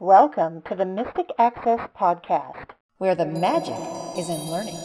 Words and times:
Welcome 0.00 0.62
to 0.62 0.74
the 0.74 0.84
Mystic 0.84 1.30
Access 1.38 1.88
Podcast. 1.98 2.70
where 2.98 3.14
the 3.14 3.26
magic 3.26 3.76
is 4.18 4.28
in 4.30 4.50
learning. 4.50 4.76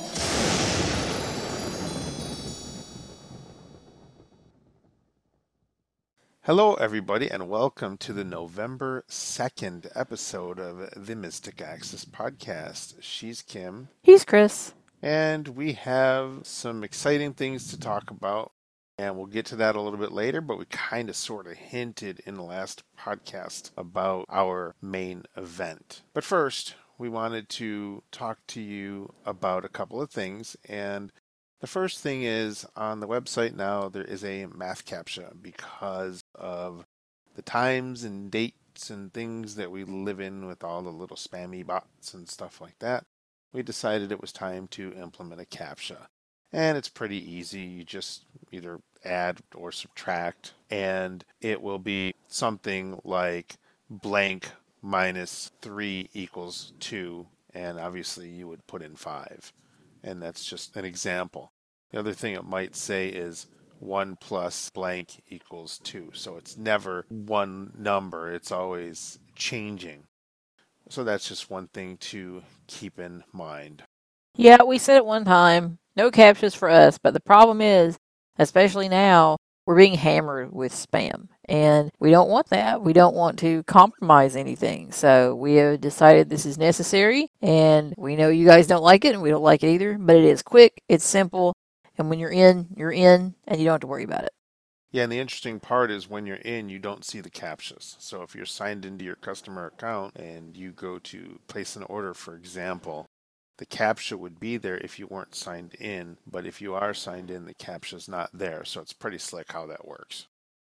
Hello, 6.43 6.73
everybody, 6.75 7.29
and 7.29 7.49
welcome 7.49 7.97
to 7.97 8.13
the 8.13 8.23
November 8.23 9.05
2nd 9.09 9.89
episode 9.95 10.59
of 10.59 10.89
the 10.95 11.15
Mystic 11.15 11.61
Access 11.61 12.03
Podcast. 12.05 12.95
She's 13.01 13.41
Kim, 13.41 13.89
He's 14.01 14.25
Chris. 14.25 14.73
and 15.01 15.49
we 15.49 15.73
have 15.73 16.39
some 16.43 16.83
exciting 16.83 17.33
things 17.33 17.67
to 17.69 17.79
talk 17.79 18.09
about. 18.09 18.51
And 19.01 19.17
we'll 19.17 19.25
get 19.25 19.47
to 19.47 19.55
that 19.55 19.75
a 19.75 19.81
little 19.81 19.97
bit 19.97 20.11
later, 20.11 20.41
but 20.41 20.59
we 20.59 20.65
kind 20.65 21.09
of 21.09 21.15
sort 21.15 21.47
of 21.47 21.53
hinted 21.53 22.21
in 22.23 22.35
the 22.35 22.43
last 22.43 22.83
podcast 22.95 23.71
about 23.75 24.25
our 24.29 24.75
main 24.79 25.23
event. 25.35 26.03
But 26.13 26.23
first, 26.23 26.75
we 26.99 27.09
wanted 27.09 27.49
to 27.49 28.03
talk 28.11 28.45
to 28.49 28.61
you 28.61 29.11
about 29.25 29.65
a 29.65 29.69
couple 29.69 29.99
of 29.99 30.11
things. 30.11 30.55
And 30.69 31.11
the 31.61 31.67
first 31.67 32.01
thing 32.01 32.21
is 32.21 32.63
on 32.75 32.99
the 32.99 33.07
website 33.07 33.55
now, 33.55 33.89
there 33.89 34.03
is 34.03 34.23
a 34.23 34.45
math 34.45 34.85
captcha 34.85 35.33
because 35.41 36.21
of 36.35 36.85
the 37.33 37.41
times 37.41 38.03
and 38.03 38.29
dates 38.29 38.91
and 38.91 39.11
things 39.11 39.55
that 39.55 39.71
we 39.71 39.83
live 39.83 40.19
in 40.19 40.45
with 40.45 40.63
all 40.63 40.83
the 40.83 40.91
little 40.91 41.17
spammy 41.17 41.65
bots 41.65 42.13
and 42.13 42.29
stuff 42.29 42.61
like 42.61 42.77
that. 42.77 43.03
We 43.51 43.63
decided 43.63 44.11
it 44.11 44.21
was 44.21 44.31
time 44.31 44.67
to 44.67 44.93
implement 44.93 45.41
a 45.41 45.45
captcha. 45.45 46.05
And 46.53 46.77
it's 46.77 46.89
pretty 46.89 47.17
easy. 47.17 47.61
You 47.61 47.83
just 47.83 48.25
either 48.51 48.79
add 49.05 49.39
or 49.55 49.71
subtract, 49.71 50.53
and 50.69 51.23
it 51.39 51.61
will 51.61 51.79
be 51.79 52.13
something 52.27 52.99
like 53.03 53.55
blank 53.89 54.51
minus 54.81 55.51
3 55.61 56.09
equals 56.13 56.73
2. 56.79 57.25
And 57.53 57.79
obviously, 57.79 58.29
you 58.29 58.47
would 58.47 58.65
put 58.67 58.81
in 58.81 58.95
5 58.95 59.53
and 60.03 60.21
that's 60.21 60.45
just 60.45 60.75
an 60.75 60.85
example. 60.85 61.51
The 61.91 61.99
other 61.99 62.13
thing 62.13 62.33
it 62.33 62.45
might 62.45 62.75
say 62.75 63.07
is 63.07 63.47
1 63.79 64.17
plus 64.19 64.69
blank 64.69 65.21
equals 65.27 65.79
2. 65.83 66.11
So 66.13 66.37
it's 66.37 66.57
never 66.57 67.05
one 67.09 67.73
number, 67.77 68.31
it's 68.31 68.51
always 68.51 69.19
changing. 69.35 70.03
So 70.89 71.03
that's 71.03 71.27
just 71.27 71.49
one 71.49 71.67
thing 71.67 71.97
to 71.97 72.43
keep 72.67 72.99
in 72.99 73.23
mind. 73.31 73.83
Yeah, 74.35 74.63
we 74.63 74.77
said 74.77 74.97
it 74.97 75.05
one 75.05 75.25
time. 75.25 75.77
No 75.95 76.11
captchas 76.11 76.55
for 76.55 76.69
us, 76.69 76.97
but 76.97 77.13
the 77.13 77.19
problem 77.19 77.61
is, 77.61 77.97
especially 78.37 78.89
now, 78.89 79.37
we're 79.65 79.77
being 79.77 79.95
hammered 79.95 80.51
with 80.51 80.73
spam. 80.73 81.27
And 81.45 81.91
we 81.99 82.11
don't 82.11 82.29
want 82.29 82.49
that. 82.49 82.81
We 82.81 82.93
don't 82.93 83.15
want 83.15 83.39
to 83.39 83.63
compromise 83.63 84.35
anything. 84.35 84.91
So 84.91 85.35
we 85.35 85.55
have 85.55 85.81
decided 85.81 86.29
this 86.29 86.45
is 86.45 86.57
necessary. 86.57 87.27
And 87.41 87.93
we 87.97 88.15
know 88.15 88.29
you 88.29 88.45
guys 88.45 88.67
don't 88.67 88.83
like 88.83 89.05
it, 89.05 89.13
and 89.13 89.21
we 89.21 89.29
don't 89.29 89.43
like 89.43 89.63
it 89.63 89.73
either. 89.73 89.97
But 89.99 90.15
it 90.15 90.25
is 90.25 90.41
quick, 90.41 90.81
it's 90.87 91.05
simple. 91.05 91.53
And 91.97 92.09
when 92.09 92.19
you're 92.19 92.31
in, 92.31 92.67
you're 92.75 92.91
in, 92.91 93.35
and 93.47 93.59
you 93.59 93.65
don't 93.65 93.73
have 93.73 93.81
to 93.81 93.87
worry 93.87 94.03
about 94.03 94.23
it. 94.23 94.31
Yeah, 94.91 95.03
and 95.03 95.11
the 95.11 95.19
interesting 95.19 95.59
part 95.61 95.89
is 95.89 96.09
when 96.09 96.25
you're 96.25 96.35
in, 96.37 96.67
you 96.67 96.77
don't 96.77 97.05
see 97.05 97.21
the 97.21 97.29
captchas. 97.29 97.95
So 97.99 98.23
if 98.23 98.35
you're 98.35 98.45
signed 98.45 98.83
into 98.83 99.05
your 99.05 99.15
customer 99.15 99.67
account 99.67 100.17
and 100.17 100.57
you 100.57 100.71
go 100.71 100.99
to 100.99 101.39
place 101.47 101.77
an 101.77 101.83
order, 101.83 102.13
for 102.13 102.35
example, 102.35 103.05
the 103.61 103.67
captcha 103.67 104.17
would 104.17 104.39
be 104.39 104.57
there 104.57 104.79
if 104.79 104.97
you 104.97 105.05
weren't 105.05 105.35
signed 105.35 105.75
in. 105.75 106.17
But 106.25 106.47
if 106.47 106.61
you 106.61 106.73
are 106.73 106.95
signed 106.95 107.29
in, 107.29 107.45
the 107.45 107.53
captcha's 107.53 108.07
not 108.07 108.31
there. 108.33 108.65
So 108.65 108.81
it's 108.81 108.91
pretty 108.91 109.19
slick 109.19 109.51
how 109.51 109.67
that 109.67 109.87
works. 109.87 110.25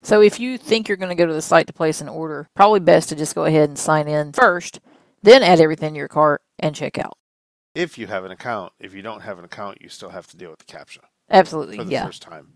So 0.04 0.22
if 0.22 0.38
you 0.38 0.56
think 0.56 0.86
you're 0.86 0.96
going 0.96 1.08
to 1.08 1.20
go 1.20 1.26
to 1.26 1.32
the 1.32 1.42
site 1.42 1.66
to 1.66 1.72
place 1.72 2.00
an 2.00 2.08
order, 2.08 2.48
probably 2.54 2.78
best 2.78 3.08
to 3.08 3.16
just 3.16 3.34
go 3.34 3.44
ahead 3.44 3.68
and 3.68 3.76
sign 3.76 4.06
in 4.06 4.32
first, 4.32 4.78
then 5.20 5.42
add 5.42 5.60
everything 5.60 5.94
to 5.94 5.98
your 5.98 6.06
cart 6.06 6.42
and 6.60 6.76
check 6.76 6.96
out. 6.96 7.18
If 7.74 7.98
you 7.98 8.06
have 8.06 8.24
an 8.24 8.30
account, 8.30 8.72
if 8.78 8.94
you 8.94 9.02
don't 9.02 9.22
have 9.22 9.40
an 9.40 9.44
account, 9.44 9.82
you 9.82 9.88
still 9.88 10.10
have 10.10 10.28
to 10.28 10.36
deal 10.36 10.50
with 10.50 10.60
the 10.60 10.72
captcha 10.72 11.00
Absolutely, 11.28 11.78
for 11.78 11.84
the 11.84 11.90
yeah. 11.90 12.06
first 12.06 12.22
time. 12.22 12.52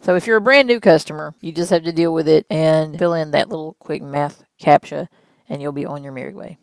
So 0.00 0.16
if 0.16 0.26
you're 0.26 0.38
a 0.38 0.40
brand 0.40 0.66
new 0.66 0.80
customer, 0.80 1.32
you 1.40 1.52
just 1.52 1.70
have 1.70 1.84
to 1.84 1.92
deal 1.92 2.12
with 2.12 2.26
it 2.26 2.44
and 2.50 2.98
fill 2.98 3.14
in 3.14 3.30
that 3.30 3.50
little 3.50 3.76
quick 3.78 4.02
math 4.02 4.42
captcha, 4.60 5.06
and 5.48 5.62
you'll 5.62 5.70
be 5.70 5.86
on 5.86 6.02
your 6.02 6.12
merry 6.12 6.34
way. 6.34 6.58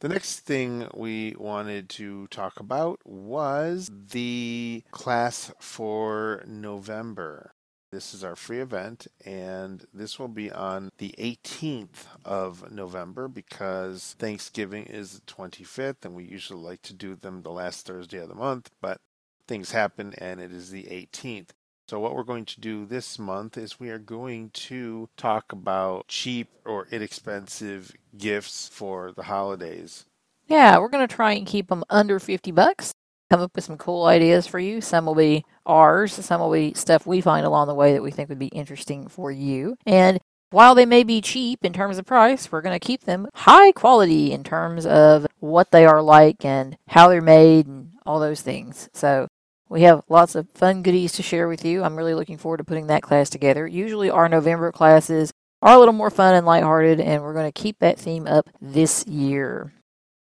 The 0.00 0.10
next 0.10 0.40
thing 0.40 0.88
we 0.94 1.34
wanted 1.38 1.88
to 1.90 2.26
talk 2.26 2.60
about 2.60 3.00
was 3.06 3.90
the 4.10 4.82
class 4.90 5.50
for 5.58 6.44
November. 6.46 7.54
This 7.90 8.12
is 8.12 8.22
our 8.22 8.36
free 8.36 8.60
event, 8.60 9.06
and 9.24 9.86
this 9.94 10.18
will 10.18 10.28
be 10.28 10.52
on 10.52 10.90
the 10.98 11.14
18th 11.18 12.08
of 12.26 12.70
November 12.70 13.26
because 13.26 14.16
Thanksgiving 14.18 14.84
is 14.84 15.14
the 15.14 15.20
25th, 15.22 16.04
and 16.04 16.14
we 16.14 16.24
usually 16.24 16.60
like 16.60 16.82
to 16.82 16.92
do 16.92 17.14
them 17.14 17.40
the 17.40 17.50
last 17.50 17.86
Thursday 17.86 18.18
of 18.18 18.28
the 18.28 18.34
month, 18.34 18.70
but 18.82 19.00
things 19.48 19.70
happen 19.70 20.12
and 20.18 20.40
it 20.40 20.52
is 20.52 20.70
the 20.70 20.84
18th. 20.84 21.50
So, 21.88 22.00
what 22.00 22.16
we're 22.16 22.24
going 22.24 22.46
to 22.46 22.60
do 22.60 22.84
this 22.84 23.16
month 23.16 23.56
is 23.56 23.78
we 23.78 23.90
are 23.90 23.98
going 23.98 24.50
to 24.50 25.08
talk 25.16 25.52
about 25.52 26.08
cheap 26.08 26.48
or 26.64 26.88
inexpensive 26.90 27.92
gifts 28.18 28.68
for 28.72 29.12
the 29.12 29.22
holidays. 29.22 30.04
Yeah, 30.48 30.78
we're 30.78 30.88
going 30.88 31.06
to 31.06 31.14
try 31.14 31.32
and 31.34 31.46
keep 31.46 31.68
them 31.68 31.84
under 31.88 32.18
50 32.18 32.50
bucks. 32.50 32.92
Come 33.30 33.40
up 33.40 33.54
with 33.54 33.64
some 33.64 33.78
cool 33.78 34.06
ideas 34.06 34.48
for 34.48 34.58
you. 34.58 34.80
Some 34.80 35.06
will 35.06 35.14
be 35.14 35.44
ours, 35.64 36.12
some 36.12 36.40
will 36.40 36.52
be 36.52 36.74
stuff 36.74 37.06
we 37.06 37.20
find 37.20 37.46
along 37.46 37.68
the 37.68 37.74
way 37.74 37.92
that 37.92 38.02
we 38.02 38.10
think 38.10 38.28
would 38.30 38.38
be 38.38 38.46
interesting 38.48 39.06
for 39.06 39.30
you. 39.30 39.76
And 39.86 40.18
while 40.50 40.74
they 40.74 40.86
may 40.86 41.04
be 41.04 41.20
cheap 41.20 41.64
in 41.64 41.72
terms 41.72 41.98
of 41.98 42.06
price, 42.06 42.50
we're 42.50 42.62
going 42.62 42.78
to 42.78 42.84
keep 42.84 43.02
them 43.02 43.28
high 43.34 43.70
quality 43.70 44.32
in 44.32 44.42
terms 44.42 44.86
of 44.86 45.26
what 45.38 45.70
they 45.70 45.84
are 45.84 46.02
like 46.02 46.44
and 46.44 46.76
how 46.88 47.08
they're 47.08 47.20
made 47.20 47.66
and 47.66 47.92
all 48.04 48.18
those 48.18 48.42
things. 48.42 48.88
So, 48.92 49.28
we 49.68 49.82
have 49.82 50.02
lots 50.08 50.34
of 50.34 50.48
fun 50.50 50.82
goodies 50.82 51.12
to 51.12 51.22
share 51.22 51.48
with 51.48 51.64
you. 51.64 51.82
I'm 51.82 51.96
really 51.96 52.14
looking 52.14 52.38
forward 52.38 52.58
to 52.58 52.64
putting 52.64 52.86
that 52.86 53.02
class 53.02 53.28
together. 53.30 53.66
Usually, 53.66 54.10
our 54.10 54.28
November 54.28 54.70
classes 54.72 55.32
are 55.62 55.74
a 55.74 55.78
little 55.78 55.94
more 55.94 56.10
fun 56.10 56.34
and 56.34 56.46
lighthearted, 56.46 57.00
and 57.00 57.22
we're 57.22 57.34
going 57.34 57.50
to 57.50 57.62
keep 57.62 57.78
that 57.80 57.98
theme 57.98 58.26
up 58.26 58.48
this 58.60 59.06
year. 59.06 59.72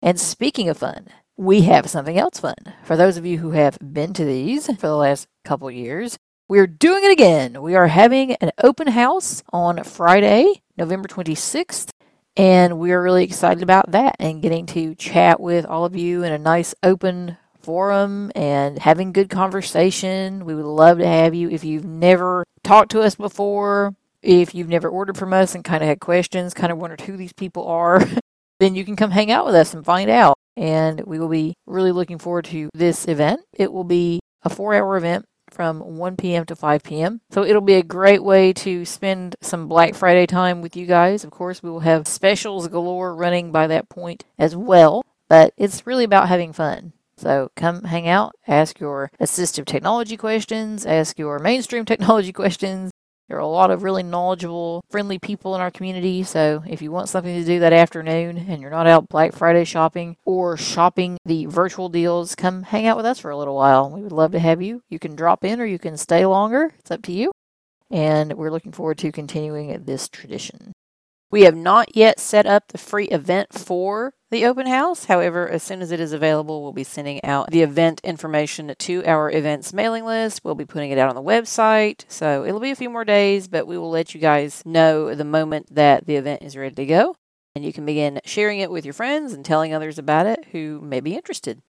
And 0.01 0.19
speaking 0.19 0.69
of 0.69 0.79
fun, 0.79 1.09
we 1.37 1.63
have 1.63 1.91
something 1.91 2.19
else 2.19 2.41
fun. 2.41 2.55
For 2.85 2.97
those 2.97 3.17
of 3.17 3.27
you 3.27 3.39
who 3.39 3.51
have 3.51 3.79
been 3.81 4.13
to 4.15 4.25
these 4.25 4.67
for 4.67 4.87
the 4.87 4.97
last 4.97 5.27
couple 5.45 5.71
years, 5.71 6.19
we're 6.49 6.67
doing 6.67 7.05
it 7.05 7.11
again. 7.11 7.61
We 7.63 7.75
are 7.75 7.89
having 7.89 8.33
an 8.35 8.53
open 8.63 8.89
house 8.89 9.43
on 9.53 9.83
Friday, 9.83 10.63
November 10.77 11.09
26th, 11.09 11.89
and 12.37 12.79
we 12.79 12.93
are 12.93 13.03
really 13.03 13.25
excited 13.25 13.63
about 13.63 13.93
that 13.93 14.17
and 14.19 14.43
getting 14.43 14.67
to 14.67 14.95
chat 14.95 15.41
with 15.41 15.67
all 15.67 15.85
of 15.85 15.97
you 15.97 16.23
in 16.23 16.33
a 16.33 16.39
nice 16.39 16.75
open 16.83 17.37
forum 17.65 18.31
and 18.35 18.79
having 18.79 19.13
good 19.13 19.31
conversation. 19.31 20.45
We 20.45 20.55
would 20.55 20.65
love 20.65 20.99
to 20.99 21.07
have 21.07 21.35
you 21.35 21.51
if 21.51 21.65
you've 21.65 21.85
never 21.85 22.45
talked 22.63 22.91
to 22.93 23.01
us 23.01 23.15
before, 23.15 23.95
if 24.23 24.55
you've 24.55 24.69
never 24.69 24.89
ordered 24.89 25.17
from 25.17 25.33
us 25.33 25.55
and 25.55 25.65
kind 25.65 25.83
of 25.83 25.89
had 25.89 26.01
questions, 26.01 26.55
kind 26.55 26.73
of 26.73 26.79
wondered 26.79 27.03
who 27.03 27.17
these 27.17 27.33
people 27.33 27.67
are, 27.67 28.05
then 28.61 28.75
you 28.75 28.85
can 28.85 28.97
come 28.97 29.11
hang 29.11 29.31
out 29.31 29.47
with 29.47 29.55
us 29.55 29.75
and 29.75 29.85
find 29.85 30.11
out. 30.11 30.39
And 30.57 31.01
we 31.01 31.19
will 31.19 31.29
be 31.29 31.55
really 31.67 31.93
looking 31.93 32.19
forward 32.19 32.45
to 32.47 32.71
this 32.75 33.09
event. 33.09 33.41
It 33.53 33.73
will 33.73 33.85
be 33.85 34.21
a 34.43 34.51
four 34.51 34.75
hour 34.75 34.97
event 34.97 35.27
from 35.51 35.81
1 35.81 36.17
p.m. 36.17 36.45
to 36.47 36.57
5 36.57 36.83
p.m. 36.83 37.21
So 37.31 37.45
it'll 37.45 37.61
be 37.61 37.75
a 37.75 37.83
great 37.83 38.23
way 38.23 38.53
to 38.55 38.85
spend 38.85 39.37
some 39.41 39.69
Black 39.69 39.95
Friday 39.95 40.27
time 40.27 40.63
with 40.63 40.77
you 40.77 40.87
guys. 40.87 41.25
Of 41.25 41.31
course, 41.31 41.63
we 41.63 41.71
will 41.71 41.81
have 41.81 42.09
specials 42.09 42.69
galore 42.69 43.15
running 43.15 43.53
by 43.53 43.67
that 43.69 43.89
point 43.89 44.25
as 44.39 44.57
well, 44.57 45.05
but 45.29 45.55
it's 45.57 45.87
really 45.87 46.05
about 46.05 46.29
having 46.29 46.53
fun. 46.53 46.93
So 47.17 47.51
come 47.57 47.85
hang 47.85 48.09
out, 48.09 48.35
ask 48.47 48.81
your 48.81 49.11
assistive 49.21 49.67
technology 49.67 50.17
questions, 50.17 50.85
ask 50.87 51.19
your 51.19 51.39
mainstream 51.39 51.85
technology 51.87 52.33
questions. 52.33 52.91
There 53.29 53.39
are 53.39 53.41
a 53.41 53.47
lot 53.47 53.71
of 53.71 53.83
really 53.83 54.03
knowledgeable, 54.03 54.85
friendly 54.91 55.19
people 55.19 55.55
in 55.55 55.61
our 55.63 55.71
community. 55.71 56.25
So 56.25 56.63
if 56.67 56.83
you 56.83 56.93
want 56.93 57.09
something 57.09 57.35
to 57.35 57.45
do 57.45 57.59
that 57.61 57.73
afternoon 57.73 58.37
and 58.37 58.61
you're 58.61 58.71
not 58.71 58.87
out 58.87 59.09
Black 59.09 59.33
Friday 59.33 59.65
shopping 59.65 60.17
or 60.27 60.59
shopping 60.59 61.17
the 61.25 61.47
virtual 61.47 61.89
deals, 61.89 62.35
come 62.35 62.65
hang 62.65 62.87
out 62.87 62.99
with 62.99 63.07
us 63.07 63.19
for 63.19 63.31
a 63.31 63.37
little 63.37 63.57
while. 63.57 63.91
We 63.91 64.03
would 64.03 64.13
love 64.13 64.33
to 64.33 64.39
have 64.39 64.61
you. 64.61 64.83
You 64.91 64.99
can 64.99 65.17
drop 65.17 65.43
in 65.43 65.59
or 65.59 65.65
you 65.65 65.79
can 65.79 65.97
stay 65.97 66.27
longer. 66.27 66.75
It's 66.79 66.91
up 66.91 67.03
to 67.03 67.13
you. 67.13 67.33
And 67.91 68.35
we're 68.35 68.51
looking 68.51 68.73
forward 68.73 68.99
to 68.99 69.13
continuing 69.13 69.85
this 69.85 70.09
tradition. 70.09 70.75
We 71.31 71.43
have 71.43 71.57
not 71.57 71.97
yet 71.97 72.21
set 72.21 72.47
up 72.47 72.69
the 72.69 72.79
free 72.79 73.07
event 73.07 73.53
for 73.53 74.13
the 74.35 74.45
open 74.45 74.67
house. 74.67 75.05
However, 75.07 75.49
as 75.49 75.63
soon 75.63 75.81
as 75.81 75.93
it 75.93 76.01
is 76.01 76.13
available, 76.13 76.63
we'll 76.63 76.73
be 76.73 76.85
sending 76.85 77.25
out 77.25 77.51
the 77.51 77.63
event 77.63 78.01
information 78.05 78.75
to 78.77 79.05
our 79.07 79.31
events 79.31 79.73
mailing 79.73 80.05
list. 80.05 80.41
We'll 80.45 80.57
be 80.57 80.65
putting 80.65 80.91
it 80.91 80.99
out 80.99 81.09
on 81.09 81.15
the 81.15 81.23
website. 81.23 82.05
So 82.09 82.45
it'll 82.45 82.61
be 82.61 82.73
a 82.73 82.77
few 82.77 82.91
more 82.91 83.05
days, 83.05 83.49
but 83.49 83.67
we 83.67 83.79
will 83.79 83.91
let 83.91 84.13
you 84.13 84.21
guys 84.21 84.63
know 84.67 85.15
the 85.15 85.25
moment 85.25 85.75
that 85.75 86.07
the 86.07 86.17
event 86.17 86.43
is 86.43 86.57
ready 86.57 86.75
to 86.75 86.85
go. 86.85 87.17
And 87.55 87.65
you 87.65 87.73
can 87.73 87.87
begin 87.87 88.21
sharing 88.25 88.59
it 88.59 88.71
with 88.71 88.85
your 88.85 88.93
friends 88.93 89.33
and 89.33 89.45
telling 89.45 89.73
others 89.73 89.99
about 89.99 90.27
it 90.27 90.47
who 90.51 90.81
may 90.83 91.01
be 91.01 91.15
interested. 91.15 91.63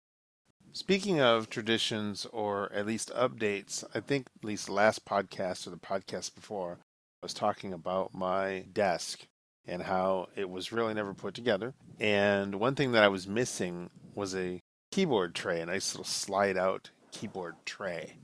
Speaking 0.73 1.20
of 1.20 1.50
traditions 1.50 2.26
or 2.32 2.73
at 2.73 2.87
least 2.87 3.12
updates, 3.15 3.85
I 3.93 4.00
think 4.00 4.29
at 4.38 4.44
least 4.44 4.67
the 4.67 4.73
last 4.73 5.05
podcast 5.05 5.67
or 5.67 5.70
the 5.70 5.76
podcast 5.76 6.35
before, 6.35 6.79
I 7.23 7.26
was 7.26 7.35
talking 7.35 7.73
about 7.73 8.15
my 8.15 8.67
desk. 8.73 9.26
And 9.67 9.82
how 9.82 10.29
it 10.37 10.49
was 10.49 10.73
really 10.73 10.94
never 10.94 11.14
put 11.14 11.35
together. 11.35 11.75
And 12.00 12.56
one 12.56 12.75
thing 12.75 12.93
that 12.93 13.05
I 13.05 13.09
was 13.09 13.26
missing 13.26 13.91
was 14.14 14.35
a 14.35 14.61
keyboard 14.91 15.35
tray, 15.35 15.61
a 15.61 15.67
nice 15.67 15.94
little 15.94 16.05
slide 16.05 16.56
out 16.56 16.91
keyboard 17.11 17.55
tray. 17.64 18.14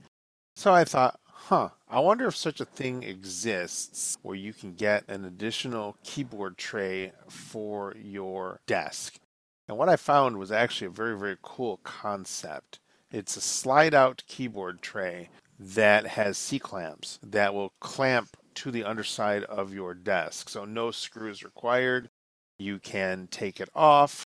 So 0.55 0.73
I 0.73 0.83
thought, 0.83 1.19
huh, 1.25 1.69
I 1.87 1.99
wonder 1.99 2.27
if 2.27 2.35
such 2.35 2.59
a 2.59 2.65
thing 2.65 3.03
exists 3.03 4.17
where 4.21 4.35
you 4.35 4.53
can 4.53 4.73
get 4.73 5.07
an 5.07 5.23
additional 5.25 5.97
keyboard 6.03 6.57
tray 6.57 7.13
for 7.27 7.95
your 7.97 8.59
desk. 8.67 9.15
And 9.67 9.77
what 9.77 9.89
I 9.89 9.95
found 9.95 10.37
was 10.37 10.51
actually 10.51 10.87
a 10.87 10.91
very, 10.91 11.17
very 11.17 11.37
cool 11.41 11.79
concept. 11.83 12.79
It's 13.11 13.37
a 13.37 13.41
slide 13.41 13.93
out 13.93 14.23
keyboard 14.27 14.81
tray 14.81 15.29
that 15.59 16.07
has 16.07 16.37
C 16.37 16.59
clamps 16.59 17.19
that 17.23 17.53
will 17.53 17.73
clamp 17.79 18.37
to 18.59 18.71
the 18.71 18.83
underside 18.83 19.43
of 19.45 19.73
your 19.73 19.93
desk. 19.93 20.49
So 20.49 20.65
no 20.65 20.91
screws 20.91 21.43
required. 21.43 22.09
You 22.57 22.79
can 22.79 23.27
take 23.31 23.59
it 23.59 23.69
off. 23.73 24.25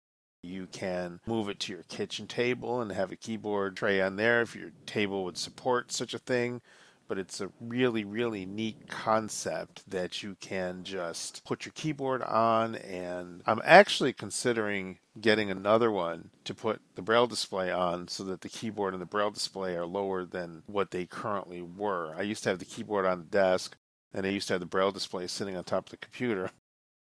You 0.41 0.67
can 0.71 1.19
move 1.25 1.49
it 1.49 1.59
to 1.61 1.73
your 1.73 1.83
kitchen 1.83 2.27
table 2.27 2.81
and 2.81 2.91
have 2.91 3.11
a 3.11 3.15
keyboard 3.15 3.77
tray 3.77 4.01
on 4.01 4.15
there 4.15 4.41
if 4.41 4.55
your 4.55 4.71
table 4.85 5.23
would 5.25 5.37
support 5.37 5.91
such 5.91 6.13
a 6.13 6.19
thing 6.19 6.61
but 7.07 7.17
it's 7.17 7.41
a 7.41 7.51
really, 7.59 8.03
really 8.03 8.45
neat 8.45 8.87
concept 8.87 9.89
that 9.89 10.23
you 10.23 10.35
can 10.39 10.83
just 10.83 11.43
put 11.45 11.65
your 11.65 11.73
keyboard 11.73 12.21
on. 12.23 12.75
And 12.75 13.41
I'm 13.45 13.61
actually 13.63 14.13
considering 14.13 14.99
getting 15.19 15.51
another 15.51 15.91
one 15.91 16.29
to 16.45 16.53
put 16.53 16.81
the 16.95 17.01
braille 17.01 17.27
display 17.27 17.71
on 17.71 18.07
so 18.07 18.23
that 18.25 18.41
the 18.41 18.49
keyboard 18.49 18.93
and 18.93 19.01
the 19.01 19.07
braille 19.07 19.31
display 19.31 19.75
are 19.75 19.85
lower 19.85 20.25
than 20.25 20.63
what 20.65 20.91
they 20.91 21.05
currently 21.05 21.61
were. 21.61 22.13
I 22.17 22.23
used 22.23 22.43
to 22.43 22.49
have 22.49 22.59
the 22.59 22.65
keyboard 22.65 23.05
on 23.05 23.19
the 23.19 23.25
desk 23.25 23.77
and 24.15 24.25
I 24.25 24.29
used 24.29 24.47
to 24.47 24.53
have 24.53 24.61
the 24.61 24.65
braille 24.65 24.93
display 24.93 25.27
sitting 25.27 25.57
on 25.57 25.65
top 25.65 25.87
of 25.87 25.91
the 25.91 25.97
computer. 25.97 26.49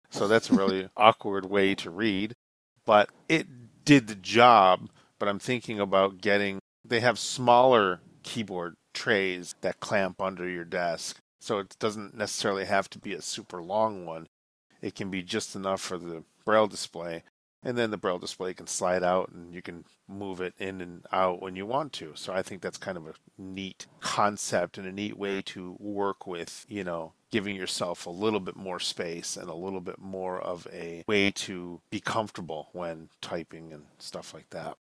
So 0.09 0.27
that's 0.27 0.49
a 0.49 0.55
really 0.55 0.89
awkward 0.97 1.45
way 1.45 1.75
to 1.75 1.91
read, 1.91 2.33
but 2.85 3.09
it 3.29 3.85
did 3.85 4.07
the 4.07 4.15
job. 4.15 4.89
But 5.19 5.29
I'm 5.29 5.39
thinking 5.39 5.79
about 5.79 6.21
getting, 6.21 6.59
they 6.83 6.99
have 6.99 7.19
smaller 7.19 8.01
keyboard 8.23 8.73
trays 8.93 9.53
that 9.61 9.79
clamp 9.79 10.19
under 10.19 10.49
your 10.49 10.65
desk. 10.65 11.17
So 11.39 11.59
it 11.59 11.75
doesn't 11.79 12.17
necessarily 12.17 12.65
have 12.65 12.89
to 12.89 12.99
be 12.99 13.13
a 13.13 13.21
super 13.21 13.61
long 13.61 14.05
one. 14.05 14.27
It 14.81 14.95
can 14.95 15.09
be 15.11 15.21
just 15.21 15.55
enough 15.55 15.81
for 15.81 15.97
the 15.97 16.23
braille 16.45 16.67
display. 16.67 17.23
And 17.63 17.77
then 17.77 17.91
the 17.91 17.97
braille 17.97 18.19
display 18.19 18.53
can 18.53 18.67
slide 18.67 19.03
out 19.03 19.29
and 19.29 19.53
you 19.53 19.61
can 19.61 19.85
move 20.07 20.41
it 20.41 20.53
in 20.59 20.81
and 20.81 21.05
out 21.11 21.41
when 21.41 21.55
you 21.55 21.65
want 21.65 21.93
to. 21.93 22.11
So 22.15 22.33
I 22.33 22.41
think 22.41 22.61
that's 22.61 22.77
kind 22.77 22.97
of 22.97 23.07
a 23.07 23.13
neat 23.37 23.87
concept 24.01 24.77
and 24.77 24.85
a 24.85 24.91
neat 24.91 25.17
way 25.17 25.41
to 25.43 25.77
work 25.79 26.27
with, 26.27 26.65
you 26.67 26.83
know, 26.83 27.13
giving 27.31 27.55
yourself 27.55 28.05
a 28.05 28.09
little 28.09 28.41
bit 28.41 28.55
more 28.55 28.79
space 28.79 29.37
and 29.37 29.49
a 29.49 29.55
little 29.55 29.81
bit 29.81 29.97
more 29.97 30.41
of 30.41 30.67
a 30.73 31.03
way 31.07 31.31
to 31.31 31.81
be 31.89 31.99
comfortable 31.99 32.69
when 32.73 33.09
typing 33.21 33.71
and 33.71 33.85
stuff 33.97 34.33
like 34.33 34.49
that. 34.49 34.77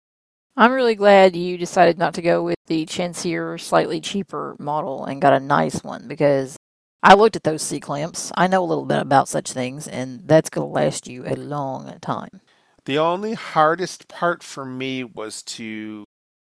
I'm 0.57 0.73
really 0.73 0.97
glad 0.97 1.35
you 1.35 1.57
decided 1.57 1.97
not 1.97 2.13
to 2.15 2.23
go 2.23 2.43
with 2.43 2.59
the 2.67 2.85
chintzier, 2.85 3.59
slightly 3.59 4.01
cheaper 4.01 4.55
model 4.59 5.05
and 5.05 5.23
got 5.23 5.33
a 5.33 5.41
nice 5.41 5.83
one 5.83 6.07
because 6.07 6.57
I 7.03 7.15
looked 7.15 7.37
at 7.37 7.43
those 7.43 7.63
C 7.63 7.81
clamps. 7.81 8.31
I 8.37 8.47
know 8.47 8.63
a 8.63 8.67
little 8.67 8.85
bit 8.85 9.01
about 9.01 9.29
such 9.29 9.53
things, 9.53 9.89
and 9.89 10.21
that's 10.29 10.51
going 10.51 10.69
to 10.69 10.73
last 10.73 11.09
you 11.09 11.25
a 11.27 11.35
long 11.35 11.99
time. 12.01 12.43
The 12.85 12.99
only 12.99 13.35
hardest 13.35 14.09
part 14.09 14.43
for 14.43 14.65
me 14.65 15.05
was 15.05 15.43
to 15.45 16.05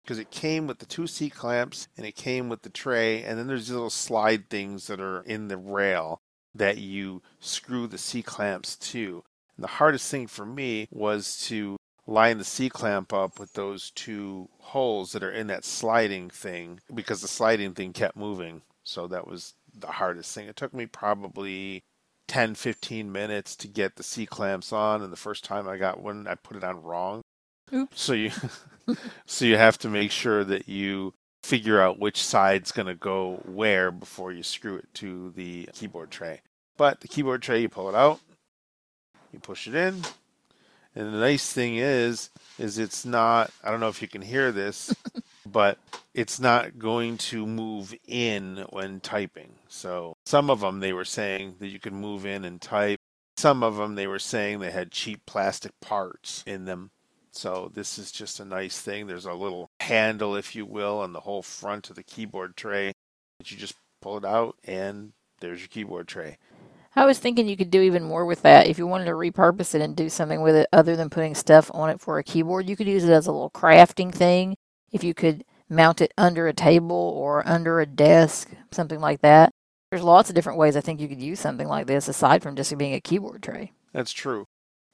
because 0.03 0.17
it 0.17 0.31
came 0.31 0.65
with 0.65 0.79
the 0.79 0.85
two 0.85 1.07
C 1.07 1.29
clamps 1.29 1.87
and 1.95 2.05
it 2.05 2.15
came 2.15 2.49
with 2.49 2.63
the 2.63 2.69
tray, 2.69 3.23
and 3.23 3.37
then 3.37 3.47
there's 3.47 3.67
these 3.67 3.73
little 3.73 3.89
slide 3.89 4.49
things 4.49 4.87
that 4.87 4.99
are 4.99 5.21
in 5.21 5.47
the 5.47 5.57
rail 5.57 6.19
that 6.55 6.77
you 6.77 7.21
screw 7.39 7.87
the 7.87 7.97
C 7.97 8.21
clamps 8.21 8.75
to. 8.75 9.23
And 9.55 9.63
the 9.63 9.67
hardest 9.67 10.09
thing 10.09 10.27
for 10.27 10.45
me 10.45 10.87
was 10.91 11.45
to 11.47 11.77
line 12.07 12.37
the 12.39 12.43
C 12.43 12.69
clamp 12.69 13.13
up 13.13 13.39
with 13.39 13.53
those 13.53 13.91
two 13.91 14.49
holes 14.59 15.11
that 15.11 15.23
are 15.23 15.31
in 15.31 15.47
that 15.47 15.63
sliding 15.63 16.29
thing 16.29 16.79
because 16.93 17.21
the 17.21 17.27
sliding 17.27 17.73
thing 17.73 17.93
kept 17.93 18.17
moving. 18.17 18.63
So 18.83 19.07
that 19.07 19.27
was 19.27 19.53
the 19.73 19.87
hardest 19.87 20.33
thing. 20.33 20.47
It 20.47 20.55
took 20.55 20.73
me 20.73 20.87
probably 20.87 21.83
10 22.31 22.55
15 22.55 23.11
minutes 23.11 23.57
to 23.57 23.67
get 23.67 23.97
the 23.97 24.03
C 24.03 24.25
clamps 24.25 24.71
on 24.71 25.01
and 25.01 25.11
the 25.11 25.17
first 25.17 25.43
time 25.43 25.67
I 25.67 25.75
got 25.75 26.01
one 26.01 26.27
I 26.27 26.35
put 26.35 26.55
it 26.55 26.63
on 26.63 26.81
wrong. 26.81 27.21
Oops. 27.73 28.01
So 28.01 28.13
you 28.13 28.31
so 29.25 29.43
you 29.43 29.57
have 29.57 29.77
to 29.79 29.89
make 29.89 30.11
sure 30.11 30.45
that 30.45 30.69
you 30.69 31.13
figure 31.43 31.81
out 31.81 31.99
which 31.99 32.23
side's 32.23 32.71
going 32.71 32.87
to 32.87 32.95
go 32.95 33.41
where 33.43 33.91
before 33.91 34.31
you 34.31 34.43
screw 34.43 34.77
it 34.77 34.87
to 34.93 35.31
the 35.31 35.67
keyboard 35.73 36.09
tray. 36.09 36.39
But 36.77 37.01
the 37.01 37.09
keyboard 37.09 37.41
tray 37.41 37.59
you 37.63 37.67
pull 37.67 37.89
it 37.89 37.95
out, 37.95 38.21
you 39.33 39.39
push 39.39 39.67
it 39.67 39.75
in, 39.75 40.01
and 40.95 41.13
the 41.13 41.19
nice 41.19 41.51
thing 41.51 41.75
is, 41.75 42.29
is 42.57 42.77
it's 42.77 43.03
not. 43.03 43.51
I 43.61 43.71
don't 43.71 43.81
know 43.81 43.89
if 43.89 44.01
you 44.01 44.07
can 44.07 44.21
hear 44.21 44.53
this, 44.53 44.95
but 45.45 45.77
it's 46.13 46.39
not 46.39 46.77
going 46.77 47.17
to 47.17 47.45
move 47.45 47.93
in 48.07 48.65
when 48.69 48.99
typing. 48.99 49.53
So 49.67 50.15
some 50.25 50.49
of 50.49 50.59
them 50.59 50.79
they 50.79 50.93
were 50.93 51.05
saying 51.05 51.55
that 51.59 51.67
you 51.67 51.79
could 51.79 51.93
move 51.93 52.25
in 52.25 52.45
and 52.45 52.61
type. 52.61 52.99
Some 53.37 53.63
of 53.63 53.77
them 53.77 53.95
they 53.95 54.07
were 54.07 54.19
saying 54.19 54.59
they 54.59 54.71
had 54.71 54.91
cheap 54.91 55.21
plastic 55.25 55.71
parts 55.81 56.43
in 56.45 56.65
them. 56.65 56.91
So 57.31 57.71
this 57.73 57.97
is 57.97 58.11
just 58.11 58.39
a 58.39 58.45
nice 58.45 58.79
thing. 58.79 59.07
There's 59.07 59.25
a 59.25 59.33
little 59.33 59.69
handle, 59.79 60.35
if 60.35 60.55
you 60.55 60.65
will, 60.65 60.99
on 60.99 61.13
the 61.13 61.21
whole 61.21 61.41
front 61.41 61.89
of 61.89 61.95
the 61.95 62.03
keyboard 62.03 62.57
tray 62.57 62.91
that 63.39 63.51
you 63.51 63.57
just 63.57 63.75
pull 64.01 64.17
it 64.17 64.25
out 64.25 64.57
and 64.65 65.13
there's 65.39 65.61
your 65.61 65.69
keyboard 65.69 66.07
tray. 66.07 66.37
I 66.93 67.05
was 67.05 67.19
thinking 67.19 67.47
you 67.47 67.55
could 67.55 67.71
do 67.71 67.81
even 67.81 68.03
more 68.03 68.25
with 68.25 68.41
that. 68.41 68.67
If 68.67 68.77
you 68.77 68.85
wanted 68.85 69.05
to 69.05 69.11
repurpose 69.11 69.73
it 69.73 69.81
and 69.81 69.95
do 69.95 70.09
something 70.09 70.41
with 70.41 70.55
it 70.55 70.67
other 70.73 70.97
than 70.97 71.09
putting 71.09 71.35
stuff 71.35 71.71
on 71.73 71.89
it 71.89 72.01
for 72.01 72.17
a 72.17 72.23
keyboard, 72.23 72.67
you 72.67 72.75
could 72.75 72.87
use 72.87 73.05
it 73.05 73.11
as 73.11 73.27
a 73.27 73.31
little 73.31 73.49
crafting 73.49 74.13
thing. 74.13 74.57
If 74.91 75.03
you 75.03 75.13
could 75.13 75.45
mount 75.69 76.01
it 76.01 76.13
under 76.17 76.47
a 76.47 76.53
table 76.53 76.95
or 76.95 77.47
under 77.47 77.79
a 77.79 77.85
desk, 77.85 78.49
something 78.71 78.99
like 78.99 79.21
that. 79.21 79.51
There's 79.89 80.03
lots 80.03 80.29
of 80.29 80.35
different 80.35 80.59
ways 80.59 80.75
I 80.75 80.81
think 80.81 80.99
you 80.99 81.07
could 81.07 81.21
use 81.21 81.39
something 81.39 81.67
like 81.67 81.87
this 81.87 82.07
aside 82.07 82.43
from 82.43 82.55
just 82.55 82.77
being 82.77 82.93
a 82.93 83.01
keyboard 83.01 83.43
tray. 83.43 83.73
That's 83.93 84.11
true. 84.11 84.47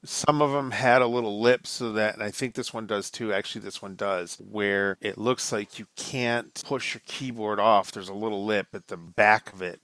Some 0.04 0.42
of 0.42 0.52
them 0.52 0.72
had 0.72 1.02
a 1.02 1.08
little 1.08 1.42
lip 1.42 1.66
so 1.66 1.92
that, 1.94 2.14
and 2.14 2.24
I 2.24 2.32
think 2.32 2.54
this 2.54 2.74
one 2.74 2.86
does 2.88 3.10
too. 3.10 3.34
Actually, 3.34 3.62
this 3.62 3.82
one 3.82 3.96
does, 3.96 4.38
where 4.40 4.98
it 5.02 5.18
looks 5.18 5.52
like 5.52 5.80
you 5.80 5.88
can't 5.96 6.62
push 6.66 6.94
your 6.94 7.02
keyboard 7.06 7.60
off. 7.60 7.92
There's 7.92 8.10
a 8.10 8.14
little 8.14 8.46
lip 8.46 8.68
at 8.74 8.88
the 8.88 8.98
back 8.98 9.52
of 9.54 9.62
it 9.62 9.82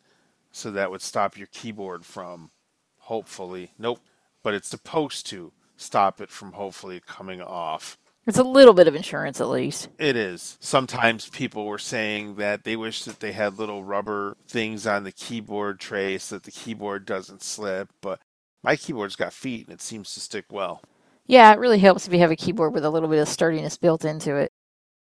so 0.54 0.69
that 0.71 0.92
would 0.92 1.01
stop 1.01 1.36
your 1.36 1.48
keyboard 1.48 2.06
from 2.06 2.51
hopefully 3.00 3.71
nope 3.77 4.00
but 4.44 4.54
it's 4.54 4.69
supposed 4.69 5.25
to 5.25 5.51
stop 5.75 6.21
it 6.21 6.30
from 6.30 6.54
hopefully 6.54 7.01
coming 7.06 7.42
off 7.42 7.98
it's 8.25 8.38
a 8.38 8.44
little 8.44 8.74
bit 8.74 8.88
of 8.88 8.96
insurance 8.96 9.42
at 9.42 9.48
least 9.48 9.89
it 9.98 10.15
is 10.15 10.58
sometimes 10.60 11.30
people 11.30 11.65
were 11.65 11.77
saying 11.77 12.36
that 12.36 12.63
they 12.63 12.75
wish 12.75 13.03
that 13.03 13.20
they 13.20 13.32
had 13.32 13.58
little 13.58 13.84
rubber 13.84 14.38
things 14.48 14.88
on 14.88 15.03
the 15.03 15.12
keyboard 15.12 15.80
tray 15.80 16.18
so 16.18 16.36
that 16.36 16.44
the 16.44 16.51
keyboard 16.51 17.06
doesn't 17.06 17.42
slip 17.42 17.89
but 18.01 18.20
my 18.63 18.75
keyboard's 18.75 19.15
got 19.15 19.34
feet 19.34 19.68
and 19.68 19.74
it 19.74 19.82
seems 19.82 20.13
to 20.13 20.20
stick 20.20 20.46
well 20.51 20.82
yeah 21.27 21.51
it 21.51 21.60
really 21.60 21.80
helps 21.80 22.08
if 22.08 22.13
you 22.13 22.20
have 22.20 22.32
a 22.32 22.36
keyboard 22.36 22.74
with 22.74 22.86
a 22.86 22.89
little 22.89 23.10
bit 23.10 23.20
of 23.20 23.27
sturdiness 23.27 23.77
built 23.77 24.06
into 24.06 24.36
it 24.36 24.51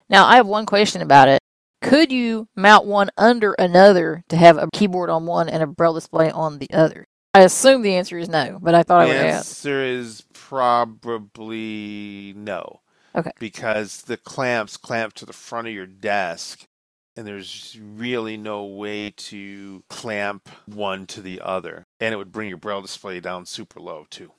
now 0.09 0.25
i 0.25 0.35
have 0.35 0.47
one 0.47 0.65
question 0.65 1.01
about 1.01 1.27
it 1.27 1.39
could 1.83 2.13
you 2.13 2.47
mount 2.55 2.85
one 2.85 3.09
under 3.17 3.53
another 3.59 4.23
to 4.29 4.37
have 4.37 4.57
a 4.57 4.69
keyboard 4.71 5.09
on 5.09 5.25
one 5.25 5.49
and 5.49 5.61
a 5.61 5.67
braille 5.67 5.93
display 5.93 6.31
on 6.31 6.59
the 6.59 6.69
other? 6.71 7.05
I 7.33 7.41
assume 7.41 7.81
the 7.81 7.95
answer 7.95 8.17
is 8.17 8.29
no, 8.29 8.57
but 8.61 8.73
I 8.73 8.83
thought 8.83 8.99
the 8.99 9.05
I 9.05 9.07
would 9.07 9.15
ask. 9.17 9.61
The 9.61 9.69
answer 9.69 9.83
is 9.83 10.23
probably 10.33 12.33
no. 12.37 12.79
Okay. 13.15 13.31
Because 13.39 14.01
the 14.03 14.17
clamps 14.17 14.77
clamp 14.77 15.13
to 15.13 15.25
the 15.25 15.33
front 15.33 15.67
of 15.67 15.73
your 15.73 15.85
desk, 15.85 16.65
and 17.15 17.27
there's 17.27 17.77
really 17.79 18.37
no 18.37 18.65
way 18.65 19.11
to 19.11 19.83
clamp 19.89 20.49
one 20.65 21.05
to 21.07 21.21
the 21.21 21.41
other. 21.41 21.83
And 21.99 22.13
it 22.13 22.17
would 22.17 22.31
bring 22.31 22.49
your 22.49 22.57
braille 22.57 22.81
display 22.81 23.19
down 23.19 23.45
super 23.45 23.79
low, 23.79 24.05
too. 24.09 24.31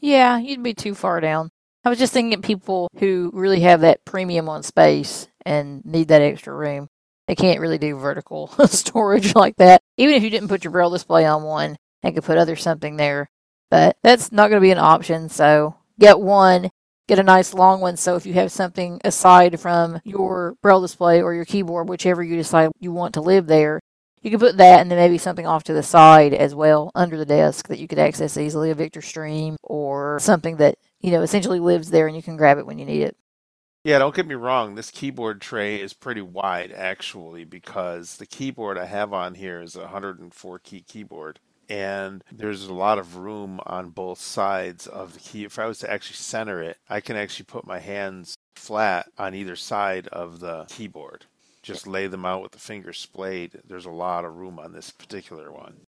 Yeah, 0.00 0.38
you'd 0.38 0.62
be 0.62 0.74
too 0.74 0.94
far 0.94 1.20
down. 1.20 1.50
I 1.84 1.90
was 1.90 1.98
just 1.98 2.12
thinking 2.12 2.34
of 2.34 2.42
people 2.42 2.88
who 2.98 3.30
really 3.32 3.60
have 3.60 3.82
that 3.82 4.04
premium 4.04 4.48
on 4.48 4.62
space 4.62 5.28
and 5.44 5.84
need 5.84 6.08
that 6.08 6.22
extra 6.22 6.54
room. 6.54 6.88
They 7.28 7.34
can't 7.34 7.60
really 7.60 7.78
do 7.78 7.96
vertical 7.96 8.48
storage 8.66 9.34
like 9.34 9.56
that. 9.56 9.82
Even 9.96 10.14
if 10.14 10.22
you 10.22 10.30
didn't 10.30 10.48
put 10.48 10.64
your 10.64 10.72
braille 10.72 10.90
display 10.90 11.24
on 11.24 11.42
one, 11.42 11.76
they 12.02 12.12
could 12.12 12.24
put 12.24 12.38
other 12.38 12.56
something 12.56 12.96
there. 12.96 13.30
But 13.70 13.96
that's 14.02 14.32
not 14.32 14.48
going 14.48 14.60
to 14.60 14.66
be 14.66 14.70
an 14.72 14.78
option. 14.78 15.28
So 15.28 15.76
get 15.98 16.20
one, 16.20 16.70
get 17.08 17.18
a 17.18 17.22
nice 17.22 17.54
long 17.54 17.80
one. 17.80 17.96
So 17.96 18.16
if 18.16 18.26
you 18.26 18.34
have 18.34 18.52
something 18.52 19.00
aside 19.04 19.60
from 19.60 20.00
your 20.04 20.56
braille 20.62 20.80
display 20.80 21.22
or 21.22 21.34
your 21.34 21.44
keyboard, 21.44 21.88
whichever 21.88 22.22
you 22.22 22.36
decide 22.36 22.70
you 22.80 22.92
want 22.92 23.14
to 23.14 23.20
live 23.20 23.46
there, 23.46 23.80
you 24.22 24.30
can 24.30 24.40
put 24.40 24.56
that 24.56 24.80
and 24.80 24.90
then 24.90 24.98
maybe 24.98 25.18
something 25.18 25.46
off 25.46 25.64
to 25.64 25.74
the 25.74 25.82
side 25.82 26.32
as 26.32 26.54
well 26.54 26.90
under 26.94 27.18
the 27.18 27.26
desk 27.26 27.68
that 27.68 27.78
you 27.78 27.86
could 27.86 27.98
access 27.98 28.38
easily, 28.38 28.70
a 28.70 28.74
Victor 28.74 29.02
Stream 29.02 29.56
or 29.62 30.18
something 30.18 30.56
that 30.56 30.78
you 31.04 31.10
know, 31.10 31.20
essentially 31.20 31.60
lives 31.60 31.90
there 31.90 32.06
and 32.06 32.16
you 32.16 32.22
can 32.22 32.38
grab 32.38 32.56
it 32.56 32.64
when 32.64 32.78
you 32.78 32.86
need 32.86 33.02
it. 33.02 33.14
Yeah, 33.84 33.98
don't 33.98 34.14
get 34.14 34.26
me 34.26 34.34
wrong. 34.34 34.74
This 34.74 34.90
keyboard 34.90 35.42
tray 35.42 35.78
is 35.78 35.92
pretty 35.92 36.22
wide 36.22 36.72
actually 36.72 37.44
because 37.44 38.16
the 38.16 38.24
keyboard 38.24 38.78
I 38.78 38.86
have 38.86 39.12
on 39.12 39.34
here 39.34 39.60
is 39.60 39.76
a 39.76 39.80
104 39.80 40.58
key 40.60 40.80
keyboard 40.80 41.40
and 41.68 42.22
there's 42.30 42.64
a 42.64 42.74
lot 42.74 42.98
of 42.98 43.16
room 43.16 43.60
on 43.66 43.90
both 43.90 44.20
sides 44.20 44.86
of 44.86 45.14
the 45.14 45.20
key. 45.20 45.44
If 45.44 45.58
I 45.58 45.66
was 45.66 45.78
to 45.80 45.90
actually 45.90 46.16
center 46.16 46.62
it, 46.62 46.78
I 46.88 47.00
can 47.00 47.16
actually 47.16 47.46
put 47.46 47.66
my 47.66 47.78
hands 47.78 48.36
flat 48.56 49.08
on 49.18 49.34
either 49.34 49.56
side 49.56 50.08
of 50.08 50.40
the 50.40 50.66
keyboard. 50.68 51.26
Just 51.62 51.86
lay 51.86 52.06
them 52.06 52.24
out 52.24 52.42
with 52.42 52.52
the 52.52 52.58
fingers 52.58 52.98
splayed. 52.98 53.60
There's 53.66 53.86
a 53.86 53.90
lot 53.90 54.24
of 54.24 54.36
room 54.36 54.58
on 54.58 54.72
this 54.72 54.90
particular 54.90 55.50
one. 55.50 55.86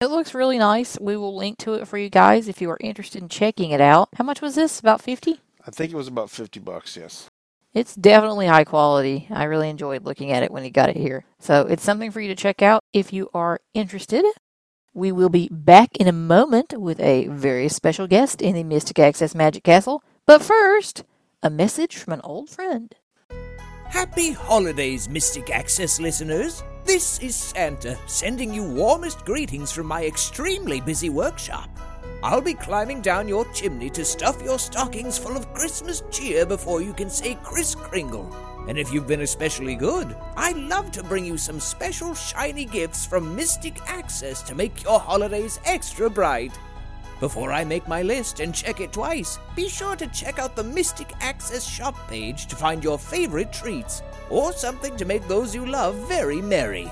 It 0.00 0.08
looks 0.08 0.34
really 0.34 0.58
nice. 0.58 0.98
We 1.00 1.16
will 1.16 1.34
link 1.34 1.56
to 1.58 1.74
it 1.74 1.88
for 1.88 1.96
you 1.96 2.10
guys 2.10 2.48
if 2.48 2.60
you 2.60 2.70
are 2.70 2.76
interested 2.80 3.22
in 3.22 3.30
checking 3.30 3.70
it 3.70 3.80
out. 3.80 4.10
How 4.16 4.24
much 4.24 4.42
was 4.42 4.54
this? 4.54 4.78
About 4.78 5.00
50? 5.00 5.40
I 5.66 5.70
think 5.70 5.90
it 5.90 5.96
was 5.96 6.08
about 6.08 6.28
50 6.28 6.60
bucks, 6.60 6.98
yes. 6.98 7.30
It's 7.72 7.94
definitely 7.94 8.46
high 8.46 8.64
quality. 8.64 9.26
I 9.30 9.44
really 9.44 9.68
enjoyed 9.68 10.04
looking 10.04 10.32
at 10.32 10.42
it 10.42 10.50
when 10.50 10.64
he 10.64 10.70
got 10.70 10.90
it 10.90 10.96
here. 10.96 11.24
So 11.38 11.62
it's 11.62 11.82
something 11.82 12.10
for 12.10 12.20
you 12.20 12.28
to 12.28 12.34
check 12.34 12.62
out 12.62 12.80
if 12.92 13.12
you 13.12 13.30
are 13.34 13.60
interested. 13.74 14.24
We 14.96 15.12
will 15.12 15.28
be 15.28 15.50
back 15.52 15.94
in 15.98 16.08
a 16.08 16.12
moment 16.12 16.72
with 16.80 16.98
a 17.00 17.28
very 17.28 17.68
special 17.68 18.06
guest 18.06 18.40
in 18.40 18.54
the 18.54 18.64
Mystic 18.64 18.98
Access 18.98 19.34
Magic 19.34 19.62
Castle. 19.62 20.02
But 20.24 20.42
first, 20.42 21.04
a 21.42 21.50
message 21.50 21.98
from 21.98 22.14
an 22.14 22.22
old 22.24 22.48
friend. 22.48 22.94
Happy 23.90 24.32
holidays, 24.32 25.06
Mystic 25.06 25.50
Access 25.50 26.00
listeners. 26.00 26.62
This 26.86 27.18
is 27.18 27.36
Santa 27.36 27.98
sending 28.06 28.54
you 28.54 28.64
warmest 28.64 29.22
greetings 29.26 29.70
from 29.70 29.84
my 29.84 30.06
extremely 30.06 30.80
busy 30.80 31.10
workshop. 31.10 31.68
I'll 32.22 32.40
be 32.40 32.54
climbing 32.54 33.02
down 33.02 33.28
your 33.28 33.44
chimney 33.52 33.90
to 33.90 34.02
stuff 34.02 34.42
your 34.42 34.58
stockings 34.58 35.18
full 35.18 35.36
of 35.36 35.52
Christmas 35.52 36.04
cheer 36.10 36.46
before 36.46 36.80
you 36.80 36.94
can 36.94 37.10
say 37.10 37.36
Kris 37.42 37.74
Kringle. 37.74 38.34
And 38.66 38.78
if 38.78 38.92
you've 38.92 39.06
been 39.06 39.20
especially 39.20 39.76
good, 39.76 40.16
I'd 40.36 40.56
love 40.56 40.90
to 40.92 41.02
bring 41.02 41.24
you 41.24 41.38
some 41.38 41.60
special 41.60 42.14
shiny 42.14 42.64
gifts 42.64 43.06
from 43.06 43.36
Mystic 43.36 43.80
Access 43.86 44.42
to 44.42 44.54
make 44.54 44.82
your 44.82 44.98
holidays 44.98 45.60
extra 45.64 46.10
bright. 46.10 46.52
Before 47.20 47.50
I 47.50 47.64
make 47.64 47.88
my 47.88 48.02
list 48.02 48.40
and 48.40 48.54
check 48.54 48.80
it 48.80 48.92
twice, 48.92 49.38
be 49.54 49.68
sure 49.68 49.96
to 49.96 50.06
check 50.08 50.38
out 50.38 50.54
the 50.54 50.64
Mystic 50.64 51.12
Access 51.20 51.66
shop 51.66 51.96
page 52.08 52.46
to 52.48 52.56
find 52.56 52.84
your 52.84 52.98
favorite 52.98 53.52
treats 53.52 54.02
or 54.28 54.52
something 54.52 54.96
to 54.96 55.04
make 55.04 55.26
those 55.26 55.54
you 55.54 55.64
love 55.64 55.94
very 56.08 56.42
merry. 56.42 56.90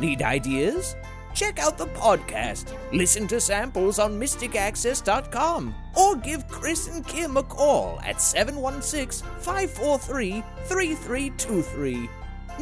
Need 0.00 0.22
ideas? 0.22 0.96
Check 1.34 1.58
out 1.58 1.78
the 1.78 1.86
podcast, 1.86 2.76
listen 2.92 3.26
to 3.28 3.40
samples 3.40 3.98
on 3.98 4.18
mysticaccess.com, 4.18 5.74
or 5.96 6.16
give 6.16 6.48
Chris 6.48 6.88
and 6.88 7.06
Kim 7.06 7.36
a 7.36 7.42
call 7.42 8.00
at 8.00 8.20
716 8.20 9.26
543 9.40 10.42
3323. 10.64 12.08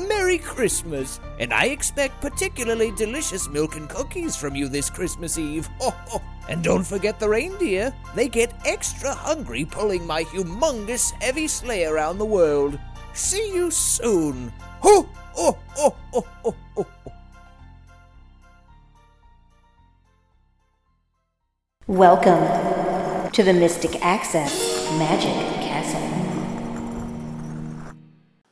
Merry 0.06 0.38
Christmas, 0.38 1.18
and 1.40 1.52
I 1.52 1.66
expect 1.66 2.20
particularly 2.20 2.92
delicious 2.92 3.48
milk 3.48 3.74
and 3.76 3.88
cookies 3.88 4.36
from 4.36 4.54
you 4.54 4.68
this 4.68 4.90
Christmas 4.90 5.38
Eve. 5.38 5.68
and 6.48 6.62
don't 6.62 6.84
forget 6.84 7.18
the 7.18 7.28
reindeer. 7.28 7.92
They 8.14 8.28
get 8.28 8.54
extra 8.64 9.12
hungry 9.12 9.64
pulling 9.64 10.06
my 10.06 10.24
humongous 10.24 11.10
heavy 11.22 11.48
sleigh 11.48 11.84
around 11.84 12.18
the 12.18 12.24
world. 12.24 12.78
See 13.12 13.52
you 13.52 13.70
soon. 13.70 14.52
Ho, 14.80 15.08
ho, 15.32 15.58
ho, 15.70 15.96
ho, 16.12 16.26
ho, 16.44 16.56
ho. 16.76 16.86
Welcome 21.88 23.32
to 23.32 23.42
the 23.42 23.52
Mystic 23.54 24.04
Access 24.04 24.92
Magic 24.98 25.32
Castle. 25.62 26.02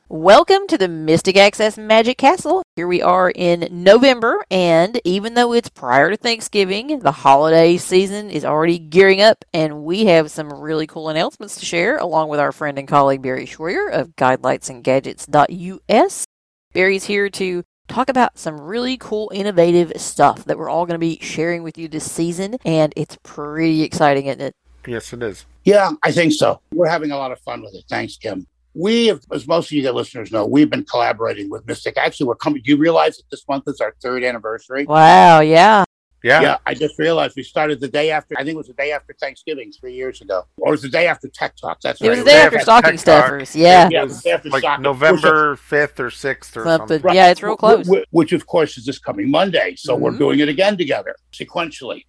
Welcome 0.09 0.65
to 0.65 0.75
the 0.75 0.87
Mystic 0.87 1.37
Access 1.37 1.77
Magic 1.77 2.17
Castle. 2.17 2.63
Here 2.75 2.87
we 2.87 3.03
are 3.03 3.29
in 3.29 3.67
November, 3.69 4.43
and 4.49 4.99
even 5.03 5.35
though 5.35 5.53
it's 5.53 5.69
prior 5.69 6.09
to 6.09 6.17
Thanksgiving, 6.17 6.97
the 6.97 7.11
holiday 7.11 7.77
season 7.77 8.31
is 8.31 8.43
already 8.43 8.79
gearing 8.79 9.21
up, 9.21 9.45
and 9.53 9.83
we 9.83 10.05
have 10.05 10.31
some 10.31 10.51
really 10.51 10.87
cool 10.87 11.09
announcements 11.09 11.57
to 11.57 11.65
share 11.65 11.97
along 11.97 12.29
with 12.29 12.39
our 12.39 12.51
friend 12.51 12.79
and 12.79 12.87
colleague 12.87 13.21
Barry 13.21 13.45
Schroyer 13.45 13.91
of 13.91 14.15
GuideLightsandGadgets.us. 14.15 16.25
Barry's 16.73 17.03
here 17.03 17.29
to 17.29 17.63
talk 17.87 18.09
about 18.09 18.37
some 18.37 18.59
really 18.59 18.97
cool, 18.97 19.31
innovative 19.33 19.93
stuff 19.97 20.45
that 20.45 20.57
we're 20.57 20.69
all 20.69 20.85
going 20.85 20.95
to 20.95 20.99
be 20.99 21.19
sharing 21.21 21.63
with 21.63 21.77
you 21.77 21.87
this 21.87 22.09
season, 22.09 22.57
and 22.65 22.93
it's 22.95 23.17
pretty 23.23 23.83
exciting, 23.83 24.27
isn't 24.27 24.41
it? 24.41 24.55
Yes, 24.85 25.11
it 25.13 25.21
is. 25.23 25.45
Yeah, 25.65 25.91
I 26.03 26.11
think 26.11 26.33
so. 26.33 26.61
We're 26.71 26.87
having 26.87 27.11
a 27.11 27.17
lot 27.17 27.31
of 27.31 27.39
fun 27.41 27.61
with 27.61 27.75
it. 27.75 27.83
Thanks, 27.89 28.17
Kim. 28.17 28.47
We, 28.73 29.07
have, 29.07 29.21
as 29.33 29.47
most 29.47 29.67
of 29.67 29.71
you 29.73 29.81
the 29.81 29.91
listeners 29.91 30.31
know, 30.31 30.45
we've 30.45 30.69
been 30.69 30.85
collaborating 30.85 31.49
with 31.49 31.65
Mystic. 31.65 31.97
Actually, 31.97 32.27
we're 32.27 32.35
coming. 32.35 32.61
Do 32.63 32.71
you 32.71 32.77
realize 32.77 33.17
that 33.17 33.23
this 33.31 33.43
month 33.47 33.63
is 33.67 33.81
our 33.81 33.95
third 34.01 34.23
anniversary? 34.23 34.85
Wow, 34.85 35.39
yeah. 35.39 35.83
Yeah. 36.23 36.41
Yeah, 36.41 36.57
I 36.65 36.73
just 36.73 36.97
realized 36.97 37.35
we 37.37 37.43
started 37.43 37.79
the 37.79 37.87
day 37.87 38.09
after. 38.11 38.35
I 38.37 38.43
think 38.43 38.55
it 38.55 38.57
was 38.57 38.67
the 38.67 38.73
day 38.73 38.91
after 38.91 39.13
Thanksgiving 39.19 39.71
three 39.71 39.93
years 39.93 40.19
ago, 40.21 40.43
or 40.57 40.69
it 40.69 40.71
was 40.71 40.81
the 40.81 40.89
day 40.89 41.07
after 41.07 41.27
Tech 41.29 41.55
Talk. 41.55 41.79
That's 41.81 42.01
It 42.01 42.05
right. 42.07 42.09
was 42.15 42.19
the 42.19 42.25
day 42.25 42.37
after 42.37 42.55
Tech 42.57 42.63
Stocking 42.63 42.97
Stuffers, 42.97 43.55
yeah. 43.55 43.87
Yeah, 43.91 43.99
It 43.99 44.01
it 44.01 44.03
was 44.03 44.09
was 44.13 44.23
the 44.23 44.29
day 44.29 44.33
after 44.33 44.49
like 44.49 44.61
Stock- 44.61 44.81
November 44.81 45.55
5th 45.57 45.99
or 45.99 46.09
6th 46.09 46.57
or 46.57 46.63
Something. 46.63 46.99
something. 46.99 47.13
Yeah, 47.15 47.29
it's 47.29 47.43
real 47.43 47.55
close. 47.55 47.87
Which, 48.11 48.31
of 48.33 48.47
course, 48.47 48.77
is 48.77 48.85
this 48.85 48.97
coming 48.99 49.29
Monday. 49.29 49.75
So 49.77 49.95
we're 49.95 50.11
Mhm. 50.11 50.17
doing 50.19 50.39
it 50.39 50.49
again 50.49 50.75
together 50.77 51.15
sequentially. 51.33 52.03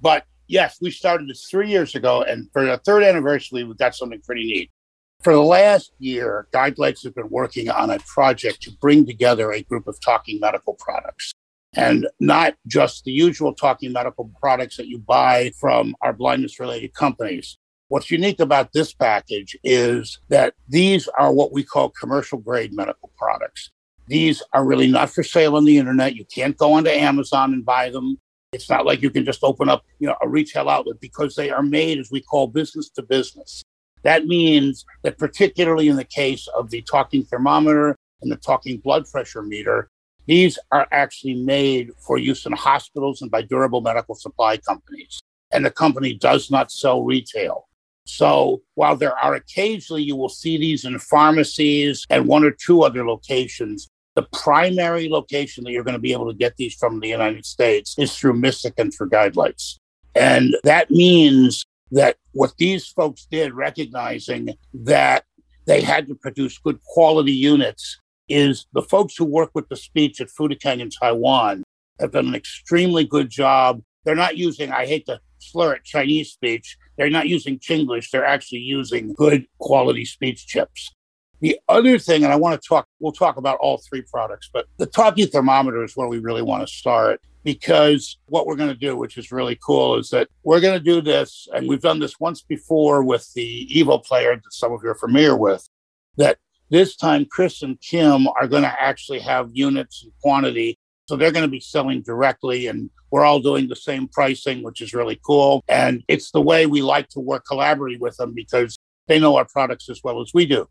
But 0.00 0.24
yes, 0.46 0.76
we 0.82 0.90
started 0.90 1.28
this 1.28 1.46
three 1.50 1.70
years 1.70 1.94
ago. 1.94 2.22
And 2.22 2.50
for 2.52 2.66
the 2.66 2.76
third 2.78 3.02
anniversary, 3.02 3.64
we've 3.64 3.78
got 3.78 3.94
something 3.94 4.20
pretty 4.20 4.44
neat. 4.44 4.70
For 5.22 5.32
the 5.32 5.40
last 5.40 5.92
year, 5.98 6.48
Guidelights 6.52 7.02
has 7.04 7.12
been 7.14 7.30
working 7.30 7.70
on 7.70 7.88
a 7.88 7.98
project 8.00 8.60
to 8.64 8.72
bring 8.72 9.06
together 9.06 9.52
a 9.52 9.62
group 9.62 9.86
of 9.88 9.98
talking 10.04 10.38
medical 10.38 10.74
products. 10.74 11.32
And 11.76 12.06
not 12.20 12.54
just 12.66 13.04
the 13.04 13.12
usual 13.12 13.54
talking 13.54 13.92
medical 13.92 14.30
products 14.40 14.76
that 14.76 14.86
you 14.86 14.98
buy 14.98 15.52
from 15.58 15.96
our 16.00 16.12
blindness 16.12 16.60
related 16.60 16.94
companies. 16.94 17.58
What's 17.88 18.10
unique 18.10 18.40
about 18.40 18.72
this 18.72 18.92
package 18.92 19.56
is 19.62 20.18
that 20.28 20.54
these 20.68 21.08
are 21.18 21.32
what 21.32 21.52
we 21.52 21.62
call 21.62 21.90
commercial 21.90 22.38
grade 22.38 22.72
medical 22.72 23.12
products. 23.16 23.70
These 24.06 24.42
are 24.52 24.64
really 24.64 24.90
not 24.90 25.10
for 25.10 25.22
sale 25.22 25.56
on 25.56 25.64
the 25.64 25.78
internet. 25.78 26.14
You 26.14 26.24
can't 26.32 26.56
go 26.56 26.74
onto 26.74 26.90
Amazon 26.90 27.52
and 27.52 27.64
buy 27.64 27.90
them. 27.90 28.18
It's 28.52 28.70
not 28.70 28.86
like 28.86 29.02
you 29.02 29.10
can 29.10 29.24
just 29.24 29.42
open 29.42 29.68
up, 29.68 29.84
you 29.98 30.06
know, 30.06 30.16
a 30.22 30.28
retail 30.28 30.68
outlet 30.68 31.00
because 31.00 31.34
they 31.34 31.50
are 31.50 31.62
made 31.62 31.98
as 31.98 32.10
we 32.10 32.20
call 32.20 32.46
business 32.46 32.88
to 32.90 33.02
business. 33.02 33.62
That 34.02 34.26
means 34.26 34.84
that 35.02 35.18
particularly 35.18 35.88
in 35.88 35.96
the 35.96 36.04
case 36.04 36.46
of 36.48 36.70
the 36.70 36.82
talking 36.82 37.24
thermometer 37.24 37.96
and 38.22 38.30
the 38.30 38.36
talking 38.36 38.78
blood 38.78 39.06
pressure 39.10 39.42
meter, 39.42 39.88
these 40.26 40.58
are 40.72 40.86
actually 40.90 41.34
made 41.34 41.90
for 41.98 42.18
use 42.18 42.46
in 42.46 42.52
hospitals 42.52 43.22
and 43.22 43.30
by 43.30 43.42
durable 43.42 43.80
medical 43.80 44.14
supply 44.14 44.56
companies. 44.56 45.20
And 45.52 45.64
the 45.64 45.70
company 45.70 46.14
does 46.14 46.50
not 46.50 46.72
sell 46.72 47.04
retail. 47.04 47.68
So 48.06 48.62
while 48.74 48.96
there 48.96 49.16
are 49.18 49.34
occasionally 49.34 50.02
you 50.02 50.16
will 50.16 50.28
see 50.28 50.58
these 50.58 50.84
in 50.84 50.98
pharmacies 50.98 52.04
and 52.10 52.26
one 52.26 52.44
or 52.44 52.50
two 52.50 52.82
other 52.82 53.06
locations, 53.06 53.88
the 54.14 54.26
primary 54.32 55.08
location 55.08 55.64
that 55.64 55.72
you're 55.72 55.84
going 55.84 55.94
to 55.94 56.00
be 56.00 56.12
able 56.12 56.30
to 56.30 56.36
get 56.36 56.56
these 56.56 56.74
from 56.74 57.00
the 57.00 57.08
United 57.08 57.44
States 57.44 57.94
is 57.98 58.16
through 58.16 58.34
Mystic 58.34 58.74
and 58.78 58.92
through 58.92 59.10
Guidelights. 59.10 59.78
And 60.14 60.56
that 60.64 60.90
means 60.90 61.64
that 61.90 62.16
what 62.32 62.52
these 62.58 62.86
folks 62.86 63.26
did, 63.30 63.54
recognizing 63.54 64.50
that 64.72 65.24
they 65.66 65.80
had 65.80 66.06
to 66.08 66.14
produce 66.14 66.58
good 66.58 66.80
quality 66.82 67.32
units, 67.32 67.98
is 68.28 68.66
the 68.72 68.82
folks 68.82 69.16
who 69.16 69.24
work 69.24 69.50
with 69.54 69.68
the 69.68 69.76
speech 69.76 70.20
at 70.20 70.28
Fudikang 70.28 70.80
in 70.80 70.90
Taiwan 70.90 71.62
have 72.00 72.12
done 72.12 72.28
an 72.28 72.34
extremely 72.34 73.04
good 73.04 73.30
job. 73.30 73.82
They're 74.04 74.14
not 74.14 74.36
using, 74.36 74.72
I 74.72 74.86
hate 74.86 75.06
to 75.06 75.20
slur 75.38 75.74
it, 75.74 75.84
Chinese 75.84 76.30
speech. 76.30 76.76
They're 76.96 77.10
not 77.10 77.28
using 77.28 77.58
Chinglish. 77.58 78.10
They're 78.10 78.24
actually 78.24 78.60
using 78.60 79.12
good 79.14 79.46
quality 79.58 80.04
speech 80.04 80.46
chips. 80.46 80.92
The 81.40 81.58
other 81.68 81.98
thing, 81.98 82.24
and 82.24 82.32
I 82.32 82.36
want 82.36 82.60
to 82.60 82.68
talk, 82.68 82.86
we'll 83.00 83.12
talk 83.12 83.36
about 83.36 83.58
all 83.60 83.82
three 83.88 84.02
products, 84.02 84.48
but 84.52 84.66
the 84.78 84.86
talking 84.86 85.26
thermometer 85.26 85.84
is 85.84 85.96
where 85.96 86.08
we 86.08 86.18
really 86.18 86.42
want 86.42 86.66
to 86.66 86.72
start 86.72 87.20
because 87.42 88.18
what 88.26 88.46
we're 88.46 88.56
going 88.56 88.70
to 88.70 88.74
do, 88.74 88.96
which 88.96 89.18
is 89.18 89.30
really 89.30 89.58
cool, 89.62 89.98
is 89.98 90.08
that 90.08 90.28
we're 90.44 90.60
going 90.60 90.78
to 90.78 90.82
do 90.82 91.02
this, 91.02 91.46
and 91.54 91.68
we've 91.68 91.82
done 91.82 91.98
this 91.98 92.18
once 92.18 92.40
before 92.40 93.02
with 93.04 93.30
the 93.34 93.68
Evo 93.74 94.02
player 94.02 94.34
that 94.34 94.52
some 94.52 94.72
of 94.72 94.80
you 94.82 94.88
are 94.88 94.94
familiar 94.94 95.36
with, 95.36 95.68
that 96.16 96.38
this 96.70 96.96
time 96.96 97.26
Chris 97.30 97.62
and 97.62 97.80
Kim 97.80 98.26
are 98.28 98.48
going 98.48 98.62
to 98.62 98.82
actually 98.82 99.20
have 99.20 99.50
units 99.52 100.02
and 100.02 100.12
quantity. 100.22 100.78
So 101.06 101.16
they're 101.16 101.32
going 101.32 101.44
to 101.44 101.50
be 101.50 101.60
selling 101.60 102.00
directly, 102.00 102.66
and 102.66 102.88
we're 103.10 103.24
all 103.24 103.38
doing 103.38 103.68
the 103.68 103.76
same 103.76 104.08
pricing, 104.08 104.62
which 104.62 104.80
is 104.80 104.94
really 104.94 105.20
cool. 105.24 105.62
And 105.68 106.02
it's 106.08 106.30
the 106.30 106.40
way 106.40 106.66
we 106.66 106.80
like 106.80 107.08
to 107.10 107.20
work 107.20 107.44
collaboratively 107.50 108.00
with 108.00 108.16
them 108.16 108.32
because 108.34 108.78
they 109.06 109.18
know 109.20 109.36
our 109.36 109.44
products 109.44 109.90
as 109.90 110.00
well 110.02 110.22
as 110.22 110.32
we 110.32 110.46
do. 110.46 110.66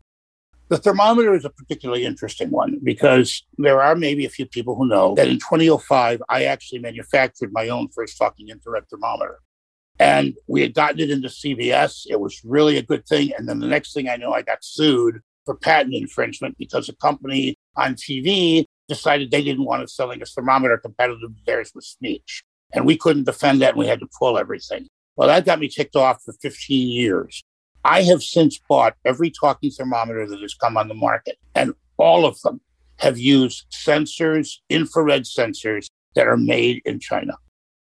The 0.68 0.78
thermometer 0.78 1.34
is 1.34 1.44
a 1.44 1.50
particularly 1.50 2.04
interesting 2.04 2.50
one 2.50 2.80
because 2.82 3.44
there 3.58 3.80
are 3.80 3.94
maybe 3.94 4.24
a 4.24 4.30
few 4.30 4.46
people 4.46 4.74
who 4.74 4.88
know 4.88 5.14
that 5.14 5.28
in 5.28 5.38
2005, 5.38 6.22
I 6.28 6.44
actually 6.44 6.80
manufactured 6.80 7.52
my 7.52 7.68
own 7.68 7.88
first 7.94 8.16
talking 8.16 8.48
infrared 8.48 8.88
thermometer. 8.88 9.38
And 10.00 10.34
we 10.48 10.62
had 10.62 10.74
gotten 10.74 11.00
it 11.00 11.10
into 11.10 11.28
CVS. 11.28 12.06
It 12.08 12.18
was 12.18 12.40
really 12.44 12.78
a 12.78 12.82
good 12.82 13.06
thing. 13.06 13.32
And 13.38 13.48
then 13.48 13.60
the 13.60 13.68
next 13.68 13.92
thing 13.92 14.08
I 14.08 14.16
know, 14.16 14.32
I 14.32 14.42
got 14.42 14.64
sued 14.64 15.20
for 15.44 15.54
patent 15.54 15.94
infringement 15.94 16.56
because 16.58 16.88
a 16.88 16.96
company 16.96 17.56
on 17.76 17.94
TV 17.94 18.64
decided 18.88 19.30
they 19.30 19.42
didn't 19.42 19.64
want 19.64 19.82
us 19.82 19.94
selling 19.94 20.22
a 20.22 20.26
thermometer 20.26 20.78
competitive 20.78 21.20
to 21.20 21.42
theirs 21.46 21.72
with 21.74 21.84
speech. 21.84 22.42
and 22.72 22.84
we 22.84 22.96
couldn't 22.96 23.24
defend 23.24 23.62
that 23.62 23.70
and 23.70 23.78
we 23.78 23.86
had 23.86 24.00
to 24.00 24.08
pull 24.18 24.36
everything. 24.36 24.88
Well, 25.16 25.28
that 25.28 25.44
got 25.44 25.60
me 25.60 25.68
ticked 25.68 25.94
off 25.94 26.22
for 26.24 26.34
15 26.42 26.88
years. 26.88 27.44
I 27.84 28.02
have 28.02 28.22
since 28.22 28.58
bought 28.68 28.94
every 29.04 29.30
talking 29.30 29.70
thermometer 29.70 30.26
that 30.26 30.40
has 30.40 30.54
come 30.54 30.76
on 30.76 30.88
the 30.88 30.94
market, 30.94 31.36
and 31.54 31.74
all 31.98 32.24
of 32.24 32.40
them 32.40 32.60
have 32.98 33.18
used 33.18 33.66
sensors, 33.70 34.56
infrared 34.70 35.24
sensors 35.24 35.86
that 36.14 36.26
are 36.26 36.36
made 36.36 36.82
in 36.84 36.98
China. 36.98 37.34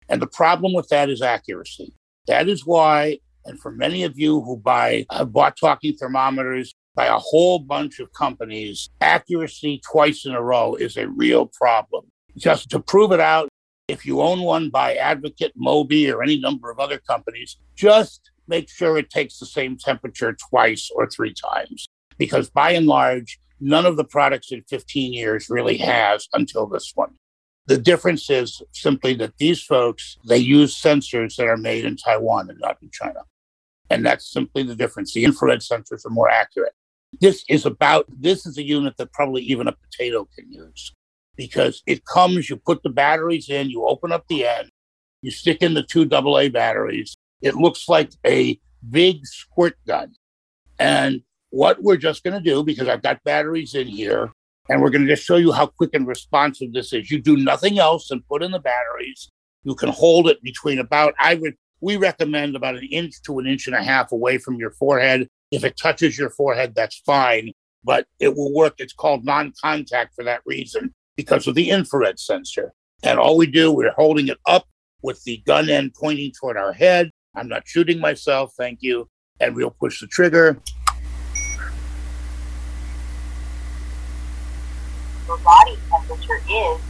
And 0.09 0.23
the 0.23 0.27
problem 0.27 0.73
with 0.73 0.89
that 0.89 1.11
is 1.11 1.21
accuracy. 1.21 1.93
That 2.29 2.49
is 2.49 2.65
why, 2.65 3.19
and 3.45 3.61
for 3.61 3.73
many 3.73 4.05
of 4.05 4.19
you 4.19 4.41
who 4.41 4.57
buy 4.57 5.07
have 5.11 5.33
bought 5.33 5.57
talking 5.59 5.95
thermometers 5.95 6.75
by 6.99 7.07
a 7.07 7.17
whole 7.17 7.61
bunch 7.61 8.01
of 8.01 8.13
companies, 8.13 8.91
accuracy 9.01 9.81
twice 9.89 10.27
in 10.27 10.33
a 10.33 10.43
row 10.43 10.75
is 10.75 10.97
a 10.97 11.07
real 11.07 11.47
problem. 11.47 12.05
Just 12.37 12.71
to 12.71 12.81
prove 12.81 13.13
it 13.13 13.21
out, 13.21 13.49
if 13.87 14.05
you 14.05 14.21
own 14.21 14.41
one 14.41 14.69
by 14.69 14.97
Advocate, 14.97 15.53
Moby, 15.55 16.11
or 16.11 16.25
any 16.25 16.41
number 16.41 16.73
of 16.73 16.81
other 16.81 16.99
companies, 16.99 17.57
just 17.77 18.33
make 18.49 18.69
sure 18.69 18.99
it 18.99 19.11
takes 19.11 19.39
the 19.39 19.47
same 19.47 19.77
temperature 19.77 20.37
twice 20.51 20.91
or 20.93 21.09
three 21.09 21.33
times. 21.33 21.87
Because 22.19 22.51
by 22.51 22.73
and 22.73 22.89
large, 22.89 23.39
none 23.61 23.87
of 23.87 23.97
the 23.97 24.03
products 24.03 24.51
in 24.51 24.65
15 24.69 25.13
years 25.13 25.49
really 25.49 25.77
has 25.77 26.27
until 26.33 26.67
this 26.67 26.91
one. 26.97 27.15
The 27.67 27.79
difference 27.79 28.29
is 28.29 28.61
simply 28.73 29.15
that 29.15 29.37
these 29.39 29.63
folks, 29.63 30.19
they 30.27 30.39
use 30.39 30.75
sensors 30.75 31.37
that 31.37 31.47
are 31.47 31.57
made 31.57 31.85
in 31.85 31.95
Taiwan 31.97 32.51
and 32.51 32.59
not 32.59 32.79
in 32.83 32.91
China. 32.91 33.21
And 33.89 34.05
that's 34.05 34.29
simply 34.33 34.65
the 34.65 34.75
difference. 34.75 35.15
The 35.15 35.25
infrared 35.25 35.61
sensors 35.61 36.05
are 36.05 36.11
more 36.11 36.29
accurate. 36.29 36.73
This 37.21 37.45
is 37.49 37.67
about, 37.67 38.07
this 38.09 38.47
is 38.47 38.59
a 38.59 38.63
unit 38.63 38.97
that 38.99 39.13
probably 39.13 39.43
even 39.43 39.69
a 39.69 39.73
potato 39.73 40.29
can 40.37 40.51
use 40.53 40.95
because 41.37 41.83
it 41.87 42.05
comes, 42.05 42.51
you 42.51 42.57
put 42.57 42.83
the 42.83 42.91
batteries 42.91 43.49
in, 43.49 43.71
you 43.71 43.87
open 43.87 44.13
up 44.13 44.27
the 44.29 44.47
end, 44.47 44.71
you 45.23 45.31
stick 45.31 45.63
in 45.63 45.75
the 45.75 45.83
two 45.83 46.09
AA 46.13 46.49
batteries. 46.49 47.17
It 47.41 47.55
looks 47.55 47.89
like 47.89 48.13
a 48.27 48.59
big 48.91 49.25
squirt 49.27 49.77
gun. 49.87 50.15
And 50.79 51.23
what 51.51 51.83
we're 51.83 51.97
just 51.97 52.25
going 52.25 52.35
to 52.35 52.51
do, 52.51 52.63
because 52.63 52.89
I've 52.89 53.03
got 53.03 53.23
batteries 53.25 53.75
in 53.75 53.87
here, 53.87 54.33
and 54.69 54.83
we're 54.83 54.91
going 54.91 55.07
to 55.07 55.13
just 55.15 55.27
show 55.27 55.37
you 55.37 55.53
how 55.53 55.67
quick 55.67 55.91
and 55.95 56.07
responsive 56.07 56.73
this 56.73 56.93
is. 56.93 57.11
You 57.11 57.23
do 57.23 57.37
nothing 57.37 57.79
else 57.79 58.11
and 58.11 58.27
put 58.27 58.43
in 58.43 58.51
the 58.51 58.59
batteries. 58.59 59.31
You 59.65 59.75
can 59.75 59.89
hold 59.89 60.29
it 60.29 60.43
between 60.43 60.79
about, 60.79 61.15
I 61.19 61.37
would, 61.37 61.55
we 61.81 61.97
recommend 61.97 62.55
about 62.55 62.77
an 62.77 62.89
inch 62.91 63.15
to 63.23 63.39
an 63.39 63.47
inch 63.47 63.67
and 63.67 63.77
a 63.77 63.83
half 63.83 64.13
away 64.13 64.39
from 64.39 64.57
your 64.57 64.73
forehead. 64.73 65.29
If 65.51 65.65
it 65.65 65.77
touches 65.77 66.19
your 66.19 66.31
forehead, 66.31 66.75
that's 66.75 67.01
fine, 67.07 67.53
but 67.85 68.07
it 68.19 68.37
will 68.37 68.53
work. 68.53 68.75
It's 68.79 68.93
called 68.93 69.25
non 69.25 69.53
contact 69.61 70.15
for 70.15 70.25
that 70.25 70.43
reason 70.45 70.95
because 71.17 71.47
of 71.47 71.55
the 71.55 71.71
infrared 71.71 72.19
sensor. 72.19 72.73
And 73.03 73.19
all 73.19 73.37
we 73.37 73.47
do, 73.47 73.73
we're 73.73 73.93
holding 73.93 74.29
it 74.29 74.39
up 74.47 74.67
with 75.03 75.23
the 75.25 75.43
gun 75.47 75.71
end 75.71 75.95
pointing 75.95 76.33
toward 76.39 76.57
our 76.57 76.73
head. 76.73 77.11
I'm 77.35 77.49
not 77.49 77.63
shooting 77.67 78.01
myself, 78.01 78.53
thank 78.57 78.83
you. 78.83 79.09
And 79.41 79.55
we'll 79.55 79.71
push 79.71 80.01
the 80.01 80.09
trigger. 80.09 80.61
your 85.29 85.39
body 85.39 85.79
temperature 85.91 86.41
is 86.51 86.81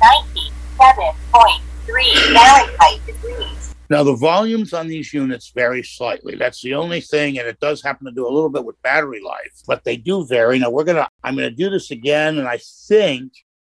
97.3 0.00 2.32
Fahrenheit 2.32 3.00
degrees. 3.04 3.74
Now, 3.90 4.04
the 4.04 4.14
volumes 4.14 4.72
on 4.72 4.86
these 4.86 5.12
units 5.12 5.50
vary 5.52 5.82
slightly. 5.82 6.36
That's 6.36 6.62
the 6.62 6.74
only 6.74 7.00
thing, 7.00 7.40
and 7.40 7.48
it 7.48 7.58
does 7.58 7.82
happen 7.82 8.06
to 8.06 8.12
do 8.12 8.24
a 8.24 8.30
little 8.30 8.48
bit 8.48 8.64
with 8.64 8.80
battery 8.82 9.20
life, 9.20 9.62
but 9.66 9.82
they 9.82 9.96
do 9.96 10.24
vary. 10.24 10.60
Now, 10.60 10.70
we're 10.70 10.84
gonna, 10.84 11.08
I'm 11.24 11.34
gonna 11.34 11.50
do 11.50 11.68
this 11.68 11.90
again, 11.90 12.38
and 12.38 12.46
I 12.46 12.60
think 12.86 13.32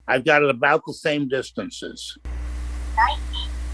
I've 0.08 0.24
got 0.24 0.42
it 0.42 0.48
about 0.48 0.80
the 0.86 0.94
same 0.94 1.28
distances. 1.28 2.16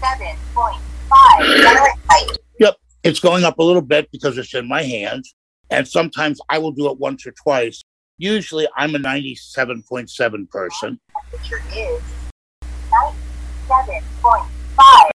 97.5 0.01 0.81
Fahrenheit. 1.09 2.37
Yep, 2.59 2.75
it's 3.03 3.19
going 3.21 3.45
up 3.45 3.57
a 3.59 3.63
little 3.63 3.81
bit 3.81 4.11
because 4.11 4.37
it's 4.37 4.53
in 4.53 4.67
my 4.67 4.83
hands, 4.83 5.33
and 5.69 5.87
sometimes 5.87 6.41
I 6.49 6.57
will 6.57 6.73
do 6.73 6.91
it 6.91 6.99
once 6.99 7.25
or 7.25 7.31
twice. 7.31 7.85
Usually, 8.17 8.67
I'm 8.75 8.93
a 8.95 8.99
97.7 8.99 10.49
person. 10.49 10.99
Temperature 11.31 11.63
is 11.73 12.01
97.5. 13.69 15.12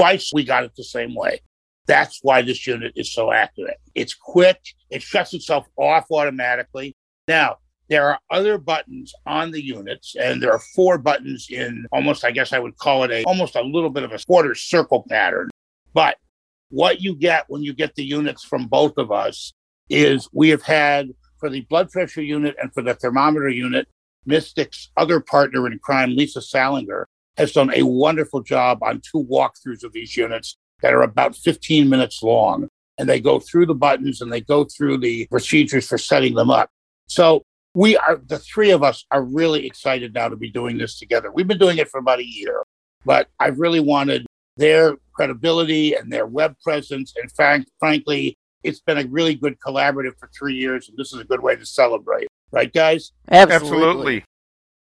Twice 0.00 0.30
we 0.32 0.44
got 0.44 0.64
it 0.64 0.72
the 0.76 0.84
same 0.84 1.14
way. 1.14 1.40
That's 1.86 2.20
why 2.22 2.40
this 2.40 2.66
unit 2.66 2.92
is 2.96 3.12
so 3.12 3.32
accurate. 3.32 3.76
It's 3.94 4.14
quick, 4.14 4.58
it 4.88 5.02
shuts 5.02 5.34
itself 5.34 5.66
off 5.76 6.06
automatically. 6.10 6.94
Now, 7.28 7.56
there 7.90 8.08
are 8.08 8.18
other 8.30 8.56
buttons 8.56 9.12
on 9.26 9.50
the 9.50 9.62
units, 9.62 10.16
and 10.18 10.42
there 10.42 10.52
are 10.52 10.62
four 10.74 10.96
buttons 10.96 11.48
in 11.50 11.84
almost, 11.92 12.24
I 12.24 12.30
guess 12.30 12.54
I 12.54 12.58
would 12.58 12.78
call 12.78 13.04
it 13.04 13.10
a 13.10 13.24
almost 13.24 13.56
a 13.56 13.60
little 13.60 13.90
bit 13.90 14.04
of 14.04 14.12
a 14.12 14.18
quarter 14.20 14.54
circle 14.54 15.04
pattern. 15.06 15.50
But 15.92 16.16
what 16.70 17.02
you 17.02 17.14
get 17.14 17.44
when 17.48 17.62
you 17.62 17.74
get 17.74 17.94
the 17.94 18.04
units 18.04 18.42
from 18.42 18.68
both 18.68 18.96
of 18.96 19.12
us 19.12 19.52
is 19.90 20.30
we 20.32 20.48
have 20.48 20.62
had 20.62 21.10
for 21.38 21.50
the 21.50 21.60
blood 21.62 21.90
pressure 21.90 22.22
unit 22.22 22.56
and 22.58 22.72
for 22.72 22.80
the 22.80 22.94
thermometer 22.94 23.50
unit, 23.50 23.86
Mystic's 24.24 24.90
other 24.96 25.20
partner 25.20 25.66
in 25.66 25.78
crime, 25.78 26.16
Lisa 26.16 26.40
Salinger, 26.40 27.06
has 27.40 27.52
done 27.52 27.72
a 27.74 27.82
wonderful 27.82 28.42
job 28.42 28.82
on 28.82 29.00
two 29.00 29.24
walkthroughs 29.24 29.82
of 29.82 29.92
these 29.92 30.14
units 30.14 30.58
that 30.82 30.92
are 30.92 31.02
about 31.02 31.34
15 31.34 31.88
minutes 31.88 32.22
long. 32.22 32.68
And 32.98 33.08
they 33.08 33.18
go 33.18 33.40
through 33.40 33.64
the 33.64 33.74
buttons 33.74 34.20
and 34.20 34.30
they 34.30 34.42
go 34.42 34.64
through 34.64 34.98
the 34.98 35.26
procedures 35.28 35.88
for 35.88 35.96
setting 35.96 36.34
them 36.34 36.50
up. 36.50 36.68
So 37.06 37.42
we 37.74 37.96
are, 37.96 38.16
the 38.16 38.38
three 38.38 38.70
of 38.72 38.82
us 38.82 39.06
are 39.10 39.22
really 39.22 39.66
excited 39.66 40.12
now 40.12 40.28
to 40.28 40.36
be 40.36 40.50
doing 40.50 40.76
this 40.76 40.98
together. 40.98 41.32
We've 41.32 41.48
been 41.48 41.58
doing 41.58 41.78
it 41.78 41.88
for 41.88 41.98
about 41.98 42.18
a 42.18 42.26
year, 42.26 42.62
but 43.06 43.28
I've 43.38 43.58
really 43.58 43.80
wanted 43.80 44.26
their 44.58 44.96
credibility 45.14 45.94
and 45.94 46.12
their 46.12 46.26
web 46.26 46.56
presence. 46.62 47.14
In 47.20 47.30
fact, 47.30 47.70
frankly, 47.78 48.36
it's 48.64 48.80
been 48.80 48.98
a 48.98 49.06
really 49.06 49.34
good 49.34 49.56
collaborative 49.66 50.18
for 50.18 50.28
three 50.38 50.56
years, 50.56 50.90
and 50.90 50.98
this 50.98 51.14
is 51.14 51.20
a 51.20 51.24
good 51.24 51.40
way 51.40 51.56
to 51.56 51.64
celebrate. 51.64 52.28
Right, 52.52 52.70
guys? 52.70 53.12
Absolutely. 53.30 54.24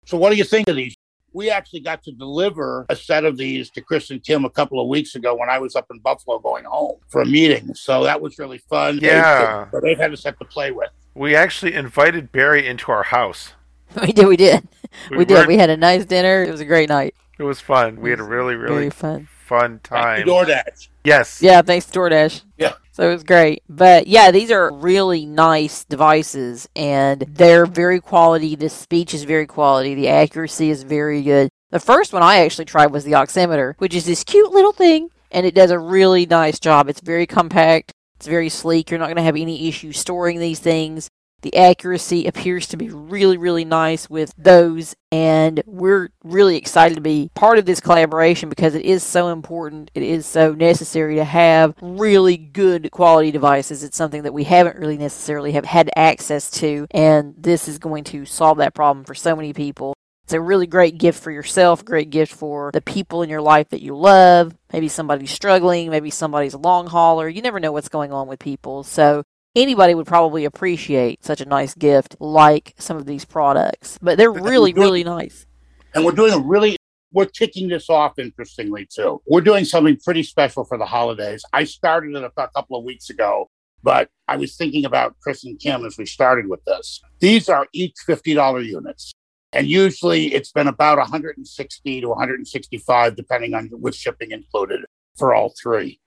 So, 0.07 0.17
what 0.17 0.31
do 0.31 0.37
you 0.37 0.45
think 0.45 0.69
of 0.69 0.77
these? 0.77 0.95
We 1.39 1.51
actually 1.51 1.79
got 1.79 2.03
to 2.03 2.11
deliver 2.11 2.85
a 2.89 2.97
set 2.97 3.25
of 3.25 3.37
these 3.37 3.71
to 3.71 3.81
Chris 3.81 4.11
and 4.11 4.21
Kim 4.21 4.45
a 4.45 4.51
couple 4.51 4.81
of 4.81 4.89
weeks 4.89 5.15
ago 5.15 5.37
when 5.37 5.49
I 5.49 5.61
was 5.61 5.77
up 5.77 5.87
in 5.89 6.01
Buffalo 6.01 6.41
going 6.41 6.65
home 6.65 6.97
for 7.07 7.23
a 7.23 7.27
meeting. 7.27 7.77
So 7.77 8.03
that 8.03 8.21
was 8.21 8.41
really 8.41 8.59
fun. 8.59 8.99
Yeah. 9.01 9.69
They, 9.73 9.79
they've 9.91 9.99
had 9.99 10.13
a 10.13 10.17
set 10.17 10.37
to 10.41 10.45
play 10.45 10.73
with. 10.73 10.91
We 11.15 11.37
actually 11.37 11.75
invited 11.75 12.33
Barry 12.33 12.67
into 12.67 12.91
our 12.91 13.05
house. 13.05 13.53
We 14.03 14.11
did. 14.13 14.27
We 14.27 14.37
did. 14.37 14.69
We, 15.17 15.25
did. 15.25 15.47
We 15.47 15.57
had 15.57 15.71
a 15.71 15.77
nice 15.77 16.05
dinner. 16.05 16.43
It 16.43 16.51
was 16.51 16.61
a 16.61 16.65
great 16.65 16.89
night. 16.89 17.15
It 17.39 17.45
was 17.45 17.61
fun. 17.61 18.01
We 18.01 18.11
had 18.11 18.19
a 18.19 18.25
really, 18.25 18.57
really 18.57 18.91
fun. 18.91 19.29
fun 19.47 19.81
Thank 19.85 19.85
time. 19.85 20.27
you, 20.27 20.33
DoorDash. 20.33 20.89
Yes. 21.05 21.41
Yeah, 21.41 21.63
thanks 21.63 21.87
to 21.87 22.01
DoorDash. 22.01 22.43
Yeah. 22.59 22.73
So 22.99 23.09
it 23.09 23.13
was 23.13 23.23
great. 23.23 23.63
But 23.69 24.09
yeah, 24.09 24.33
these 24.33 24.51
are 24.51 24.75
really 24.75 25.25
nice 25.25 25.85
devices 25.85 26.69
and 26.75 27.21
they're 27.21 27.65
very 27.65 28.01
quality. 28.01 28.57
The 28.57 28.69
speech 28.69 29.15
is 29.15 29.23
very 29.23 29.47
quality. 29.47 29.95
The 29.95 30.09
accuracy 30.09 30.69
is 30.69 30.83
very 30.83 31.23
good. 31.23 31.49
The 31.71 31.79
first 31.79 32.13
one 32.13 32.25
I 32.25 32.39
actually 32.39 32.65
tried 32.65 32.89
was 32.89 33.05
the 33.05 33.13
oximeter, 33.13 33.75
which 33.79 33.95
is 33.95 34.05
this 34.05 34.25
cute 34.25 34.51
little 34.51 34.73
thing 34.73 35.11
and 35.31 35.47
it 35.47 35.55
does 35.55 35.71
a 35.71 35.79
really 35.79 36.27
nice 36.27 36.59
job. 36.59 36.89
It's 36.89 37.01
very 37.01 37.25
compact. 37.25 37.93
It's 38.17 38.27
very 38.27 38.49
sleek. 38.49 38.91
You're 38.91 38.99
not 38.99 39.07
going 39.07 39.17
to 39.17 39.23
have 39.23 39.37
any 39.37 39.69
issue 39.69 39.93
storing 39.93 40.41
these 40.41 40.59
things. 40.59 41.09
The 41.43 41.57
accuracy 41.57 42.27
appears 42.27 42.67
to 42.69 42.77
be 42.77 42.91
really, 42.91 43.37
really 43.37 43.65
nice 43.65 44.11
with 44.11 44.35
those, 44.37 44.97
and 45.13 45.63
we're 45.67 46.11
really 46.25 46.57
excited 46.57 46.97
to 46.97 47.01
be 47.01 47.31
part 47.35 47.59
of 47.59 47.65
this 47.65 47.81
collaboration 47.81 48.49
because 48.49 48.75
it 48.75 48.85
is 48.85 49.05
so 49.05 49.29
important. 49.29 49.93
It 49.95 50.03
is 50.03 50.27
so 50.27 50.53
necessary 50.53 51.15
to 51.15 51.25
have 51.25 51.75
really 51.81 52.37
good 52.37 52.91
quality 52.91 53.31
devices. 53.31 53.85
It's 53.85 53.97
something 53.97 54.25
that 54.25 54.35
we 54.35 54.45
haven't 54.45 54.79
really 54.79 54.99
necessarily 54.99 55.53
have 55.53 55.65
had 55.65 55.91
access 55.95 56.51
to, 56.53 56.89
and 56.91 57.35
this 57.39 57.69
is 57.69 57.79
going 57.79 58.03
to 58.05 58.25
solve 58.25 58.59
that 58.59 58.75
problem 58.75 59.05
for 59.05 59.15
so 59.15 59.37
many 59.37 59.53
people. 59.53 59.95
It's 60.25 60.35
a 60.35 60.41
really 60.41 60.67
great 60.67 60.99
gift 60.99 61.23
for 61.23 61.31
yourself, 61.31 61.85
great 61.85 62.11
gift 62.11 62.35
for 62.35 62.71
the 62.75 62.83
people 62.83 63.23
in 63.23 63.31
your 63.31 63.41
life 63.41 63.71
that 63.71 63.81
you 63.81 63.97
love. 63.97 64.55
Maybe 64.73 64.89
somebody's 64.89 65.31
struggling, 65.31 65.89
maybe 65.89 66.11
somebody's 66.11 66.53
a 66.53 66.59
long 66.59 66.89
hauler. 66.89 67.29
You 67.29 67.41
never 67.41 67.59
know 67.59 67.73
what's 67.73 67.89
going 67.89 68.13
on 68.13 68.29
with 68.29 68.39
people. 68.39 68.83
So 68.83 69.23
anybody 69.55 69.95
would 69.95 70.07
probably 70.07 70.45
appreciate 70.45 71.25
such 71.25 71.41
a 71.41 71.45
nice 71.45 71.75
gift 71.75 72.17
like 72.21 72.75
some 72.79 72.97
of 72.97 73.07
these 73.07 73.25
products. 73.25 73.99
But 74.01 74.19
they're 74.19 74.33
really, 74.33 74.73
really 74.73 75.05
nice. 75.05 75.47
And 75.95 76.05
we're 76.05 76.13
doing 76.13 76.33
a 76.33 76.39
really, 76.39 76.77
we're 77.13 77.27
kicking 77.27 77.69
this 77.69 77.89
off 77.89 78.19
interestingly 78.19 78.87
too. 78.87 79.21
We're 79.27 79.41
doing 79.41 79.65
something 79.65 79.97
pretty 80.05 80.23
special 80.23 80.65
for 80.65 80.79
the 80.79 80.87
holidays. 80.87 81.45
I 81.53 81.65
started 81.65 82.15
it 82.15 82.25
a 82.25 82.49
couple 82.49 82.79
of 82.79 82.85
weeks 82.85 83.11
ago, 83.11 83.51
but 83.83 84.09
I 84.27 84.37
was 84.37 84.57
thinking 84.57 84.85
about 84.85 85.17
Chris 85.21 85.45
and 85.45 85.59
Kim 85.59 85.85
as 85.85 85.97
we 85.99 86.07
started 86.07 86.49
with 86.49 86.65
this. 86.65 87.01
These 87.21 87.49
are 87.49 87.67
each 87.73 87.97
$50 88.07 88.65
units. 88.65 89.13
And 89.53 89.67
usually 89.67 90.35
it's 90.35 90.53
been 90.53 90.69
about 90.69 90.99
160 90.99 92.01
to 92.03 92.09
165, 92.09 93.17
depending 93.17 93.55
on 93.55 93.71
with 93.73 93.95
shipping 93.95 94.33
included 94.33 94.85
for 95.17 95.35
all 95.35 95.55
three. 95.61 96.01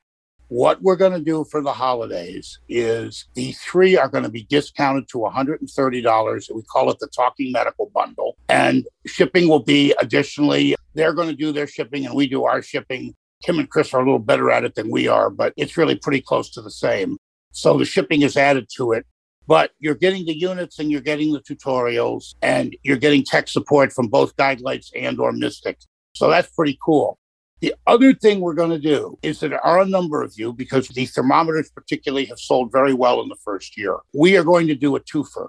What 0.52 0.82
we're 0.82 0.98
going 0.98 1.14
to 1.14 1.22
do 1.22 1.46
for 1.46 1.62
the 1.62 1.72
holidays 1.72 2.60
is 2.68 3.24
the 3.36 3.54
three 3.54 3.96
are 3.96 4.10
going 4.10 4.26
to 4.26 4.30
be 4.30 4.44
discounted 4.44 5.08
to 5.08 5.20
$130. 5.20 6.54
We 6.54 6.62
call 6.64 6.92
it 6.92 7.00
the 7.00 7.08
Talking 7.08 7.54
Medical 7.54 7.90
Bundle. 7.96 8.36
And 8.50 8.86
shipping 9.06 9.48
will 9.48 9.64
be 9.64 9.96
additionally 9.98 10.76
they're 10.94 11.14
going 11.14 11.30
to 11.30 11.36
do 11.38 11.54
their 11.54 11.68
shipping 11.68 12.06
and 12.06 12.14
we 12.14 12.28
do 12.28 12.44
our 12.44 12.62
shipping. 12.62 13.16
Kim 13.42 13.60
and 13.60 13.70
Chris 13.70 13.94
are 13.94 14.02
a 14.02 14.04
little 14.04 14.20
better 14.20 14.52
at 14.52 14.66
it 14.66 14.76
than 14.76 14.92
we 14.92 15.08
are, 15.08 15.30
but 15.30 15.54
it's 15.56 15.78
really 15.78 15.96
pretty 15.96 16.20
close 16.20 16.50
to 16.50 16.62
the 16.62 16.70
same. 16.70 17.16
So 17.54 17.78
the 17.78 17.86
shipping 17.86 18.22
is 18.22 18.36
added 18.36 18.68
to 18.76 18.92
it. 18.92 19.06
But 19.48 19.72
you're 19.80 19.96
getting 19.96 20.26
the 20.26 20.38
units 20.38 20.80
and 20.80 20.92
you're 20.92 21.00
getting 21.00 21.32
the 21.32 21.40
tutorials 21.40 22.36
and 22.42 22.76
you're 22.84 22.98
getting 22.98 23.24
tech 23.24 23.48
support 23.48 23.94
from 23.94 24.10
both 24.10 24.36
Guidelights 24.36 24.90
and 24.98 25.18
or 25.18 25.32
Mystic. 25.32 25.78
So 26.14 26.30
that's 26.30 26.50
pretty 26.50 26.78
cool. 26.84 27.18
The 27.62 27.76
other 27.86 28.14
thing 28.14 28.40
we're 28.40 28.56
going 28.56 28.72
to 28.72 28.80
do 28.80 29.20
is 29.22 29.40
that 29.40 29.50
there 29.50 29.64
are 29.64 29.82
a 29.82 29.86
number 29.86 30.24
of 30.24 30.34
you, 30.36 30.52
because 30.52 30.88
the 30.88 31.06
thermometers 31.06 31.70
particularly 31.70 32.26
have 32.26 32.40
sold 32.40 32.72
very 32.72 32.94
well 32.94 33.22
in 33.22 33.30
the 33.30 33.36
first 33.36 33.78
year. 33.78 33.98
We 34.16 34.36
are 34.36 34.44
going 34.44 34.66
to 34.68 34.76
do 34.76 34.96
a 34.96 35.00
twofer, 35.00 35.48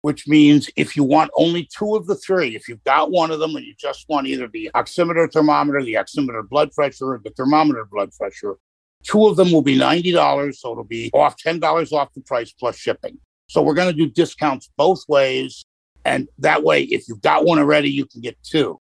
which 0.00 0.26
means 0.26 0.68
if 0.74 0.96
you 0.96 1.04
want 1.04 1.30
only 1.36 1.68
two 1.76 1.94
of 1.94 2.08
the 2.08 2.16
three, 2.16 2.56
if 2.56 2.68
you've 2.68 2.82
got 2.82 3.12
one 3.12 3.30
of 3.30 3.38
them 3.38 3.54
and 3.54 3.64
you 3.64 3.74
just 3.78 4.06
want 4.08 4.26
either 4.26 4.48
the 4.48 4.72
oximeter 4.74 5.32
thermometer, 5.32 5.84
the 5.84 5.94
oximeter 5.94 6.46
blood 6.48 6.72
pressure, 6.72 7.12
or 7.12 7.20
the 7.22 7.30
thermometer 7.30 7.84
blood 7.84 8.10
pressure, 8.18 8.56
two 9.04 9.28
of 9.28 9.36
them 9.36 9.52
will 9.52 9.62
be 9.62 9.78
$90. 9.78 10.56
So 10.56 10.72
it'll 10.72 10.82
be 10.82 11.10
off 11.14 11.36
$10 11.36 11.92
off 11.92 12.12
the 12.12 12.22
price 12.22 12.50
plus 12.52 12.76
shipping. 12.76 13.18
So 13.46 13.62
we're 13.62 13.74
going 13.74 13.94
to 13.94 13.96
do 13.96 14.10
discounts 14.10 14.68
both 14.76 15.04
ways. 15.08 15.64
And 16.04 16.26
that 16.38 16.64
way, 16.64 16.82
if 16.82 17.08
you've 17.08 17.22
got 17.22 17.44
one 17.44 17.60
already, 17.60 17.88
you 17.88 18.06
can 18.06 18.20
get 18.20 18.36
two. 18.42 18.80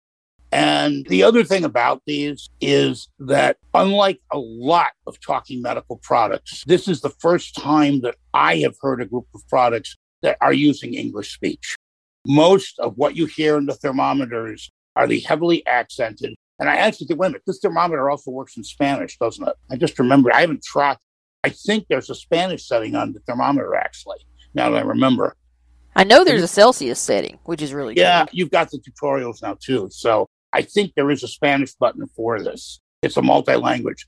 And 0.55 1.05
the 1.09 1.25
other 1.25 1.43
thing 1.43 1.65
about 1.65 2.01
these 2.07 2.49
is 2.61 3.09
that, 3.19 3.57
unlike 3.75 4.21
a 4.33 4.39
lot 4.39 4.93
of 5.05 5.21
talking 5.21 5.61
medical 5.61 5.97
products, 5.97 6.63
this 6.65 6.87
is 6.87 7.01
the 7.01 7.11
first 7.11 7.57
time 7.57 8.03
that 8.03 8.15
I 8.33 8.59
have 8.59 8.77
heard 8.81 9.03
a 9.03 9.05
group 9.05 9.27
of 9.35 9.41
products 9.49 9.97
that 10.23 10.39
are 10.41 10.53
using 10.53 10.95
English 10.95 11.35
speech. 11.35 11.75
Most 12.25 12.79
of 12.79 12.97
what 12.97 13.17
you 13.17 13.27
hear 13.27 13.57
in 13.57 13.67
the 13.67 13.75
thermometers 13.75 14.71
are 14.95 15.09
the 15.09 15.19
heavily 15.19 15.67
accented. 15.67 16.37
And 16.61 16.71
I 16.71 16.77
actually 16.77 17.09
think, 17.09 17.19
wait 17.19 17.27
a 17.27 17.31
minute, 17.31 17.43
this 17.49 17.59
thermometer 17.59 18.09
also 18.09 18.31
works 18.31 18.57
in 18.57 18.63
Spanish, 18.63 19.19
doesn't 19.19 19.47
it? 19.47 19.57
I 19.73 19.77
just 19.77 19.99
remember, 19.99 20.33
I 20.33 20.41
haven't 20.43 20.63
tried. 20.63 20.99
I 21.43 21.49
think 21.49 21.87
there's 21.89 22.11
a 22.11 22.15
Spanish 22.15 22.69
setting 22.69 22.95
on 22.95 23.13
the 23.13 23.19
thermometer, 23.27 23.75
actually, 23.75 24.19
now 24.55 24.71
that 24.71 24.85
I 24.85 24.87
remember. 24.87 25.35
I 25.97 26.05
know 26.05 26.23
there's 26.23 26.43
a 26.45 26.49
Celsius 26.49 27.01
setting, 27.01 27.41
which 27.45 27.61
is 27.61 27.73
really 27.75 27.95
Yeah, 27.97 28.27
cool. 28.27 28.31
you've 28.33 28.51
got 28.53 28.71
the 28.71 28.79
tutorials 28.79 29.43
now 29.43 29.57
too. 29.61 29.89
So 29.91 30.29
I 30.55 30.63
think 30.63 30.93
there 30.95 31.11
is 31.11 31.25
a 31.25 31.29
Spanish 31.29 31.75
button 31.75 32.07
for 32.15 32.41
this. 32.41 32.81
It's 33.03 33.17
a 33.17 33.23
multi 33.23 33.57
language. 33.57 34.07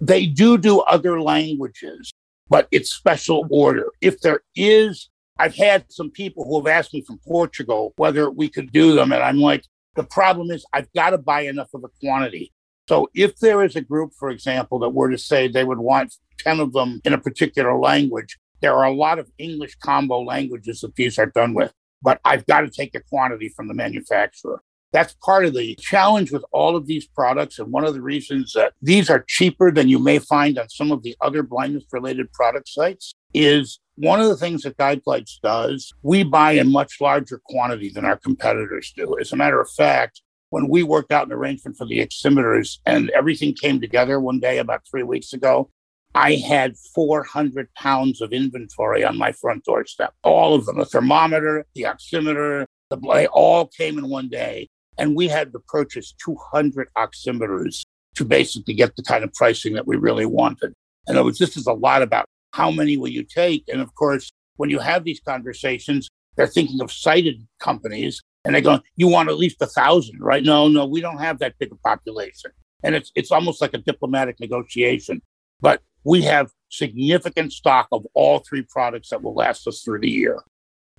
They 0.00 0.26
do 0.26 0.58
do 0.58 0.80
other 0.80 1.20
languages, 1.20 2.12
but 2.48 2.66
it's 2.72 2.92
special 2.92 3.46
order. 3.48 3.86
If 4.00 4.20
there 4.20 4.40
is, 4.56 5.08
I've 5.38 5.54
had 5.54 5.84
some 5.88 6.10
people 6.10 6.44
who 6.44 6.58
have 6.58 6.66
asked 6.66 6.92
me 6.92 7.02
from 7.02 7.20
Portugal 7.26 7.94
whether 7.96 8.28
we 8.28 8.48
could 8.48 8.72
do 8.72 8.94
them. 8.94 9.12
And 9.12 9.22
I'm 9.22 9.38
like, 9.38 9.64
the 9.94 10.02
problem 10.02 10.50
is 10.50 10.66
I've 10.72 10.92
got 10.94 11.10
to 11.10 11.18
buy 11.18 11.42
enough 11.42 11.72
of 11.72 11.84
a 11.84 11.88
quantity. 12.00 12.52
So 12.88 13.08
if 13.14 13.36
there 13.38 13.62
is 13.62 13.76
a 13.76 13.80
group, 13.80 14.12
for 14.18 14.30
example, 14.30 14.80
that 14.80 14.90
were 14.90 15.10
to 15.10 15.16
say 15.16 15.46
they 15.46 15.64
would 15.64 15.78
want 15.78 16.12
10 16.40 16.58
of 16.58 16.72
them 16.72 17.00
in 17.04 17.12
a 17.12 17.18
particular 17.18 17.78
language, 17.78 18.36
there 18.60 18.74
are 18.74 18.84
a 18.84 18.92
lot 18.92 19.20
of 19.20 19.30
English 19.38 19.76
combo 19.76 20.20
languages 20.20 20.80
that 20.80 20.96
these 20.96 21.18
are 21.20 21.26
done 21.26 21.54
with, 21.54 21.72
but 22.02 22.20
I've 22.24 22.46
got 22.46 22.62
to 22.62 22.68
take 22.68 22.94
a 22.96 23.00
quantity 23.00 23.48
from 23.48 23.68
the 23.68 23.74
manufacturer. 23.74 24.60
That's 24.94 25.16
part 25.24 25.44
of 25.44 25.54
the 25.54 25.74
challenge 25.74 26.30
with 26.30 26.44
all 26.52 26.76
of 26.76 26.86
these 26.86 27.04
products. 27.04 27.58
And 27.58 27.72
one 27.72 27.84
of 27.84 27.94
the 27.94 28.00
reasons 28.00 28.52
that 28.52 28.74
these 28.80 29.10
are 29.10 29.24
cheaper 29.26 29.72
than 29.72 29.88
you 29.88 29.98
may 29.98 30.20
find 30.20 30.56
on 30.56 30.68
some 30.68 30.92
of 30.92 31.02
the 31.02 31.16
other 31.20 31.42
blindness 31.42 31.82
related 31.90 32.32
product 32.32 32.68
sites 32.68 33.12
is 33.34 33.80
one 33.96 34.20
of 34.20 34.28
the 34.28 34.36
things 34.36 34.62
that 34.62 34.76
Guidelights 34.76 35.40
does, 35.42 35.92
we 36.02 36.22
buy 36.22 36.52
in 36.52 36.70
much 36.70 37.00
larger 37.00 37.42
quantity 37.44 37.90
than 37.90 38.04
our 38.04 38.16
competitors 38.16 38.92
do. 38.96 39.18
As 39.20 39.32
a 39.32 39.36
matter 39.36 39.60
of 39.60 39.68
fact, 39.68 40.22
when 40.50 40.68
we 40.68 40.84
worked 40.84 41.10
out 41.10 41.26
an 41.26 41.32
arrangement 41.32 41.76
for 41.76 41.86
the 41.86 41.98
oximeters 41.98 42.78
and 42.86 43.10
everything 43.10 43.52
came 43.52 43.80
together 43.80 44.20
one 44.20 44.38
day 44.38 44.58
about 44.58 44.82
three 44.88 45.02
weeks 45.02 45.32
ago, 45.32 45.70
I 46.14 46.36
had 46.36 46.76
400 46.94 47.74
pounds 47.74 48.20
of 48.20 48.32
inventory 48.32 49.02
on 49.02 49.18
my 49.18 49.32
front 49.32 49.64
doorstep. 49.64 50.14
All 50.22 50.54
of 50.54 50.66
them, 50.66 50.78
the 50.78 50.84
thermometer, 50.84 51.66
the 51.74 51.82
oximeter, 51.82 52.66
the 52.90 52.96
they 53.12 53.26
all 53.26 53.66
came 53.66 53.98
in 53.98 54.08
one 54.08 54.28
day. 54.28 54.68
And 54.98 55.16
we 55.16 55.28
had 55.28 55.52
to 55.52 55.58
purchase 55.60 56.14
200 56.24 56.88
oximeters 56.96 57.82
to 58.14 58.24
basically 58.24 58.74
get 58.74 58.94
the 58.96 59.02
kind 59.02 59.24
of 59.24 59.32
pricing 59.32 59.74
that 59.74 59.86
we 59.86 59.96
really 59.96 60.26
wanted. 60.26 60.72
And 61.06 61.18
it 61.18 61.22
was 61.22 61.38
this 61.38 61.56
is 61.56 61.66
a 61.66 61.72
lot 61.72 62.02
about 62.02 62.26
how 62.52 62.70
many 62.70 62.96
will 62.96 63.08
you 63.08 63.24
take? 63.24 63.64
And 63.68 63.80
of 63.80 63.94
course, 63.94 64.30
when 64.56 64.70
you 64.70 64.78
have 64.78 65.04
these 65.04 65.20
conversations, 65.20 66.08
they're 66.36 66.46
thinking 66.46 66.80
of 66.80 66.92
sighted 66.92 67.46
companies 67.60 68.20
and 68.44 68.54
they 68.54 68.60
go, 68.60 68.80
you 68.96 69.08
want 69.08 69.28
at 69.28 69.38
least 69.38 69.62
a 69.62 69.66
thousand, 69.66 70.20
right? 70.20 70.42
No, 70.42 70.68
no, 70.68 70.86
we 70.86 71.00
don't 71.00 71.18
have 71.18 71.38
that 71.38 71.58
big 71.58 71.72
a 71.72 71.76
population. 71.76 72.50
And 72.82 72.94
it's 72.94 73.10
it's 73.14 73.32
almost 73.32 73.60
like 73.60 73.74
a 73.74 73.78
diplomatic 73.78 74.38
negotiation. 74.38 75.22
But 75.60 75.80
we 76.04 76.22
have 76.22 76.50
significant 76.70 77.52
stock 77.52 77.88
of 77.90 78.06
all 78.14 78.40
three 78.40 78.62
products 78.62 79.08
that 79.10 79.22
will 79.22 79.34
last 79.34 79.66
us 79.66 79.82
through 79.82 80.00
the 80.00 80.10
year. 80.10 80.42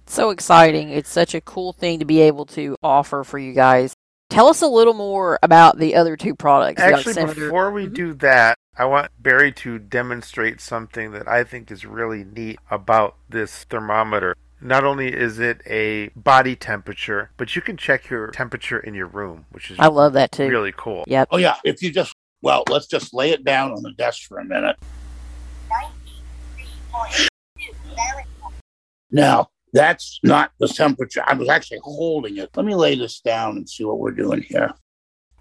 So 0.08 0.30
exciting. 0.30 0.90
It's 0.90 1.10
such 1.10 1.34
a 1.34 1.42
cool 1.42 1.74
thing 1.74 2.00
to 2.00 2.06
be 2.06 2.22
able 2.22 2.46
to 2.48 2.76
offer 2.84 3.24
for 3.24 3.40
you 3.40 3.54
guys. 3.54 3.96
Tell 4.30 4.48
us 4.48 4.62
a 4.62 4.68
little 4.68 4.94
more 4.94 5.40
about 5.44 5.78
the 5.78 5.96
other 5.96 6.18
two 6.18 6.36
products. 6.36 6.82
Actually, 6.82 7.26
before 7.26 7.72
we 7.72 7.86
mm-hmm. 7.86 7.94
do 7.94 8.14
that, 8.16 8.58
I 8.78 8.86
want 8.86 9.12
Barry 9.20 9.52
to 9.54 9.80
demonstrate 9.80 10.60
something 10.60 11.12
that 11.12 11.28
I 11.28 11.44
think 11.44 11.72
is 11.72 11.86
really 11.86 12.24
neat 12.24 12.60
about 12.70 13.16
this 13.30 13.64
thermometer. 13.66 14.36
Not 14.60 14.84
only 14.84 15.14
is 15.14 15.40
it 15.40 15.62
a 15.68 16.10
body 16.16 16.56
temperature, 16.56 17.32
but 17.38 17.56
you 17.56 17.62
can 17.62 17.78
check 17.78 18.10
your 18.10 18.32
temperature 18.32 18.80
in 18.80 18.96
your 18.96 19.08
room, 19.08 19.46
which 19.52 19.70
is 19.70 19.80
I 19.80 19.88
love 19.88 20.14
that 20.14 20.32
too. 20.32 20.48
really 20.48 20.74
cool. 20.76 21.04
Yep. 21.08 21.30
Oh 21.32 21.38
yeah, 21.38 21.56
if 21.64 21.82
you 21.82 21.92
just 21.92 22.14
well, 22.42 22.64
let's 22.70 22.88
just 22.88 23.14
lay 23.14 23.32
it 23.32 23.44
down 23.44 23.72
on 23.72 23.84
the 23.84 23.92
desk 23.94 24.28
for 24.28 24.40
a 24.40 24.46
minute. 24.46 24.76
Now, 29.12 29.50
that's 29.76 30.20
not 30.24 30.52
the 30.60 30.70
temperature. 30.70 31.22
I 31.28 31.34
was 31.34 31.50
actually 31.50 31.80
holding 31.84 32.38
it. 32.38 32.50
Let 32.56 32.66
me 32.66 32.74
lay 32.74 32.96
this 32.96 33.20
down 33.20 33.58
and 33.58 33.70
see 33.70 33.84
what 33.84 34.00
we're 34.00 34.12
doing 34.12 34.42
here. 34.42 34.72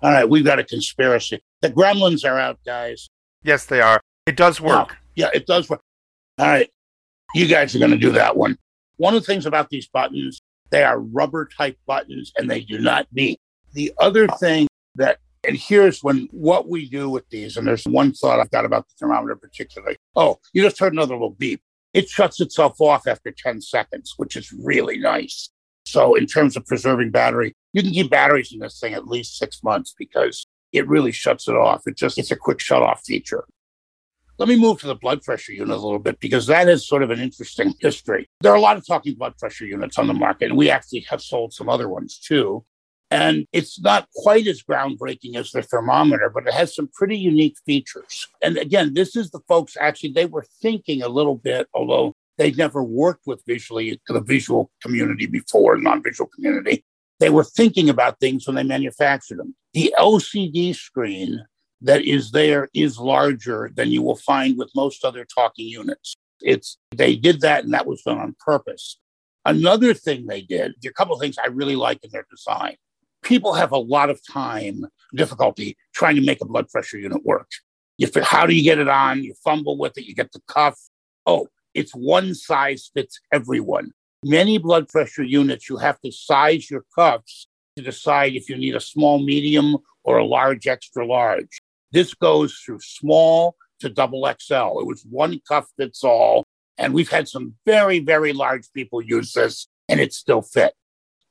All 0.02 0.10
right, 0.10 0.28
we've 0.28 0.44
got 0.44 0.58
a 0.58 0.64
conspiracy. 0.64 1.40
The 1.62 1.70
gremlins 1.70 2.28
are 2.28 2.38
out, 2.38 2.58
guys. 2.66 3.08
Yes, 3.44 3.66
they 3.66 3.80
are. 3.80 4.00
It 4.26 4.36
does 4.36 4.60
work. 4.60 4.96
Yeah, 5.14 5.30
it 5.32 5.46
does 5.46 5.70
work. 5.70 5.80
All 6.38 6.46
right, 6.46 6.68
you 7.34 7.46
guys 7.46 7.76
are 7.76 7.78
going 7.78 7.92
to 7.92 7.96
do 7.96 8.10
that 8.12 8.36
one. 8.36 8.58
One 8.96 9.14
of 9.14 9.22
the 9.22 9.26
things 9.26 9.46
about 9.46 9.70
these 9.70 9.86
buttons, 9.86 10.40
they 10.70 10.82
are 10.82 10.98
rubber 10.98 11.46
type 11.46 11.78
buttons 11.86 12.32
and 12.36 12.50
they 12.50 12.60
do 12.60 12.78
not 12.80 13.06
beep. 13.14 13.38
The 13.72 13.92
other 14.00 14.26
thing 14.26 14.66
that, 14.96 15.18
and 15.46 15.56
here's 15.56 16.02
when 16.02 16.28
what 16.32 16.68
we 16.68 16.88
do 16.88 17.08
with 17.08 17.28
these, 17.28 17.56
and 17.56 17.66
there's 17.66 17.84
one 17.84 18.12
thought 18.12 18.40
I've 18.40 18.50
got 18.50 18.64
about 18.64 18.88
the 18.88 18.94
thermometer 18.98 19.36
particularly. 19.36 19.96
Oh, 20.16 20.40
you 20.52 20.62
just 20.62 20.80
heard 20.80 20.92
another 20.92 21.14
little 21.14 21.30
beep. 21.30 21.62
It 21.94 22.08
shuts 22.08 22.40
itself 22.40 22.80
off 22.80 23.06
after 23.06 23.30
10 23.30 23.60
seconds, 23.60 24.14
which 24.16 24.36
is 24.36 24.52
really 24.52 24.98
nice. 24.98 25.50
So, 25.86 26.14
in 26.14 26.26
terms 26.26 26.56
of 26.56 26.66
preserving 26.66 27.12
battery, 27.12 27.54
you 27.72 27.82
can 27.82 27.92
keep 27.92 28.10
batteries 28.10 28.52
in 28.52 28.58
this 28.58 28.80
thing 28.80 28.94
at 28.94 29.06
least 29.06 29.38
six 29.38 29.62
months 29.62 29.94
because 29.96 30.46
it 30.72 30.88
really 30.88 31.12
shuts 31.12 31.46
it 31.46 31.54
off. 31.54 31.82
It 31.86 31.96
just, 31.96 32.18
it's 32.18 32.32
a 32.32 32.36
quick 32.36 32.60
shut 32.60 32.82
off 32.82 33.02
feature. 33.04 33.44
Let 34.38 34.48
me 34.48 34.58
move 34.58 34.80
to 34.80 34.88
the 34.88 34.96
blood 34.96 35.22
pressure 35.22 35.52
unit 35.52 35.70
a 35.70 35.76
little 35.76 36.00
bit 36.00 36.18
because 36.18 36.48
that 36.48 36.68
is 36.68 36.88
sort 36.88 37.04
of 37.04 37.10
an 37.10 37.20
interesting 37.20 37.72
history. 37.78 38.28
There 38.40 38.50
are 38.50 38.56
a 38.56 38.60
lot 38.60 38.76
of 38.76 38.84
talking 38.84 39.14
blood 39.14 39.38
pressure 39.38 39.64
units 39.64 39.96
on 39.96 40.08
the 40.08 40.14
market, 40.14 40.46
and 40.46 40.56
we 40.56 40.70
actually 40.70 41.06
have 41.08 41.22
sold 41.22 41.52
some 41.52 41.68
other 41.68 41.88
ones 41.88 42.18
too. 42.18 42.64
And 43.14 43.46
it's 43.52 43.80
not 43.80 44.08
quite 44.12 44.48
as 44.48 44.60
groundbreaking 44.60 45.36
as 45.36 45.52
the 45.52 45.62
thermometer, 45.62 46.28
but 46.34 46.48
it 46.48 46.52
has 46.52 46.74
some 46.74 46.88
pretty 46.92 47.16
unique 47.16 47.54
features. 47.64 48.26
And 48.42 48.58
again, 48.58 48.94
this 48.94 49.14
is 49.14 49.30
the 49.30 49.38
folks 49.46 49.76
actually, 49.78 50.14
they 50.14 50.26
were 50.26 50.44
thinking 50.60 51.00
a 51.00 51.08
little 51.08 51.36
bit, 51.36 51.68
although 51.74 52.14
they'd 52.38 52.58
never 52.58 52.82
worked 52.82 53.24
with 53.24 53.40
visually 53.46 54.00
the 54.08 54.20
visual 54.20 54.72
community 54.82 55.26
before, 55.26 55.76
non 55.76 56.02
visual 56.02 56.28
community. 56.34 56.84
They 57.20 57.30
were 57.30 57.44
thinking 57.44 57.88
about 57.88 58.18
things 58.18 58.48
when 58.48 58.56
they 58.56 58.64
manufactured 58.64 59.38
them. 59.38 59.54
The 59.74 59.94
LCD 59.96 60.74
screen 60.74 61.40
that 61.82 62.02
is 62.02 62.32
there 62.32 62.68
is 62.74 62.98
larger 62.98 63.70
than 63.76 63.92
you 63.92 64.02
will 64.02 64.16
find 64.16 64.58
with 64.58 64.72
most 64.74 65.04
other 65.04 65.24
talking 65.24 65.68
units. 65.68 66.16
It's 66.40 66.78
they 66.90 67.14
did 67.14 67.42
that 67.42 67.62
and 67.62 67.72
that 67.74 67.86
was 67.86 68.02
done 68.02 68.18
on 68.18 68.34
purpose. 68.44 68.98
Another 69.44 69.94
thing 69.94 70.26
they 70.26 70.40
did, 70.40 70.72
a 70.84 70.92
couple 70.92 71.14
of 71.14 71.20
things 71.20 71.36
I 71.38 71.46
really 71.46 71.76
like 71.76 72.02
in 72.02 72.10
their 72.10 72.26
design. 72.28 72.74
People 73.24 73.54
have 73.54 73.72
a 73.72 73.78
lot 73.78 74.10
of 74.10 74.20
time 74.24 74.86
difficulty 75.14 75.76
trying 75.94 76.16
to 76.16 76.22
make 76.22 76.40
a 76.40 76.46
blood 76.46 76.68
pressure 76.68 76.98
unit 76.98 77.24
work. 77.24 77.50
You 77.98 78.08
how 78.22 78.46
do 78.46 78.54
you 78.54 78.62
get 78.62 78.78
it 78.78 78.88
on? 78.88 79.22
You 79.22 79.34
fumble 79.42 79.78
with 79.78 79.96
it, 79.98 80.04
you 80.04 80.14
get 80.14 80.32
the 80.32 80.42
cuff. 80.46 80.78
Oh, 81.26 81.48
it's 81.72 81.92
one 81.92 82.34
size 82.34 82.90
fits 82.94 83.18
everyone. 83.32 83.92
Many 84.24 84.58
blood 84.58 84.88
pressure 84.88 85.22
units, 85.22 85.68
you 85.68 85.76
have 85.78 86.00
to 86.02 86.12
size 86.12 86.70
your 86.70 86.84
cuffs 86.94 87.48
to 87.76 87.82
decide 87.82 88.34
if 88.34 88.48
you 88.48 88.56
need 88.56 88.74
a 88.74 88.80
small, 88.80 89.18
medium, 89.18 89.76
or 90.04 90.18
a 90.18 90.24
large, 90.24 90.66
extra 90.66 91.06
large. 91.06 91.60
This 91.92 92.14
goes 92.14 92.54
through 92.54 92.80
small 92.80 93.56
to 93.80 93.88
double 93.88 94.22
XL. 94.40 94.80
It 94.80 94.86
was 94.86 95.04
one 95.08 95.40
cuff 95.46 95.66
fits 95.76 96.04
all. 96.04 96.44
And 96.78 96.92
we've 96.92 97.10
had 97.10 97.28
some 97.28 97.54
very, 97.66 98.00
very 98.00 98.32
large 98.32 98.72
people 98.72 99.00
use 99.00 99.32
this, 99.32 99.68
and 99.88 100.00
it 100.00 100.12
still 100.12 100.42
fit. 100.42 100.74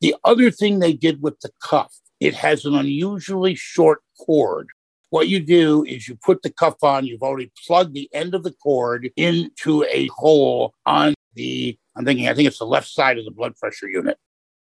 The 0.03 0.15
other 0.25 0.51
thing 0.51 0.79
they 0.79 0.91
did 0.91 1.21
with 1.21 1.39
the 1.39 1.49
cuff 1.61 1.95
it 2.19 2.35
has 2.35 2.65
an 2.65 2.75
unusually 2.75 3.55
short 3.55 4.01
cord. 4.19 4.67
What 5.11 5.29
you 5.29 5.39
do 5.39 5.85
is 5.85 6.09
you 6.09 6.17
put 6.17 6.41
the 6.41 6.49
cuff 6.49 6.75
on, 6.83 7.05
you've 7.05 7.21
already 7.21 7.53
plugged 7.65 7.93
the 7.93 8.09
end 8.13 8.35
of 8.35 8.43
the 8.43 8.51
cord 8.51 9.09
into 9.15 9.85
a 9.89 10.07
hole 10.07 10.73
on 10.85 11.13
the, 11.35 11.77
I'm 11.95 12.03
thinking, 12.03 12.27
I 12.27 12.33
think 12.33 12.47
it's 12.47 12.59
the 12.59 12.65
left 12.65 12.89
side 12.89 13.17
of 13.17 13.23
the 13.23 13.31
blood 13.31 13.55
pressure 13.55 13.87
unit. 13.87 14.17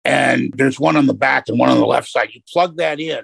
And 0.03 0.53
there's 0.57 0.77
one 0.77 0.97
on 0.97 1.07
the 1.07 1.13
back 1.13 1.47
and 1.47 1.57
one 1.57 1.69
on 1.69 1.79
the 1.79 1.85
left 1.85 2.09
side. 2.09 2.29
You 2.33 2.41
plug 2.51 2.75
that 2.77 2.99
in, 2.99 3.23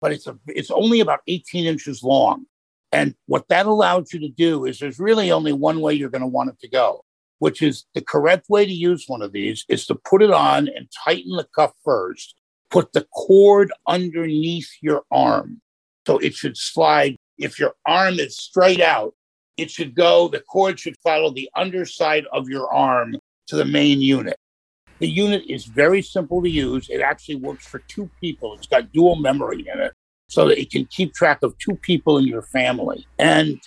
but 0.00 0.12
it's 0.12 0.28
a, 0.28 0.38
it's 0.46 0.70
only 0.70 1.00
about 1.00 1.20
18 1.26 1.66
inches 1.66 2.02
long. 2.02 2.46
And 2.92 3.14
what 3.26 3.48
that 3.48 3.66
allows 3.66 4.12
you 4.12 4.20
to 4.20 4.28
do 4.28 4.66
is 4.66 4.78
there's 4.78 5.00
really 5.00 5.32
only 5.32 5.52
one 5.52 5.80
way 5.80 5.94
you're 5.94 6.10
going 6.10 6.22
to 6.22 6.28
want 6.28 6.50
it 6.50 6.60
to 6.60 6.68
go, 6.68 7.04
which 7.38 7.62
is 7.62 7.84
the 7.94 8.00
correct 8.00 8.48
way 8.48 8.64
to 8.64 8.72
use 8.72 9.04
one 9.06 9.22
of 9.22 9.32
these 9.32 9.64
is 9.68 9.86
to 9.86 9.94
put 9.94 10.22
it 10.22 10.30
on 10.30 10.68
and 10.68 10.88
tighten 11.04 11.36
the 11.36 11.46
cuff 11.54 11.72
first. 11.84 12.34
Put 12.70 12.92
the 12.92 13.06
cord 13.12 13.72
underneath 13.86 14.70
your 14.80 15.02
arm. 15.10 15.60
So 16.06 16.18
it 16.18 16.34
should 16.34 16.56
slide. 16.56 17.16
If 17.38 17.58
your 17.58 17.74
arm 17.84 18.18
is 18.18 18.36
straight 18.36 18.80
out, 18.80 19.14
it 19.56 19.70
should 19.70 19.94
go, 19.94 20.28
the 20.28 20.40
cord 20.40 20.78
should 20.78 20.96
follow 21.02 21.30
the 21.30 21.50
underside 21.54 22.24
of 22.32 22.48
your 22.48 22.72
arm 22.72 23.16
to 23.48 23.56
the 23.56 23.64
main 23.64 24.00
unit. 24.00 24.36
The 24.98 25.08
unit 25.08 25.44
is 25.48 25.66
very 25.66 26.02
simple 26.02 26.42
to 26.42 26.48
use. 26.48 26.88
It 26.88 27.00
actually 27.00 27.36
works 27.36 27.66
for 27.66 27.80
two 27.80 28.10
people. 28.20 28.54
It's 28.54 28.66
got 28.66 28.92
dual 28.92 29.16
memory 29.16 29.66
in 29.72 29.78
it 29.78 29.92
so 30.28 30.48
that 30.48 30.58
it 30.58 30.70
can 30.70 30.86
keep 30.86 31.14
track 31.14 31.42
of 31.42 31.56
two 31.58 31.76
people 31.76 32.18
in 32.18 32.26
your 32.26 32.42
family. 32.42 33.06
And 33.18 33.60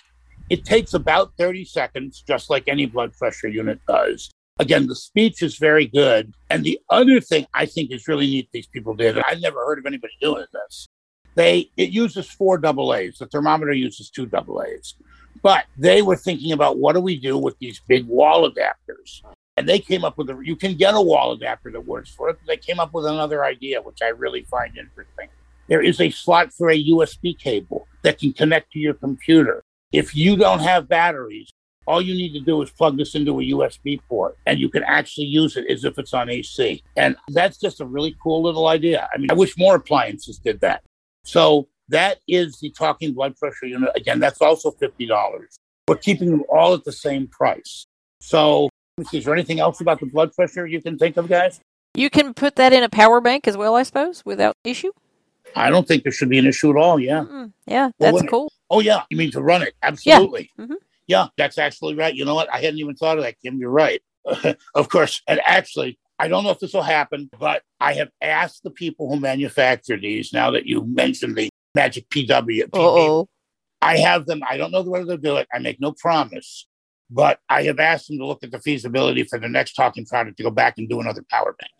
it 0.50 0.64
takes 0.64 0.94
about 0.94 1.32
30 1.38 1.64
seconds, 1.64 2.22
just 2.26 2.50
like 2.50 2.64
any 2.66 2.84
blood 2.84 3.12
pressure 3.14 3.48
unit 3.48 3.80
does. 3.86 4.30
Again, 4.58 4.88
the 4.88 4.96
speech 4.96 5.42
is 5.42 5.56
very 5.56 5.86
good. 5.86 6.34
And 6.50 6.64
the 6.64 6.78
other 6.90 7.20
thing 7.20 7.46
I 7.54 7.64
think 7.64 7.92
is 7.92 8.08
really 8.08 8.26
neat 8.26 8.50
these 8.52 8.66
people 8.66 8.94
did, 8.94 9.16
and 9.16 9.24
I've 9.26 9.40
never 9.40 9.64
heard 9.64 9.78
of 9.78 9.86
anybody 9.86 10.12
doing 10.20 10.44
this, 10.52 10.88
they 11.34 11.70
it 11.76 11.90
uses 11.90 12.28
four 12.28 12.58
double 12.58 12.92
A's. 12.92 13.18
The 13.18 13.26
thermometer 13.26 13.72
uses 13.72 14.10
two 14.10 14.26
double 14.26 14.62
A's. 14.62 14.96
But 15.42 15.64
they 15.78 16.02
were 16.02 16.16
thinking 16.16 16.52
about 16.52 16.78
what 16.78 16.94
do 16.94 17.00
we 17.00 17.16
do 17.16 17.38
with 17.38 17.56
these 17.60 17.80
big 17.88 18.06
wall 18.06 18.50
adapters? 18.50 19.22
And 19.56 19.68
they 19.68 19.78
came 19.78 20.04
up 20.04 20.18
with 20.18 20.28
a 20.30 20.38
you 20.42 20.56
can 20.56 20.74
get 20.74 20.94
a 20.94 21.00
wall 21.00 21.32
adapter 21.32 21.70
that 21.70 21.86
works 21.86 22.10
for 22.10 22.28
it. 22.28 22.38
They 22.46 22.56
came 22.56 22.80
up 22.80 22.92
with 22.92 23.06
another 23.06 23.44
idea, 23.44 23.80
which 23.80 23.98
I 24.02 24.08
really 24.08 24.42
find 24.44 24.76
interesting. 24.76 25.28
There 25.68 25.82
is 25.82 26.00
a 26.00 26.10
slot 26.10 26.52
for 26.52 26.70
a 26.70 26.84
USB 26.84 27.38
cable 27.38 27.86
that 28.02 28.18
can 28.18 28.32
connect 28.32 28.72
to 28.72 28.80
your 28.80 28.94
computer. 28.94 29.62
If 29.92 30.14
you 30.14 30.36
don't 30.36 30.60
have 30.60 30.88
batteries, 30.88 31.50
all 31.86 32.00
you 32.00 32.14
need 32.14 32.32
to 32.34 32.40
do 32.40 32.62
is 32.62 32.70
plug 32.70 32.96
this 32.96 33.14
into 33.14 33.40
a 33.40 33.44
USB 33.44 34.00
port 34.08 34.38
and 34.46 34.60
you 34.60 34.68
can 34.68 34.84
actually 34.84 35.26
use 35.26 35.56
it 35.56 35.66
as 35.68 35.84
if 35.84 35.98
it's 35.98 36.14
on 36.14 36.30
AC. 36.30 36.82
And 36.96 37.16
that's 37.28 37.58
just 37.58 37.80
a 37.80 37.84
really 37.84 38.16
cool 38.22 38.42
little 38.42 38.68
idea. 38.68 39.08
I 39.12 39.18
mean, 39.18 39.30
I 39.30 39.34
wish 39.34 39.58
more 39.58 39.74
appliances 39.74 40.38
did 40.38 40.60
that. 40.60 40.82
So 41.24 41.68
that 41.88 42.18
is 42.28 42.58
the 42.60 42.70
talking 42.70 43.12
blood 43.12 43.36
pressure 43.36 43.66
unit. 43.66 43.90
Again, 43.96 44.20
that's 44.20 44.40
also 44.40 44.70
$50. 44.70 45.58
We're 45.88 45.96
keeping 45.96 46.30
them 46.30 46.44
all 46.48 46.74
at 46.74 46.84
the 46.84 46.92
same 46.92 47.26
price. 47.26 47.86
So 48.20 48.68
is 49.12 49.24
there 49.24 49.34
anything 49.34 49.58
else 49.58 49.80
about 49.80 49.98
the 49.98 50.06
blood 50.06 50.32
pressure 50.32 50.66
you 50.66 50.80
can 50.80 50.96
think 50.96 51.16
of, 51.16 51.28
guys? 51.28 51.60
You 51.94 52.10
can 52.10 52.34
put 52.34 52.54
that 52.56 52.72
in 52.72 52.84
a 52.84 52.88
power 52.88 53.20
bank 53.20 53.48
as 53.48 53.56
well, 53.56 53.74
I 53.74 53.82
suppose, 53.82 54.22
without 54.24 54.54
issue. 54.62 54.92
I 55.56 55.70
don't 55.70 55.88
think 55.88 56.04
there 56.04 56.12
should 56.12 56.28
be 56.28 56.38
an 56.38 56.46
issue 56.46 56.70
at 56.70 56.76
all. 56.76 57.00
Yeah. 57.00 57.24
Mm, 57.24 57.52
yeah, 57.66 57.90
that's 57.98 58.20
wait. 58.20 58.30
cool. 58.30 58.52
Oh, 58.70 58.80
yeah. 58.80 59.02
You 59.10 59.16
mean 59.16 59.30
to 59.32 59.42
run 59.42 59.62
it? 59.62 59.74
Absolutely. 59.82 60.50
Mhm. 60.58 60.76
Yeah, 61.06 61.26
that's 61.36 61.58
actually 61.58 61.96
right. 61.96 62.14
You 62.14 62.24
know 62.24 62.36
what? 62.36 62.52
I 62.52 62.60
hadn't 62.60 62.78
even 62.78 62.94
thought 62.94 63.18
of 63.18 63.24
that, 63.24 63.34
Kim. 63.44 63.58
You're 63.58 63.70
right. 63.70 64.00
of 64.74 64.88
course. 64.88 65.22
And 65.26 65.40
actually, 65.44 65.98
I 66.20 66.28
don't 66.28 66.44
know 66.44 66.50
if 66.50 66.60
this 66.60 66.72
will 66.72 66.82
happen, 66.82 67.28
but 67.38 67.62
I 67.80 67.94
have 67.94 68.10
asked 68.20 68.62
the 68.62 68.70
people 68.70 69.08
who 69.08 69.18
manufacture 69.18 69.98
these 69.98 70.32
now 70.32 70.50
that 70.52 70.66
you 70.66 70.84
mentioned 70.84 71.36
the 71.36 71.48
Magic 71.74 72.08
PW. 72.10 72.68
Oh. 72.72 73.28
I 73.82 73.96
have 73.98 74.26
them. 74.26 74.42
I 74.48 74.56
don't 74.56 74.70
know 74.70 74.82
whether 74.82 75.04
they'll 75.04 75.16
do 75.16 75.36
it. 75.36 75.48
I 75.52 75.58
make 75.58 75.80
no 75.80 75.92
promise, 75.92 76.66
but 77.10 77.40
I 77.48 77.62
have 77.64 77.80
asked 77.80 78.08
them 78.08 78.18
to 78.18 78.26
look 78.26 78.44
at 78.44 78.50
the 78.50 78.60
feasibility 78.60 79.24
for 79.24 79.38
the 79.38 79.48
next 79.48 79.72
talking 79.72 80.04
product 80.04 80.36
to 80.36 80.42
go 80.42 80.50
back 80.50 80.74
and 80.78 80.88
do 80.88 81.00
another 81.00 81.24
power 81.30 81.56
bank. 81.58 81.72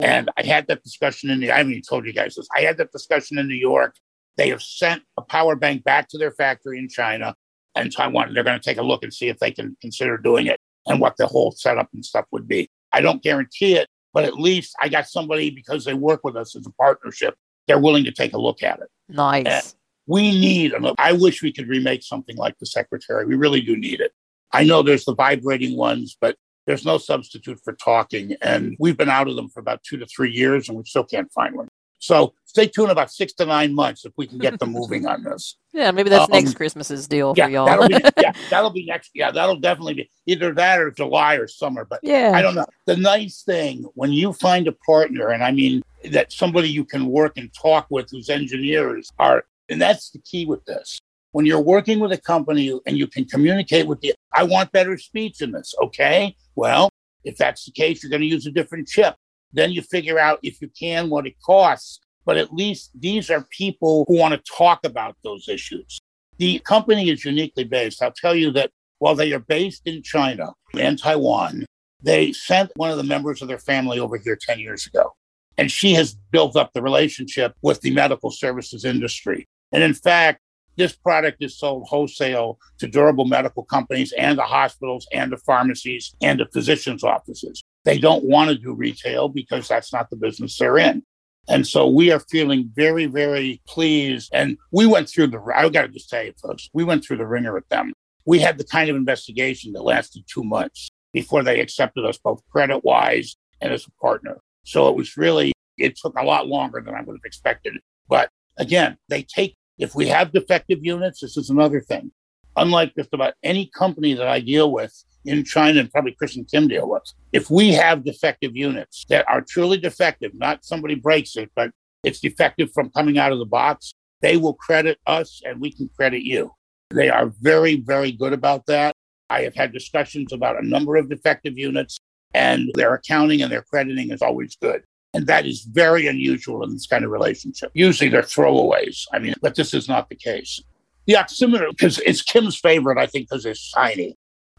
And 0.00 0.30
I 0.36 0.42
had 0.42 0.66
that 0.66 0.82
discussion 0.82 1.30
in 1.30 1.40
the, 1.40 1.52
I 1.52 1.58
haven't 1.58 1.72
even 1.72 1.82
told 1.88 2.04
you 2.04 2.12
guys 2.12 2.34
this. 2.34 2.48
I 2.56 2.62
had 2.62 2.76
that 2.78 2.90
discussion 2.90 3.38
in 3.38 3.46
New 3.48 3.54
York. 3.54 3.94
They 4.36 4.48
have 4.50 4.62
sent 4.62 5.02
a 5.16 5.22
power 5.22 5.56
bank 5.56 5.84
back 5.84 6.08
to 6.08 6.18
their 6.18 6.32
factory 6.32 6.78
in 6.78 6.88
China 6.88 7.34
and 7.74 7.92
Taiwan. 7.94 8.34
They're 8.34 8.44
going 8.44 8.58
to 8.58 8.64
take 8.64 8.78
a 8.78 8.82
look 8.82 9.02
and 9.02 9.12
see 9.12 9.28
if 9.28 9.38
they 9.38 9.50
can 9.50 9.76
consider 9.80 10.16
doing 10.18 10.46
it 10.46 10.60
and 10.86 11.00
what 11.00 11.16
the 11.16 11.26
whole 11.26 11.52
setup 11.52 11.88
and 11.94 12.04
stuff 12.04 12.26
would 12.32 12.46
be. 12.48 12.68
I 12.92 13.00
don't 13.00 13.22
guarantee 13.22 13.74
it, 13.76 13.88
but 14.12 14.24
at 14.24 14.34
least 14.34 14.74
I 14.80 14.88
got 14.88 15.08
somebody 15.08 15.50
because 15.50 15.84
they 15.84 15.94
work 15.94 16.20
with 16.24 16.36
us 16.36 16.54
as 16.56 16.66
a 16.66 16.72
partnership. 16.72 17.34
They're 17.66 17.78
willing 17.80 18.04
to 18.04 18.12
take 18.12 18.34
a 18.34 18.38
look 18.38 18.62
at 18.62 18.80
it 18.80 18.88
Nice. 19.08 19.74
we 20.06 20.38
need 20.38 20.74
i 20.98 21.12
wish 21.12 21.42
we 21.42 21.52
could 21.52 21.68
remake 21.68 22.02
something 22.02 22.36
like 22.36 22.58
the 22.58 22.66
secretary 22.66 23.24
we 23.26 23.34
really 23.34 23.60
do 23.60 23.76
need 23.76 24.00
it 24.00 24.12
i 24.52 24.62
know 24.64 24.82
there's 24.82 25.04
the 25.04 25.14
vibrating 25.14 25.76
ones 25.76 26.16
but 26.20 26.36
there's 26.66 26.84
no 26.84 26.98
substitute 26.98 27.60
for 27.62 27.74
talking 27.74 28.34
and 28.42 28.76
we've 28.78 28.96
been 28.96 29.10
out 29.10 29.28
of 29.28 29.36
them 29.36 29.48
for 29.48 29.60
about 29.60 29.82
two 29.82 29.96
to 29.96 30.06
three 30.06 30.30
years 30.30 30.68
and 30.68 30.76
we 30.78 30.84
still 30.84 31.04
can't 31.04 31.30
find 31.32 31.54
one 31.54 31.68
so 31.98 32.34
stay 32.54 32.68
tuned 32.68 32.90
about 32.90 33.10
six 33.10 33.32
to 33.32 33.44
nine 33.44 33.74
months 33.74 34.04
if 34.04 34.12
we 34.16 34.26
can 34.26 34.38
get 34.38 34.58
them 34.60 34.70
moving 34.72 35.06
on 35.06 35.22
this 35.24 35.56
Yeah, 35.72 35.90
maybe 35.90 36.08
that's 36.08 36.24
Um, 36.24 36.30
next 36.30 36.54
Christmas's 36.54 37.08
deal 37.08 37.34
yeah 37.36 37.46
for 37.46 37.50
y'all. 37.50 37.66
that'll 37.66 37.88
be 37.88 37.98
yeah 38.20 38.32
that'll 38.48 38.70
be 38.70 38.86
next 38.86 39.10
yeah 39.14 39.30
that'll 39.32 39.58
definitely 39.58 39.94
be 39.94 40.10
either 40.26 40.54
that 40.54 40.80
or 40.80 40.90
july 40.92 41.34
or 41.34 41.48
summer 41.48 41.84
but 41.84 41.98
yeah. 42.02 42.30
I 42.34 42.40
don't 42.42 42.54
know. 42.54 42.66
The 42.86 42.96
nice 42.96 43.42
thing 43.42 43.84
when 43.94 44.12
you 44.12 44.32
find 44.32 44.68
a 44.68 44.72
partner, 44.86 45.30
and 45.30 45.42
I 45.42 45.50
mean 45.50 45.82
that 46.12 46.32
somebody 46.32 46.68
you 46.68 46.84
can 46.84 47.06
work 47.06 47.32
and 47.38 47.50
talk 47.60 47.86
with 47.90 48.08
whose 48.10 48.28
engineers 48.30 49.10
are, 49.18 49.44
and 49.68 49.80
that's 49.82 50.10
the 50.10 50.20
key 50.20 50.46
with 50.46 50.64
this. 50.66 50.98
When 51.32 51.44
you're 51.46 51.60
working 51.74 51.98
with 51.98 52.12
a 52.12 52.18
company 52.18 52.78
and 52.86 52.96
you 52.96 53.06
can 53.08 53.24
communicate 53.24 53.86
with 53.88 54.00
the, 54.00 54.14
I 54.32 54.44
want 54.44 54.70
better 54.70 54.96
speech 54.98 55.40
in 55.42 55.50
this. 55.50 55.74
Okay. 55.82 56.36
Well, 56.54 56.88
if 57.24 57.36
that's 57.36 57.64
the 57.64 57.72
case, 57.72 58.02
you're 58.02 58.10
going 58.10 58.22
to 58.22 58.28
use 58.28 58.46
a 58.46 58.52
different 58.52 58.86
chip. 58.86 59.16
Then 59.52 59.72
you 59.72 59.82
figure 59.82 60.18
out 60.18 60.38
if 60.44 60.60
you 60.62 60.68
can 60.78 61.10
what 61.10 61.26
it 61.26 61.34
costs. 61.44 61.98
But 62.24 62.36
at 62.36 62.52
least 62.52 62.90
these 62.98 63.30
are 63.30 63.46
people 63.50 64.04
who 64.08 64.18
want 64.18 64.32
to 64.34 64.52
talk 64.52 64.80
about 64.84 65.16
those 65.22 65.48
issues. 65.48 66.00
The 66.38 66.58
company 66.60 67.10
is 67.10 67.24
uniquely 67.24 67.64
based. 67.64 68.02
I'll 68.02 68.12
tell 68.12 68.34
you 68.34 68.50
that 68.52 68.70
while 68.98 69.14
they 69.14 69.32
are 69.32 69.40
based 69.40 69.82
in 69.86 70.02
China 70.02 70.52
and 70.78 70.98
Taiwan, 70.98 71.66
they 72.02 72.32
sent 72.32 72.70
one 72.76 72.90
of 72.90 72.96
the 72.96 73.04
members 73.04 73.42
of 73.42 73.48
their 73.48 73.58
family 73.58 73.98
over 73.98 74.16
here 74.16 74.38
10 74.40 74.58
years 74.58 74.86
ago. 74.86 75.12
And 75.56 75.70
she 75.70 75.92
has 75.92 76.16
built 76.32 76.56
up 76.56 76.72
the 76.72 76.82
relationship 76.82 77.54
with 77.62 77.80
the 77.80 77.92
medical 77.92 78.30
services 78.30 78.84
industry. 78.84 79.46
And 79.72 79.82
in 79.82 79.94
fact, 79.94 80.40
this 80.76 80.94
product 80.94 81.42
is 81.42 81.56
sold 81.56 81.86
wholesale 81.88 82.58
to 82.78 82.88
durable 82.88 83.24
medical 83.24 83.62
companies 83.62 84.12
and 84.18 84.36
to 84.38 84.42
hospitals 84.42 85.06
and 85.12 85.30
to 85.30 85.36
pharmacies 85.38 86.14
and 86.20 86.40
to 86.40 86.46
physicians' 86.46 87.04
offices. 87.04 87.62
They 87.84 87.98
don't 87.98 88.24
want 88.24 88.50
to 88.50 88.56
do 88.56 88.72
retail 88.72 89.28
because 89.28 89.68
that's 89.68 89.92
not 89.92 90.10
the 90.10 90.16
business 90.16 90.58
they're 90.58 90.78
in. 90.78 91.04
And 91.48 91.66
so 91.66 91.86
we 91.86 92.10
are 92.10 92.20
feeling 92.20 92.70
very, 92.74 93.06
very 93.06 93.60
pleased. 93.66 94.30
And 94.32 94.56
we 94.70 94.86
went 94.86 95.08
through 95.08 95.28
the, 95.28 95.42
I 95.54 95.68
got 95.68 95.82
to 95.82 95.88
just 95.88 96.08
tell 96.08 96.24
you, 96.24 96.32
folks, 96.40 96.70
we 96.72 96.84
went 96.84 97.04
through 97.04 97.18
the 97.18 97.26
wringer 97.26 97.52
with 97.52 97.68
them. 97.68 97.92
We 98.24 98.38
had 98.38 98.56
the 98.56 98.64
kind 98.64 98.88
of 98.88 98.96
investigation 98.96 99.72
that 99.74 99.82
lasted 99.82 100.24
two 100.26 100.44
months 100.44 100.88
before 101.12 101.42
they 101.42 101.60
accepted 101.60 102.04
us 102.06 102.18
both 102.18 102.40
credit 102.50 102.82
wise 102.84 103.36
and 103.60 103.72
as 103.72 103.86
a 103.86 103.90
partner. 104.00 104.38
So 104.64 104.88
it 104.88 104.96
was 104.96 105.16
really, 105.16 105.52
it 105.76 105.96
took 105.96 106.18
a 106.18 106.24
lot 106.24 106.48
longer 106.48 106.80
than 106.80 106.94
I 106.94 107.02
would 107.02 107.16
have 107.16 107.24
expected. 107.24 107.74
But 108.08 108.30
again, 108.56 108.96
they 109.08 109.22
take, 109.22 109.54
if 109.78 109.94
we 109.94 110.08
have 110.08 110.32
defective 110.32 110.78
units, 110.82 111.20
this 111.20 111.36
is 111.36 111.50
another 111.50 111.80
thing. 111.80 112.10
Unlike 112.56 112.94
just 112.96 113.12
about 113.12 113.34
any 113.42 113.70
company 113.74 114.14
that 114.14 114.28
I 114.28 114.40
deal 114.40 114.72
with 114.72 114.94
in 115.24 115.44
China 115.44 115.80
and 115.80 115.90
probably 115.90 116.12
Christian 116.12 116.44
deal 116.44 116.88
with, 116.88 117.02
if 117.32 117.50
we 117.50 117.72
have 117.72 118.04
defective 118.04 118.56
units 118.56 119.04
that 119.08 119.28
are 119.28 119.40
truly 119.40 119.78
defective, 119.78 120.32
not 120.34 120.64
somebody 120.64 120.94
breaks 120.94 121.36
it, 121.36 121.50
but 121.54 121.70
it's 122.02 122.20
defective 122.20 122.70
from 122.72 122.90
coming 122.90 123.18
out 123.18 123.32
of 123.32 123.38
the 123.38 123.46
box, 123.46 123.94
they 124.20 124.36
will 124.36 124.54
credit 124.54 124.98
us 125.06 125.42
and 125.44 125.60
we 125.60 125.72
can 125.72 125.88
credit 125.96 126.22
you. 126.22 126.52
They 126.90 127.08
are 127.08 127.32
very, 127.40 127.80
very 127.80 128.12
good 128.12 128.32
about 128.32 128.66
that. 128.66 128.94
I 129.30 129.42
have 129.42 129.54
had 129.54 129.72
discussions 129.72 130.32
about 130.32 130.62
a 130.62 130.66
number 130.66 130.96
of 130.96 131.08
defective 131.08 131.58
units, 131.58 131.98
and 132.34 132.70
their 132.74 132.94
accounting 132.94 133.42
and 133.42 133.50
their 133.50 133.62
crediting 133.62 134.10
is 134.10 134.20
always 134.20 134.56
good. 134.56 134.82
And 135.14 135.26
that 135.28 135.46
is 135.46 135.62
very 135.62 136.08
unusual 136.08 136.64
in 136.64 136.72
this 136.72 136.86
kind 136.86 137.04
of 137.04 137.10
relationship. 137.10 137.70
Usually 137.74 138.10
they're 138.10 138.22
throwaways. 138.22 139.04
I 139.12 139.20
mean, 139.20 139.34
but 139.40 139.54
this 139.54 139.72
is 139.72 139.88
not 139.88 140.08
the 140.08 140.16
case. 140.16 140.60
The 141.06 141.14
oximeter, 141.14 141.70
because 141.70 141.98
it's 142.00 142.22
Kim's 142.22 142.58
favorite, 142.58 142.98
I 142.98 143.06
think, 143.06 143.28
because 143.28 143.46
it's 143.46 143.60
shiny. 143.60 144.16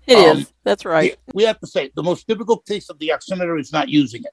It 0.07 0.17
is. 0.17 0.37
um, 0.45 0.47
That's 0.63 0.85
right. 0.85 1.17
We 1.33 1.43
have 1.43 1.59
to 1.59 1.67
say 1.67 1.91
the 1.95 2.03
most 2.03 2.27
difficult 2.27 2.65
piece 2.65 2.89
of 2.89 2.99
the 2.99 3.09
oximeter 3.09 3.59
is 3.59 3.71
not 3.71 3.89
using 3.89 4.23
it. 4.23 4.31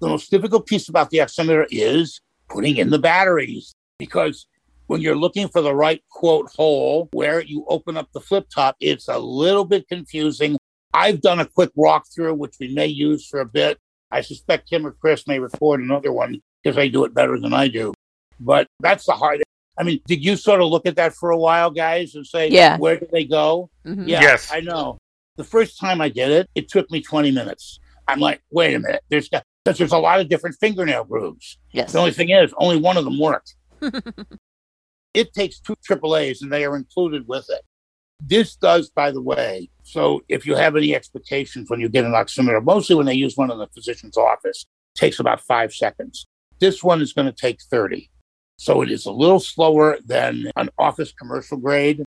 The 0.00 0.08
most 0.08 0.30
difficult 0.30 0.66
piece 0.66 0.88
about 0.88 1.10
the 1.10 1.18
oximeter 1.18 1.66
is 1.70 2.20
putting 2.48 2.76
in 2.78 2.90
the 2.90 2.98
batteries 2.98 3.74
because 3.98 4.46
when 4.86 5.00
you're 5.00 5.16
looking 5.16 5.46
for 5.48 5.60
the 5.60 5.74
right 5.74 6.02
quote 6.10 6.50
hole 6.56 7.08
where 7.12 7.40
you 7.42 7.64
open 7.68 7.96
up 7.96 8.08
the 8.12 8.20
flip 8.20 8.46
top, 8.52 8.76
it's 8.80 9.08
a 9.08 9.18
little 9.18 9.64
bit 9.64 9.86
confusing. 9.88 10.56
I've 10.94 11.20
done 11.20 11.38
a 11.38 11.44
quick 11.44 11.70
walkthrough, 11.76 12.36
which 12.36 12.56
we 12.58 12.74
may 12.74 12.86
use 12.86 13.26
for 13.28 13.40
a 13.40 13.44
bit. 13.46 13.78
I 14.10 14.22
suspect 14.22 14.68
Kim 14.68 14.84
or 14.86 14.90
Chris 14.92 15.26
may 15.28 15.38
record 15.38 15.80
another 15.80 16.12
one 16.12 16.40
because 16.62 16.74
they 16.76 16.88
do 16.88 17.04
it 17.04 17.14
better 17.14 17.38
than 17.38 17.54
I 17.54 17.68
do. 17.68 17.92
But 18.40 18.66
that's 18.80 19.04
the 19.06 19.12
hard. 19.12 19.42
I 19.78 19.82
mean, 19.84 20.00
did 20.06 20.24
you 20.24 20.34
sort 20.36 20.60
of 20.60 20.68
look 20.68 20.86
at 20.86 20.96
that 20.96 21.14
for 21.14 21.30
a 21.30 21.38
while, 21.38 21.70
guys, 21.70 22.14
and 22.16 22.26
say, 22.26 22.48
Yeah. 22.50 22.76
where 22.78 22.98
do 22.98 23.06
they 23.12 23.24
go? 23.24 23.70
Mhm. 23.86 24.08
Yeah, 24.08 24.20
Yes. 24.22 24.50
I 24.52 24.60
know. 24.60 24.98
The 25.40 25.44
first 25.44 25.80
time 25.80 26.02
I 26.02 26.10
did 26.10 26.30
it, 26.30 26.50
it 26.54 26.68
took 26.68 26.90
me 26.90 27.00
20 27.00 27.30
minutes. 27.30 27.80
I'm 28.06 28.20
like, 28.20 28.42
wait 28.50 28.74
a 28.74 28.78
minute. 28.78 29.02
There's 29.08 29.30
got, 29.30 29.42
because 29.64 29.78
there's 29.78 29.90
a 29.90 29.96
lot 29.96 30.20
of 30.20 30.28
different 30.28 30.56
fingernail 30.60 31.04
grooves. 31.04 31.56
Yes. 31.72 31.92
The 31.92 31.98
only 31.98 32.10
thing 32.10 32.28
is, 32.28 32.52
only 32.58 32.76
one 32.76 32.98
of 32.98 33.06
them 33.06 33.18
worked. 33.18 33.54
it 35.14 35.32
takes 35.32 35.58
two 35.58 35.76
AAAs 35.88 36.42
and 36.42 36.52
they 36.52 36.66
are 36.66 36.76
included 36.76 37.26
with 37.26 37.46
it. 37.48 37.62
This 38.22 38.54
does, 38.54 38.90
by 38.90 39.12
the 39.12 39.22
way, 39.22 39.70
so 39.82 40.20
if 40.28 40.44
you 40.44 40.56
have 40.56 40.76
any 40.76 40.94
expectations 40.94 41.70
when 41.70 41.80
you 41.80 41.88
get 41.88 42.04
an 42.04 42.12
oximeter, 42.12 42.62
mostly 42.62 42.96
when 42.96 43.06
they 43.06 43.14
use 43.14 43.34
one 43.38 43.50
in 43.50 43.56
the 43.56 43.66
physician's 43.68 44.18
office, 44.18 44.66
takes 44.94 45.20
about 45.20 45.40
five 45.40 45.72
seconds. 45.72 46.26
This 46.58 46.84
one 46.84 47.00
is 47.00 47.14
going 47.14 47.28
to 47.28 47.32
take 47.32 47.62
30. 47.62 48.10
So 48.58 48.82
it 48.82 48.90
is 48.90 49.06
a 49.06 49.10
little 49.10 49.40
slower 49.40 49.96
than 50.04 50.50
an 50.56 50.68
office 50.78 51.14
commercial 51.14 51.56
grade. 51.56 52.04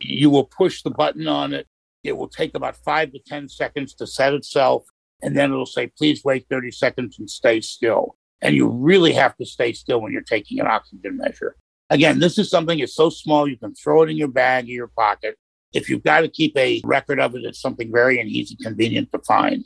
You 0.00 0.30
will 0.30 0.46
push 0.46 0.82
the 0.82 0.90
button 0.90 1.28
on 1.28 1.52
it. 1.52 1.68
It 2.04 2.16
will 2.16 2.28
take 2.28 2.54
about 2.54 2.76
five 2.76 3.12
to 3.12 3.18
10 3.18 3.48
seconds 3.48 3.94
to 3.94 4.06
set 4.06 4.34
itself. 4.34 4.84
And 5.22 5.36
then 5.36 5.52
it'll 5.52 5.66
say, 5.66 5.86
please 5.86 6.24
wait 6.24 6.46
30 6.50 6.70
seconds 6.72 7.18
and 7.18 7.30
stay 7.30 7.60
still. 7.60 8.16
And 8.40 8.56
you 8.56 8.68
really 8.68 9.12
have 9.12 9.36
to 9.36 9.46
stay 9.46 9.72
still 9.72 10.00
when 10.00 10.12
you're 10.12 10.22
taking 10.22 10.58
an 10.58 10.66
oxygen 10.66 11.16
measure. 11.16 11.56
Again, 11.90 12.18
this 12.18 12.38
is 12.38 12.50
something 12.50 12.78
that's 12.78 12.96
so 12.96 13.08
small 13.08 13.46
you 13.46 13.56
can 13.56 13.74
throw 13.74 14.02
it 14.02 14.10
in 14.10 14.16
your 14.16 14.28
bag 14.28 14.64
or 14.64 14.72
your 14.72 14.88
pocket. 14.88 15.36
If 15.72 15.88
you've 15.88 16.02
got 16.02 16.20
to 16.20 16.28
keep 16.28 16.56
a 16.56 16.80
record 16.84 17.20
of 17.20 17.36
it, 17.36 17.44
it's 17.44 17.60
something 17.60 17.92
very 17.92 18.20
easy, 18.20 18.56
convenient 18.56 19.12
to 19.12 19.18
find. 19.20 19.64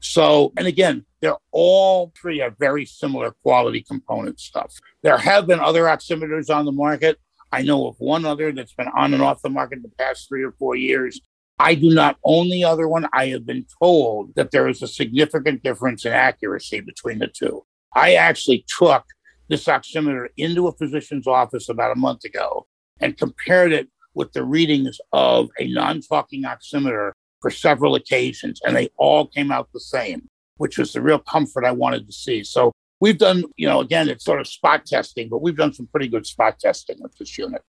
So, 0.00 0.52
and 0.56 0.66
again, 0.66 1.06
they're 1.20 1.36
all 1.52 2.12
three 2.20 2.40
are 2.40 2.50
uh, 2.50 2.54
very 2.58 2.84
similar 2.84 3.30
quality 3.42 3.82
component 3.82 4.40
stuff. 4.40 4.74
There 5.02 5.16
have 5.16 5.46
been 5.46 5.60
other 5.60 5.84
oximeters 5.84 6.54
on 6.54 6.64
the 6.64 6.72
market. 6.72 7.18
I 7.52 7.62
know 7.62 7.86
of 7.86 7.96
one 7.98 8.24
other 8.24 8.50
that's 8.50 8.74
been 8.74 8.88
on 8.88 9.14
and 9.14 9.22
off 9.22 9.42
the 9.42 9.50
market 9.50 9.82
the 9.82 9.90
past 9.90 10.28
three 10.28 10.42
or 10.42 10.52
four 10.52 10.74
years. 10.74 11.20
I 11.62 11.76
do 11.76 11.90
not 11.90 12.16
own 12.24 12.50
the 12.50 12.64
other 12.64 12.88
one. 12.88 13.06
I 13.12 13.26
have 13.26 13.46
been 13.46 13.64
told 13.80 14.34
that 14.34 14.50
there 14.50 14.68
is 14.68 14.82
a 14.82 14.88
significant 14.88 15.62
difference 15.62 16.04
in 16.04 16.12
accuracy 16.12 16.80
between 16.80 17.20
the 17.20 17.28
two. 17.28 17.64
I 17.94 18.14
actually 18.14 18.64
took 18.78 19.04
this 19.48 19.66
oximeter 19.66 20.26
into 20.36 20.66
a 20.66 20.72
physician's 20.72 21.28
office 21.28 21.68
about 21.68 21.92
a 21.92 22.00
month 22.00 22.24
ago 22.24 22.66
and 22.98 23.16
compared 23.16 23.72
it 23.72 23.88
with 24.14 24.32
the 24.32 24.42
readings 24.42 24.98
of 25.12 25.50
a 25.60 25.68
non 25.68 26.00
talking 26.00 26.42
oximeter 26.42 27.12
for 27.40 27.50
several 27.52 27.94
occasions, 27.94 28.60
and 28.66 28.74
they 28.74 28.90
all 28.96 29.28
came 29.28 29.52
out 29.52 29.68
the 29.72 29.78
same, 29.78 30.28
which 30.56 30.78
was 30.78 30.92
the 30.92 31.00
real 31.00 31.20
comfort 31.20 31.64
I 31.64 31.70
wanted 31.70 32.08
to 32.08 32.12
see. 32.12 32.42
So 32.42 32.72
we've 33.00 33.18
done, 33.18 33.44
you 33.56 33.68
know, 33.68 33.80
again, 33.80 34.08
it's 34.08 34.24
sort 34.24 34.40
of 34.40 34.48
spot 34.48 34.84
testing, 34.84 35.28
but 35.28 35.42
we've 35.42 35.56
done 35.56 35.72
some 35.72 35.86
pretty 35.86 36.08
good 36.08 36.26
spot 36.26 36.58
testing 36.58 36.96
with 36.98 37.16
this 37.18 37.38
unit. 37.38 37.62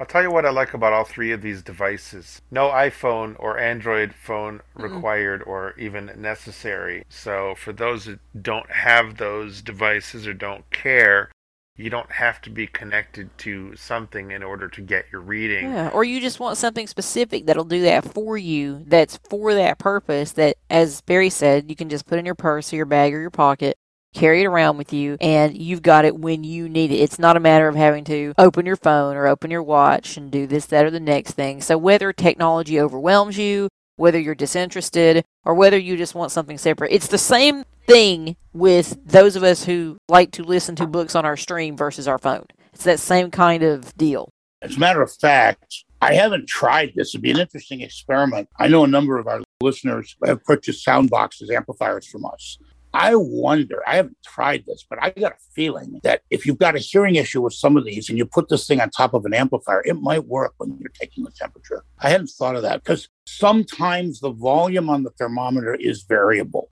I'll 0.00 0.06
tell 0.06 0.22
you 0.22 0.30
what 0.30 0.46
I 0.46 0.50
like 0.50 0.72
about 0.72 0.94
all 0.94 1.04
three 1.04 1.30
of 1.30 1.42
these 1.42 1.62
devices. 1.62 2.40
No 2.50 2.70
iPhone 2.70 3.36
or 3.38 3.58
Android 3.58 4.14
phone 4.14 4.62
required 4.74 5.42
or 5.42 5.74
even 5.78 6.10
necessary. 6.16 7.04
So, 7.10 7.54
for 7.54 7.74
those 7.74 8.06
that 8.06 8.18
don't 8.42 8.70
have 8.70 9.18
those 9.18 9.60
devices 9.60 10.26
or 10.26 10.32
don't 10.32 10.68
care, 10.70 11.30
you 11.76 11.90
don't 11.90 12.12
have 12.12 12.40
to 12.42 12.50
be 12.50 12.66
connected 12.66 13.36
to 13.38 13.76
something 13.76 14.30
in 14.30 14.42
order 14.42 14.68
to 14.68 14.80
get 14.80 15.04
your 15.12 15.20
reading. 15.20 15.70
Yeah, 15.70 15.90
or 15.90 16.02
you 16.02 16.18
just 16.18 16.40
want 16.40 16.56
something 16.56 16.86
specific 16.86 17.44
that'll 17.44 17.64
do 17.64 17.82
that 17.82 18.04
for 18.04 18.38
you, 18.38 18.82
that's 18.86 19.18
for 19.28 19.52
that 19.52 19.78
purpose, 19.78 20.32
that, 20.32 20.56
as 20.70 21.02
Barry 21.02 21.30
said, 21.30 21.68
you 21.68 21.76
can 21.76 21.90
just 21.90 22.06
put 22.06 22.18
in 22.18 22.24
your 22.24 22.34
purse 22.34 22.72
or 22.72 22.76
your 22.76 22.86
bag 22.86 23.12
or 23.12 23.20
your 23.20 23.30
pocket, 23.30 23.76
carry 24.14 24.42
it 24.42 24.46
around 24.46 24.76
with 24.76 24.92
you, 24.92 25.16
and 25.20 25.56
you've 25.56 25.82
got 25.82 26.04
it 26.04 26.16
when 26.16 26.44
you 26.44 26.68
need 26.68 26.90
it. 26.90 26.96
It's 26.96 27.18
not 27.18 27.36
a 27.36 27.40
matter 27.40 27.68
of 27.68 27.74
having 27.74 28.04
to 28.04 28.34
open 28.38 28.66
your 28.66 28.76
phone 28.76 29.16
or 29.16 29.26
open 29.26 29.50
your 29.50 29.62
watch 29.62 30.16
and 30.16 30.30
do 30.30 30.46
this, 30.46 30.66
that, 30.66 30.84
or 30.84 30.90
the 30.90 31.00
next 31.00 31.32
thing. 31.32 31.60
So, 31.60 31.78
whether 31.78 32.12
technology 32.12 32.80
overwhelms 32.80 33.38
you, 33.38 33.68
whether 33.96 34.18
you're 34.18 34.34
disinterested, 34.34 35.24
or 35.44 35.54
whether 35.54 35.78
you 35.78 35.96
just 35.96 36.14
want 36.14 36.32
something 36.32 36.58
separate, 36.58 36.92
it's 36.92 37.08
the 37.08 37.18
same 37.18 37.64
thing 37.86 38.36
with 38.52 38.98
those 39.04 39.36
of 39.36 39.42
us 39.42 39.64
who 39.64 39.98
like 40.08 40.30
to 40.32 40.42
listen 40.42 40.76
to 40.76 40.86
books 40.86 41.14
on 41.14 41.24
our 41.24 41.36
stream 41.36 41.76
versus 41.76 42.08
our 42.08 42.18
phone. 42.18 42.46
It's 42.72 42.84
that 42.84 43.00
same 43.00 43.30
kind 43.30 43.62
of 43.62 43.96
deal. 43.96 44.30
As 44.62 44.76
a 44.76 44.80
matter 44.80 45.02
of 45.02 45.12
fact, 45.12 45.84
I 46.02 46.14
haven't 46.14 46.48
tried 46.48 46.92
this. 46.94 47.10
It'd 47.10 47.22
be 47.22 47.30
an 47.30 47.38
interesting 47.38 47.82
experiment. 47.82 48.48
I 48.58 48.68
know 48.68 48.84
a 48.84 48.88
number 48.88 49.18
of 49.18 49.26
our 49.26 49.40
listeners 49.60 50.16
have 50.24 50.42
purchased 50.44 50.84
sound 50.84 51.10
boxes, 51.10 51.50
amplifiers 51.50 52.06
from 52.06 52.24
us. 52.24 52.58
I 52.92 53.14
wonder, 53.14 53.82
I 53.86 53.96
haven't 53.96 54.16
tried 54.24 54.64
this, 54.66 54.84
but 54.88 54.98
I 55.00 55.10
got 55.10 55.32
a 55.32 55.52
feeling 55.54 56.00
that 56.02 56.22
if 56.30 56.44
you've 56.44 56.58
got 56.58 56.74
a 56.74 56.80
hearing 56.80 57.14
issue 57.14 57.40
with 57.40 57.54
some 57.54 57.76
of 57.76 57.84
these 57.84 58.08
and 58.08 58.18
you 58.18 58.26
put 58.26 58.48
this 58.48 58.66
thing 58.66 58.80
on 58.80 58.90
top 58.90 59.14
of 59.14 59.24
an 59.24 59.34
amplifier, 59.34 59.82
it 59.84 60.00
might 60.00 60.26
work 60.26 60.54
when 60.58 60.76
you're 60.80 60.90
taking 60.90 61.24
the 61.24 61.30
temperature. 61.30 61.84
I 62.00 62.10
hadn't 62.10 62.30
thought 62.30 62.56
of 62.56 62.62
that 62.62 62.82
because 62.82 63.08
sometimes 63.26 64.20
the 64.20 64.32
volume 64.32 64.90
on 64.90 65.04
the 65.04 65.10
thermometer 65.10 65.74
is 65.74 66.02
variable. 66.02 66.70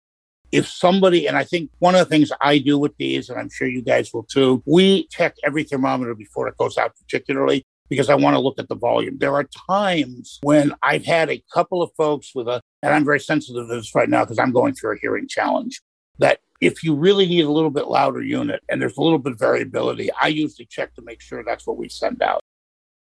If 0.50 0.66
somebody, 0.66 1.26
and 1.26 1.36
I 1.36 1.44
think 1.44 1.70
one 1.78 1.94
of 1.94 2.00
the 2.00 2.06
things 2.06 2.32
I 2.40 2.58
do 2.58 2.78
with 2.78 2.96
these, 2.96 3.28
and 3.28 3.38
I'm 3.38 3.50
sure 3.50 3.68
you 3.68 3.82
guys 3.82 4.12
will 4.12 4.24
too, 4.24 4.62
we 4.66 5.06
check 5.08 5.36
every 5.44 5.62
thermometer 5.62 6.14
before 6.14 6.48
it 6.48 6.56
goes 6.56 6.78
out, 6.78 6.94
particularly 6.96 7.64
because 7.88 8.10
I 8.10 8.14
want 8.14 8.34
to 8.34 8.40
look 8.40 8.58
at 8.58 8.68
the 8.68 8.74
volume. 8.74 9.18
There 9.18 9.34
are 9.34 9.48
times 9.68 10.38
when 10.42 10.74
I've 10.82 11.04
had 11.04 11.30
a 11.30 11.42
couple 11.52 11.82
of 11.82 11.90
folks 11.96 12.34
with 12.34 12.48
a, 12.48 12.60
and 12.82 12.94
I'm 12.94 13.04
very 13.04 13.20
sensitive 13.20 13.68
to 13.68 13.74
this 13.74 13.94
right 13.94 14.08
now 14.08 14.24
because 14.24 14.38
I'm 14.38 14.52
going 14.52 14.74
through 14.74 14.96
a 14.96 14.98
hearing 14.98 15.26
challenge, 15.28 15.80
that 16.18 16.40
if 16.60 16.82
you 16.82 16.94
really 16.94 17.26
need 17.26 17.44
a 17.44 17.50
little 17.50 17.70
bit 17.70 17.88
louder 17.88 18.22
unit 18.22 18.62
and 18.68 18.80
there's 18.82 18.96
a 18.96 19.02
little 19.02 19.18
bit 19.18 19.32
of 19.34 19.38
variability, 19.38 20.10
I 20.20 20.28
usually 20.28 20.66
check 20.66 20.94
to 20.94 21.02
make 21.02 21.20
sure 21.20 21.44
that's 21.44 21.66
what 21.66 21.76
we 21.76 21.88
send 21.88 22.22
out. 22.22 22.40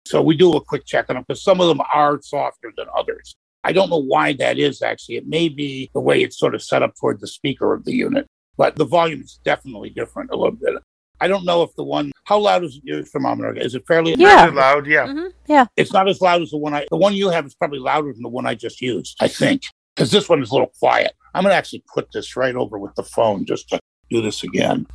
So 0.06 0.22
we 0.22 0.36
do 0.36 0.52
a 0.52 0.60
quick 0.60 0.84
check 0.84 1.06
on 1.08 1.16
them 1.16 1.24
because 1.26 1.42
some 1.42 1.60
of 1.60 1.68
them 1.68 1.80
are 1.92 2.20
softer 2.22 2.72
than 2.76 2.86
others. 2.96 3.34
I 3.64 3.72
don't 3.72 3.90
know 3.90 4.02
why 4.02 4.34
that 4.34 4.58
is 4.58 4.82
actually. 4.82 5.16
It 5.16 5.26
may 5.26 5.48
be 5.48 5.90
the 5.94 6.00
way 6.00 6.22
it's 6.22 6.38
sort 6.38 6.54
of 6.54 6.62
set 6.62 6.82
up 6.82 6.94
toward 7.00 7.20
the 7.20 7.26
speaker 7.26 7.72
of 7.72 7.84
the 7.84 7.92
unit, 7.92 8.26
but 8.56 8.76
the 8.76 8.84
volume 8.84 9.22
is 9.22 9.40
definitely 9.44 9.90
different 9.90 10.30
a 10.30 10.36
little 10.36 10.56
bit. 10.56 10.74
I 11.20 11.28
don't 11.28 11.44
know 11.44 11.62
if 11.62 11.74
the 11.76 11.82
one, 11.82 12.12
how 12.24 12.38
loud 12.38 12.62
is 12.62 12.78
your 12.84 13.02
thermometer? 13.02 13.54
Is 13.54 13.74
it 13.74 13.84
fairly 13.88 14.14
Yeah. 14.16 14.50
Loud? 14.52 14.86
Yeah. 14.86 15.08
hmm 15.08 15.26
Yeah. 15.48 15.66
It's 15.76 15.92
not 15.92 16.08
as 16.08 16.20
loud 16.20 16.42
as 16.42 16.50
the 16.50 16.58
one 16.58 16.74
I, 16.74 16.86
the 16.90 16.96
one 16.96 17.14
you 17.14 17.30
have 17.30 17.46
is 17.46 17.54
probably 17.54 17.78
louder 17.78 18.12
than 18.12 18.22
the 18.22 18.28
one 18.28 18.46
I 18.46 18.54
just 18.54 18.80
used, 18.80 19.16
I 19.20 19.28
think, 19.28 19.62
because 19.96 20.10
this 20.10 20.28
one 20.28 20.42
is 20.42 20.50
a 20.50 20.54
little 20.54 20.72
quiet. 20.78 21.12
I'm 21.34 21.42
going 21.42 21.52
to 21.52 21.56
actually 21.56 21.82
put 21.92 22.12
this 22.12 22.36
right 22.36 22.54
over 22.54 22.78
with 22.78 22.94
the 22.94 23.02
phone 23.02 23.44
just 23.46 23.70
to 23.70 23.80
do 24.10 24.20
this 24.20 24.44
again. 24.44 24.86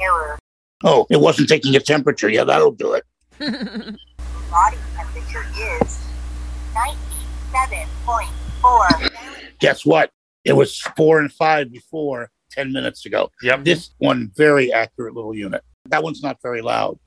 Error. 0.00 0.38
Oh, 0.84 1.08
it 1.10 1.20
wasn't 1.20 1.48
taking 1.48 1.74
a 1.74 1.80
temperature. 1.80 2.28
Yeah, 2.28 2.44
that'll 2.44 2.70
do 2.70 2.92
it. 2.92 3.02
Body 3.38 4.76
temperature 4.94 5.44
is 5.82 5.98
97.4. 6.72 9.10
Guess 9.58 9.84
what? 9.84 10.12
It 10.44 10.52
was 10.52 10.78
four 10.96 11.18
and 11.18 11.32
five 11.32 11.72
before 11.72 12.30
10 12.52 12.72
minutes 12.72 13.06
ago. 13.06 13.32
Yep. 13.42 13.64
This 13.64 13.90
one, 13.98 14.30
very 14.36 14.72
accurate 14.72 15.14
little 15.14 15.34
unit. 15.34 15.64
That 15.86 16.04
one's 16.04 16.22
not 16.22 16.40
very 16.42 16.62
loud. 16.62 17.00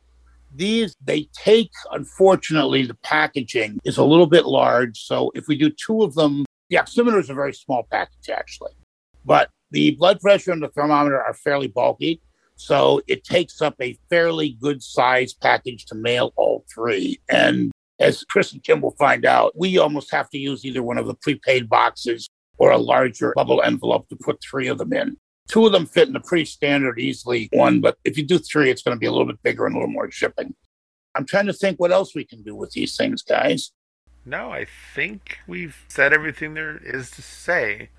These, 0.53 0.95
they 1.03 1.29
take, 1.33 1.71
unfortunately, 1.91 2.85
the 2.85 2.95
packaging 2.95 3.79
is 3.83 3.97
a 3.97 4.03
little 4.03 4.27
bit 4.27 4.45
large. 4.45 4.99
So 4.99 5.31
if 5.35 5.47
we 5.47 5.57
do 5.57 5.69
two 5.69 6.03
of 6.03 6.15
them, 6.15 6.45
the 6.69 6.77
oximeter 6.77 7.19
is 7.19 7.29
a 7.29 7.33
very 7.33 7.53
small 7.53 7.87
package, 7.91 8.29
actually. 8.29 8.71
But 9.25 9.49
the 9.71 9.91
blood 9.91 10.19
pressure 10.19 10.51
and 10.51 10.61
the 10.61 10.69
thermometer 10.69 11.21
are 11.21 11.33
fairly 11.33 11.67
bulky. 11.67 12.21
So 12.55 13.01
it 13.07 13.23
takes 13.23 13.61
up 13.61 13.75
a 13.79 13.97
fairly 14.09 14.57
good 14.59 14.83
size 14.83 15.33
package 15.33 15.85
to 15.85 15.95
mail 15.95 16.33
all 16.35 16.65
three. 16.73 17.19
And 17.29 17.71
as 17.99 18.23
Chris 18.25 18.51
and 18.53 18.63
Kim 18.63 18.81
will 18.81 18.95
find 18.97 19.25
out, 19.25 19.57
we 19.57 19.77
almost 19.77 20.11
have 20.11 20.29
to 20.31 20.37
use 20.37 20.65
either 20.65 20.83
one 20.83 20.97
of 20.97 21.07
the 21.07 21.15
prepaid 21.15 21.69
boxes 21.69 22.27
or 22.57 22.71
a 22.71 22.77
larger 22.77 23.33
bubble 23.35 23.61
envelope 23.61 24.09
to 24.09 24.17
put 24.17 24.41
three 24.41 24.67
of 24.67 24.77
them 24.77 24.91
in. 24.93 25.15
Two 25.49 25.65
of 25.65 25.71
them 25.71 25.85
fit 25.87 26.07
in 26.07 26.15
a 26.15 26.19
pretty 26.19 26.45
standard, 26.45 26.99
easily 26.99 27.49
one, 27.51 27.81
but 27.81 27.97
if 28.05 28.17
you 28.17 28.23
do 28.25 28.37
three, 28.37 28.69
it's 28.69 28.83
going 28.83 28.95
to 28.95 28.99
be 28.99 29.07
a 29.07 29.11
little 29.11 29.25
bit 29.25 29.41
bigger 29.43 29.65
and 29.65 29.75
a 29.75 29.79
little 29.79 29.91
more 29.91 30.09
shipping. 30.11 30.53
I'm 31.15 31.25
trying 31.25 31.47
to 31.47 31.53
think 31.53 31.79
what 31.79 31.91
else 31.91 32.13
we 32.15 32.23
can 32.23 32.43
do 32.43 32.55
with 32.55 32.71
these 32.71 32.95
things, 32.95 33.23
guys. 33.23 33.71
No, 34.25 34.51
I 34.51 34.67
think 34.93 35.39
we've 35.47 35.75
said 35.87 36.13
everything 36.13 36.53
there 36.53 36.77
is 36.83 37.09
to 37.11 37.23
say. 37.23 37.89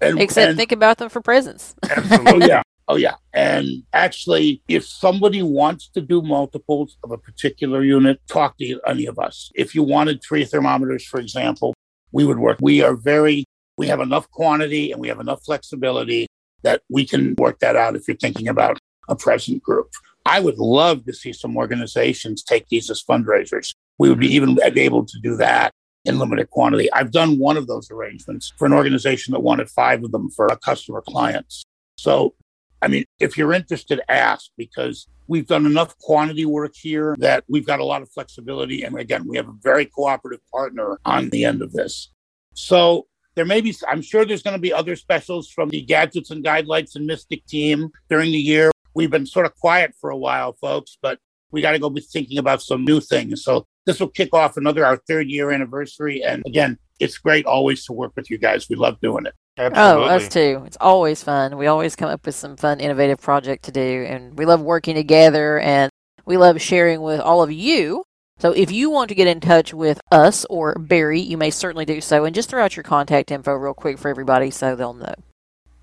And, 0.00 0.20
Except 0.20 0.50
and- 0.50 0.56
think 0.56 0.70
about 0.72 0.98
them 0.98 1.08
for 1.10 1.20
presents. 1.20 1.74
Oh 1.84 1.94
Absolutely. 1.96 2.46
yeah. 2.48 2.62
Oh 2.86 2.96
yeah. 2.96 3.14
And 3.34 3.82
actually, 3.92 4.62
if 4.68 4.84
somebody 4.86 5.42
wants 5.42 5.88
to 5.90 6.00
do 6.00 6.22
multiples 6.22 6.96
of 7.04 7.10
a 7.10 7.18
particular 7.18 7.82
unit, 7.84 8.20
talk 8.28 8.56
to 8.58 8.80
any 8.86 9.06
of 9.06 9.18
us. 9.18 9.50
If 9.54 9.74
you 9.74 9.82
wanted 9.82 10.22
three 10.22 10.44
thermometers, 10.44 11.04
for 11.04 11.18
example, 11.20 11.74
we 12.12 12.24
would 12.24 12.38
work. 12.38 12.58
We 12.60 12.82
are 12.82 12.94
very, 12.96 13.44
we 13.76 13.88
have 13.88 14.00
enough 14.00 14.30
quantity 14.30 14.90
and 14.92 15.00
we 15.00 15.08
have 15.08 15.20
enough 15.20 15.44
flexibility 15.44 16.26
that 16.62 16.82
we 16.88 17.06
can 17.06 17.34
work 17.36 17.58
that 17.60 17.76
out 17.76 17.96
if 17.96 18.06
you're 18.06 18.16
thinking 18.16 18.48
about 18.48 18.78
a 19.08 19.16
present 19.16 19.62
group. 19.62 19.90
I 20.26 20.40
would 20.40 20.58
love 20.58 21.04
to 21.06 21.12
see 21.12 21.32
some 21.32 21.56
organizations 21.56 22.42
take 22.42 22.68
these 22.68 22.90
as 22.90 23.02
fundraisers. 23.02 23.74
We 23.98 24.08
would 24.08 24.20
be 24.20 24.28
mm-hmm. 24.28 24.58
even 24.58 24.78
able 24.78 25.04
to 25.04 25.18
do 25.22 25.36
that 25.36 25.72
in 26.04 26.18
limited 26.18 26.50
quantity. 26.50 26.92
I've 26.92 27.10
done 27.10 27.38
one 27.38 27.56
of 27.56 27.66
those 27.66 27.90
arrangements 27.90 28.52
for 28.56 28.66
an 28.66 28.72
organization 28.72 29.32
that 29.32 29.40
wanted 29.40 29.68
five 29.68 30.02
of 30.04 30.12
them 30.12 30.30
for 30.30 30.46
a 30.46 30.56
customer 30.56 31.02
clients. 31.02 31.64
So 31.96 32.34
I 32.82 32.88
mean, 32.88 33.04
if 33.18 33.36
you're 33.36 33.52
interested, 33.52 34.00
ask 34.08 34.50
because 34.56 35.06
we've 35.28 35.46
done 35.46 35.66
enough 35.66 35.96
quantity 35.98 36.46
work 36.46 36.74
here 36.74 37.14
that 37.18 37.44
we've 37.48 37.66
got 37.66 37.80
a 37.80 37.84
lot 37.84 38.02
of 38.02 38.10
flexibility. 38.10 38.82
And 38.82 38.98
again, 38.98 39.26
we 39.26 39.36
have 39.36 39.48
a 39.48 39.54
very 39.62 39.84
cooperative 39.84 40.40
partner 40.50 40.98
on 41.04 41.28
the 41.30 41.44
end 41.44 41.62
of 41.62 41.72
this. 41.72 42.10
So 42.54 43.06
there 43.36 43.44
may 43.44 43.60
be, 43.60 43.74
I'm 43.88 44.02
sure 44.02 44.24
there's 44.24 44.42
going 44.42 44.56
to 44.56 44.60
be 44.60 44.72
other 44.72 44.96
specials 44.96 45.48
from 45.48 45.68
the 45.68 45.82
Gadgets 45.82 46.30
and 46.30 46.44
Guidelights 46.44 46.96
and 46.96 47.06
Mystic 47.06 47.46
team 47.46 47.90
during 48.08 48.32
the 48.32 48.38
year. 48.38 48.70
We've 48.94 49.10
been 49.10 49.26
sort 49.26 49.46
of 49.46 49.54
quiet 49.56 49.94
for 50.00 50.10
a 50.10 50.16
while, 50.16 50.52
folks, 50.54 50.98
but 51.00 51.18
we 51.52 51.62
got 51.62 51.72
to 51.72 51.78
go 51.78 51.90
be 51.90 52.00
thinking 52.00 52.38
about 52.38 52.62
some 52.62 52.84
new 52.84 53.00
things. 53.00 53.44
So 53.44 53.66
this 53.86 54.00
will 54.00 54.08
kick 54.08 54.34
off 54.34 54.56
another, 54.56 54.84
our 54.84 54.96
third 54.96 55.28
year 55.28 55.50
anniversary. 55.50 56.22
And 56.22 56.42
again, 56.46 56.78
it's 56.98 57.18
great 57.18 57.46
always 57.46 57.84
to 57.86 57.92
work 57.92 58.12
with 58.16 58.30
you 58.30 58.38
guys. 58.38 58.68
We 58.68 58.76
love 58.76 59.00
doing 59.00 59.26
it. 59.26 59.34
Oh, 59.58 60.02
us 60.02 60.28
too. 60.28 60.62
It's 60.66 60.76
always 60.80 61.22
fun. 61.22 61.56
We 61.58 61.66
always 61.66 61.96
come 61.96 62.08
up 62.08 62.24
with 62.24 62.34
some 62.34 62.56
fun, 62.56 62.80
innovative 62.80 63.20
project 63.20 63.64
to 63.64 63.72
do, 63.72 64.06
and 64.08 64.38
we 64.38 64.46
love 64.46 64.62
working 64.62 64.94
together, 64.94 65.58
and 65.58 65.90
we 66.24 66.36
love 66.36 66.60
sharing 66.62 67.02
with 67.02 67.20
all 67.20 67.42
of 67.42 67.52
you. 67.52 68.04
So 68.40 68.52
if 68.52 68.72
you 68.72 68.88
want 68.88 69.10
to 69.10 69.14
get 69.14 69.28
in 69.28 69.38
touch 69.38 69.74
with 69.74 70.00
us 70.10 70.46
or 70.48 70.74
Barry, 70.74 71.20
you 71.20 71.36
may 71.36 71.50
certainly 71.50 71.84
do 71.84 72.00
so, 72.00 72.24
and 72.24 72.34
just 72.34 72.48
throw 72.48 72.64
out 72.64 72.74
your 72.74 72.84
contact 72.84 73.30
info 73.30 73.52
real 73.52 73.74
quick 73.74 73.98
for 73.98 74.08
everybody 74.08 74.50
so 74.50 74.74
they'll 74.74 74.94
know. 74.94 75.14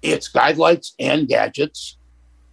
It's 0.01 0.27
Guidelights 0.31 0.93
and 0.99 1.27
Gadgets. 1.27 1.97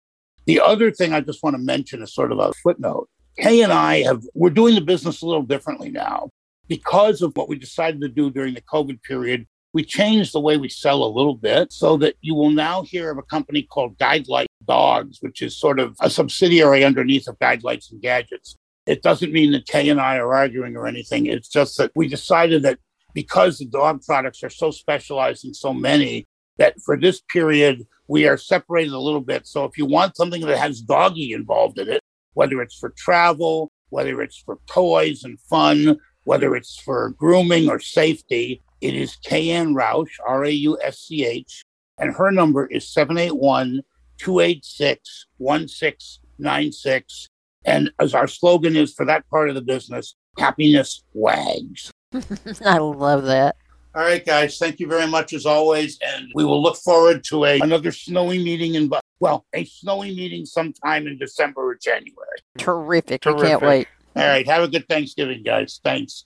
The 0.47 0.61
other 0.61 0.91
thing 0.91 1.13
I 1.13 1.21
just 1.21 1.43
want 1.43 1.55
to 1.55 1.63
mention 1.63 2.03
is 2.03 2.15
sort 2.15 2.33
of 2.33 2.39
a 2.39 2.53
footnote. 2.63 3.09
Kay 3.39 3.63
and 3.63 3.73
I 3.73 4.03
have, 4.03 4.23
we're 4.35 4.51
doing 4.51 4.75
the 4.75 4.81
business 4.81 5.23
a 5.23 5.27
little 5.27 5.43
differently 5.43 5.91
now 5.91 6.31
because 6.67 7.23
of 7.23 7.37
what 7.37 7.49
we 7.49 7.59
decided 7.59 8.01
to 8.01 8.09
do 8.09 8.31
during 8.31 8.55
the 8.55 8.63
COVID 8.63 9.03
period. 9.03 9.47
We 9.73 9.85
changed 9.85 10.33
the 10.33 10.41
way 10.41 10.57
we 10.57 10.69
sell 10.69 11.05
a 11.05 11.17
little 11.17 11.37
bit 11.37 11.73
so 11.73 11.97
that 11.99 12.17
you 12.21 12.35
will 12.35 12.51
now 12.51 12.83
hear 12.83 13.11
of 13.11 13.19
a 13.19 13.23
company 13.23 13.63
called 13.63 13.99
Guidelight 13.99 14.47
Dogs, 14.67 15.19
which 15.21 15.43
is 15.43 15.57
sort 15.57 15.79
of 15.79 15.97
a 16.01 16.11
subsidiary 16.11 16.85
underneath 16.85 17.29
of 17.29 17.39
Guidelights 17.39 17.93
and 17.93 18.03
Gadgets. 18.03 18.57
It 18.87 19.03
doesn't 19.03 19.33
mean 19.33 19.53
that 19.53 19.67
Kay 19.67 19.89
and 19.89 20.01
I 20.01 20.17
are 20.17 20.35
arguing 20.35 20.77
or 20.77 20.89
anything. 20.89 21.27
It's 21.27 21.49
just 21.49 21.79
that 21.79 21.93
we 21.95 22.09
decided 22.09 22.63
that 22.65 22.79
because 23.15 23.59
the 23.59 23.67
dog 23.67 24.03
products 24.03 24.43
are 24.43 24.51
so 24.51 24.71
specialized 24.71 25.45
and 25.45 25.55
so 25.55 25.73
many, 25.73 26.27
that 26.59 26.75
for 26.85 26.97
this 26.97 27.23
period, 27.33 27.87
we 28.09 28.27
are 28.27 28.37
separated 28.37 28.93
a 28.93 28.99
little 28.99 29.21
bit. 29.21 29.47
So 29.47 29.65
if 29.65 29.79
you 29.79 29.87
want 29.87 30.17
something 30.17 30.45
that 30.47 30.59
has 30.59 30.81
doggy 30.81 31.33
involved 31.33 31.79
in 31.79 31.89
it, 31.89 32.01
whether 32.35 32.61
it's 32.61 32.79
for 32.79 32.93
travel, 32.97 33.71
whether 33.89 34.21
it's 34.21 34.39
for 34.39 34.59
toys 34.67 35.25
and 35.25 35.41
fun, 35.41 35.99
whether 36.25 36.55
it's 36.55 36.79
for 36.81 37.11
grooming 37.11 37.69
or 37.69 37.81
safety, 37.81 38.63
it 38.81 38.95
is 38.95 39.17
KN 39.17 39.75
Rausch, 39.75 40.17
R 40.27 40.45
A 40.45 40.51
U 40.51 40.79
S 40.83 41.01
C 41.01 41.25
H, 41.25 41.63
and 41.99 42.15
her 42.15 42.31
number 42.31 42.67
is 42.67 42.89
781 42.89 43.83
286 44.19 45.27
1696. 45.39 47.29
And 47.67 47.91
as 47.99 48.15
our 48.15 48.27
slogan 48.27 48.77
is 48.77 48.95
for 48.95 49.05
that 49.07 49.29
part 49.29 49.49
of 49.49 49.55
the 49.55 49.61
business, 49.61 50.15
happiness 50.39 51.05
wags. 51.13 51.91
I 52.65 52.79
love 52.79 53.25
that. 53.25 53.57
All 53.95 54.03
right, 54.03 54.25
guys. 54.25 54.57
Thank 54.57 54.79
you 54.79 54.87
very 54.87 55.09
much 55.09 55.33
as 55.33 55.47
always, 55.47 55.99
and 56.01 56.31
we 56.35 56.45
will 56.45 56.63
look 56.63 56.77
forward 56.77 57.25
to 57.25 57.45
a 57.45 57.61
another 57.61 57.91
snowy 57.91 58.43
meeting 58.43 58.77
in 58.77 58.91
well, 59.19 59.45
a 59.53 59.65
snowy 59.65 60.15
meeting 60.15 60.47
sometime 60.47 61.07
in 61.07 61.19
December 61.19 61.71
or 61.71 61.75
January. 61.75 62.39
Terrific. 62.57 63.25
We 63.27 63.35
can't 63.35 63.61
wait. 63.61 63.89
All 64.17 64.27
right. 64.27 64.47
Have 64.47 64.63
a 64.63 64.69
good 64.69 64.89
Thanksgiving, 64.89 65.43
guys. 65.43 65.81
Thanks. 65.85 66.25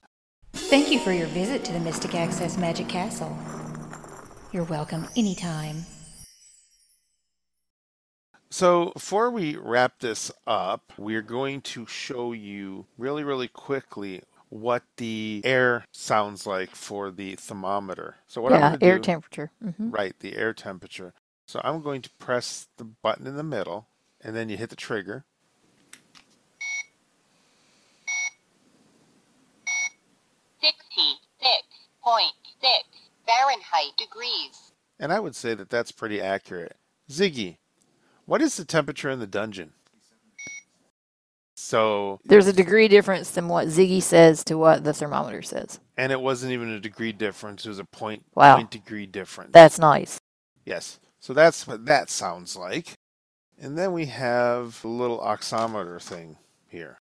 Thank 0.74 0.90
you 0.90 0.98
for 0.98 1.12
your 1.12 1.28
visit 1.28 1.64
to 1.66 1.72
the 1.72 1.78
Mystic 1.78 2.16
Access 2.16 2.58
Magic 2.58 2.88
Castle. 2.88 3.38
You're 4.50 4.64
welcome 4.64 5.06
anytime. 5.16 5.84
So, 8.50 8.90
before 8.92 9.30
we 9.30 9.54
wrap 9.54 10.00
this 10.00 10.32
up, 10.48 10.92
we're 10.98 11.22
going 11.22 11.60
to 11.60 11.86
show 11.86 12.32
you 12.32 12.86
really, 12.98 13.22
really 13.22 13.46
quickly 13.46 14.22
what 14.48 14.82
the 14.96 15.42
air 15.44 15.84
sounds 15.92 16.44
like 16.44 16.74
for 16.74 17.12
the 17.12 17.36
thermometer. 17.36 18.16
So, 18.26 18.42
what 18.42 18.52
I'm 18.52 18.60
going 18.60 18.80
to 18.80 18.84
air 18.84 18.96
do, 18.96 19.02
temperature. 19.04 19.52
hmm 19.62 19.90
right, 19.90 20.18
the 20.18 20.36
air 20.36 20.52
temperature. 20.52 21.14
So, 21.46 21.60
I'm 21.62 21.82
going 21.82 22.02
to 22.02 22.10
press 22.18 22.66
the 22.78 22.84
button 22.84 23.28
in 23.28 23.36
the 23.36 23.44
middle, 23.44 23.86
and 24.20 24.34
then 24.34 24.48
you 24.48 24.56
hit 24.56 24.70
the 24.70 24.76
trigger. 24.76 25.24
Sixty-six 30.64 30.80
point 31.02 31.20
six 31.42 32.03
Fahrenheit 33.26 33.96
degrees. 33.96 34.72
And 34.98 35.12
I 35.12 35.20
would 35.20 35.34
say 35.34 35.54
that 35.54 35.70
that's 35.70 35.92
pretty 35.92 36.20
accurate. 36.20 36.76
Ziggy, 37.10 37.56
what 38.26 38.40
is 38.42 38.56
the 38.56 38.64
temperature 38.64 39.10
in 39.10 39.18
the 39.20 39.26
dungeon? 39.26 39.72
So, 41.56 42.20
There's 42.24 42.48
a 42.48 42.52
degree 42.52 42.88
difference 42.88 43.30
than 43.30 43.48
what 43.48 43.68
Ziggy 43.68 44.02
says 44.02 44.42
to 44.44 44.58
what 44.58 44.82
the 44.84 44.92
thermometer 44.92 45.42
says. 45.42 45.78
and 45.96 46.10
it 46.10 46.20
wasn't 46.20 46.52
even 46.52 46.68
a 46.70 46.80
degree 46.80 47.12
difference, 47.12 47.64
it 47.64 47.68
was 47.68 47.78
a 47.78 47.84
point, 47.84 48.24
Wow. 48.34 48.56
point 48.56 48.70
degree 48.72 49.06
difference. 49.06 49.52
That's 49.52 49.78
nice. 49.78 50.18
Yes. 50.64 50.98
So 51.20 51.32
that's 51.32 51.66
what 51.66 51.86
that 51.86 52.10
sounds 52.10 52.56
like. 52.56 52.94
And 53.58 53.78
then 53.78 53.92
we 53.92 54.06
have 54.06 54.84
a 54.84 54.88
little 54.88 55.20
oximeter 55.20 56.02
thing 56.02 56.36
here. 56.68 56.98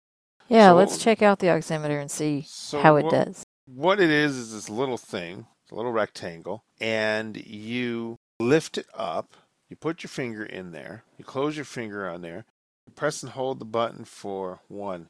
Yeah, 0.49 0.71
So- 0.71 0.77
let's 0.77 0.99
check 0.99 1.23
out 1.23 1.41
the 1.41 1.49
oximeter 1.49 2.01
and 2.01 2.11
see 2.11 2.45
So 2.47 2.81
how 2.81 2.97
it 2.97 3.05
what, 3.05 3.11
does. 3.13 3.43
What 3.67 3.99
it 3.99 4.11
is 4.11 4.37
is 4.37 4.53
this 4.53 4.71
little 4.71 4.97
thing, 4.97 5.47
it's 5.63 5.73
a 5.73 5.75
little 5.75 5.91
rectangle, 5.91 6.63
and 6.81 7.37
you 7.37 8.17
lift 8.39 8.79
it 8.79 8.87
up, 8.95 9.35
you 9.69 9.75
put 9.75 10.05
your 10.05 10.09
finger 10.09 10.45
in 10.45 10.71
there, 10.71 11.03
you 11.19 11.25
close 11.25 11.57
your 11.57 11.65
finger 11.65 12.09
on 12.09 12.23
there, 12.23 12.45
you 12.87 12.93
press 12.95 13.25
and 13.25 13.33
hold 13.33 13.59
the 13.59 13.65
button 13.65 14.05
for 14.05 14.61
one, 14.69 15.09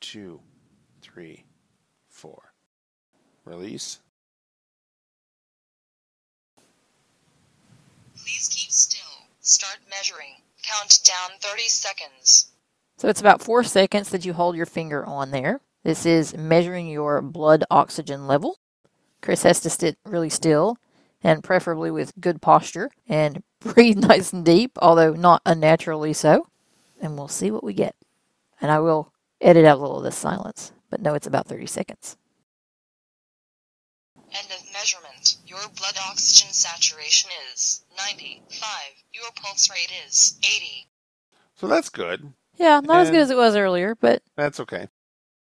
two, 0.00 0.40
three, 1.02 1.46
four. 2.08 2.52
Release. 3.44 3.98
Please 8.14 8.48
keep 8.48 8.70
still. 8.70 9.00
Start 9.40 9.78
measuring. 9.90 10.34
Count 10.62 11.00
down 11.04 11.38
30 11.40 11.62
seconds. 11.62 12.52
So 12.98 13.08
it's 13.08 13.20
about 13.20 13.42
four 13.42 13.64
seconds 13.64 14.10
that 14.10 14.24
you 14.24 14.32
hold 14.32 14.56
your 14.56 14.66
finger 14.66 15.04
on 15.04 15.32
there. 15.32 15.60
This 15.86 16.04
is 16.04 16.36
measuring 16.36 16.88
your 16.88 17.22
blood 17.22 17.62
oxygen 17.70 18.26
level. 18.26 18.58
Chris 19.22 19.44
has 19.44 19.60
to 19.60 19.70
sit 19.70 19.96
really 20.04 20.28
still 20.28 20.78
and 21.22 21.44
preferably 21.44 21.92
with 21.92 22.12
good 22.18 22.42
posture 22.42 22.90
and 23.08 23.44
breathe 23.60 23.98
nice 23.98 24.32
and 24.32 24.44
deep, 24.44 24.76
although 24.82 25.12
not 25.12 25.42
unnaturally 25.46 26.12
so. 26.12 26.48
And 27.00 27.16
we'll 27.16 27.28
see 27.28 27.52
what 27.52 27.62
we 27.62 27.72
get. 27.72 27.94
And 28.60 28.72
I 28.72 28.80
will 28.80 29.12
edit 29.40 29.64
out 29.64 29.78
a 29.78 29.80
little 29.80 29.98
of 29.98 30.02
this 30.02 30.16
silence, 30.16 30.72
but 30.90 31.00
no, 31.00 31.14
it's 31.14 31.28
about 31.28 31.46
30 31.46 31.66
seconds. 31.66 32.16
End 34.16 34.48
of 34.50 34.66
measurement. 34.72 35.36
Your 35.46 35.60
blood 35.76 35.94
oxygen 36.10 36.52
saturation 36.52 37.30
is 37.54 37.84
95. 37.96 38.50
Your 39.12 39.30
pulse 39.36 39.70
rate 39.70 39.92
is 40.08 40.36
80. 40.42 40.88
So 41.54 41.68
that's 41.68 41.90
good. 41.90 42.32
Yeah, 42.56 42.80
not 42.80 43.02
as 43.02 43.10
good 43.10 43.20
as 43.20 43.30
it 43.30 43.36
was 43.36 43.54
earlier, 43.54 43.94
but 43.94 44.20
That's 44.34 44.58
okay. 44.58 44.88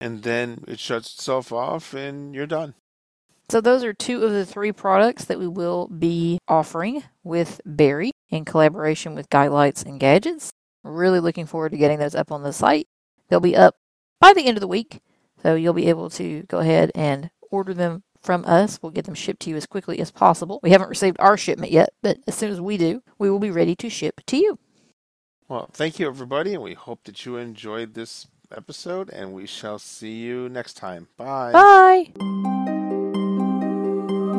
And 0.04 0.22
then 0.24 0.66
it 0.68 0.80
shuts 0.80 1.14
itself 1.14 1.54
off 1.54 1.94
and 1.94 2.36
you're 2.36 2.46
done. 2.46 2.74
So, 3.48 3.62
those 3.62 3.86
are 3.86 3.94
two 3.94 4.22
of 4.24 4.32
the 4.32 4.46
three 4.46 4.74
products 4.74 5.24
that 5.26 5.40
we 5.40 5.48
will 5.48 5.88
be 5.88 6.40
offering 6.46 7.04
with 7.24 7.62
Barry 7.66 8.12
in 8.30 8.44
collaboration 8.44 9.16
with 9.16 9.30
Guidelights 9.30 9.86
and 9.86 10.02
Gadgets. 10.02 10.52
Really 10.84 11.22
looking 11.22 11.46
forward 11.46 11.72
to 11.72 11.78
getting 11.78 12.00
those 12.00 12.16
up 12.16 12.34
on 12.34 12.44
the 12.44 12.52
site. 12.52 12.88
They'll 13.30 13.40
be 13.40 13.56
up 13.56 13.76
by 14.20 14.34
the 14.34 14.46
end 14.46 14.58
of 14.58 14.62
the 14.62 14.68
week, 14.68 15.00
so 15.42 15.56
you'll 15.56 15.72
be 15.72 15.88
able 15.88 16.10
to 16.12 16.44
go 16.44 16.60
ahead 16.60 16.92
and 16.96 17.30
order 17.50 17.74
them 17.74 18.04
from 18.22 18.44
us. 18.44 18.80
We'll 18.82 18.92
get 18.92 19.06
them 19.06 19.14
shipped 19.14 19.44
to 19.44 19.52
you 19.52 19.56
as 19.56 19.66
quickly 19.66 20.00
as 20.00 20.12
possible. 20.12 20.60
We 20.62 20.72
haven't 20.72 20.90
received 20.90 21.16
our 21.22 21.38
shipment 21.38 21.72
yet, 21.72 21.94
but 22.02 22.18
as 22.28 22.36
soon 22.36 22.52
as 22.52 22.60
we 22.60 22.76
do, 22.76 23.04
we 23.18 23.30
will 23.30 23.40
be 23.40 23.52
ready 23.52 23.76
to 23.78 23.90
ship 23.90 24.20
to 24.28 24.36
you. 24.36 24.60
Well, 25.48 25.70
thank 25.72 25.98
you, 25.98 26.08
everybody, 26.08 26.54
and 26.54 26.64
we 26.64 26.74
hope 26.74 27.06
that 27.06 27.26
you 27.26 27.38
enjoyed 27.38 27.94
this 27.94 28.28
episode, 28.56 29.10
and 29.10 29.34
we 29.34 29.46
shall 29.46 29.80
see 29.80 30.14
you 30.14 30.48
next 30.50 30.76
time. 30.76 31.08
Bye. 31.18 31.52
Bye. 31.52 32.12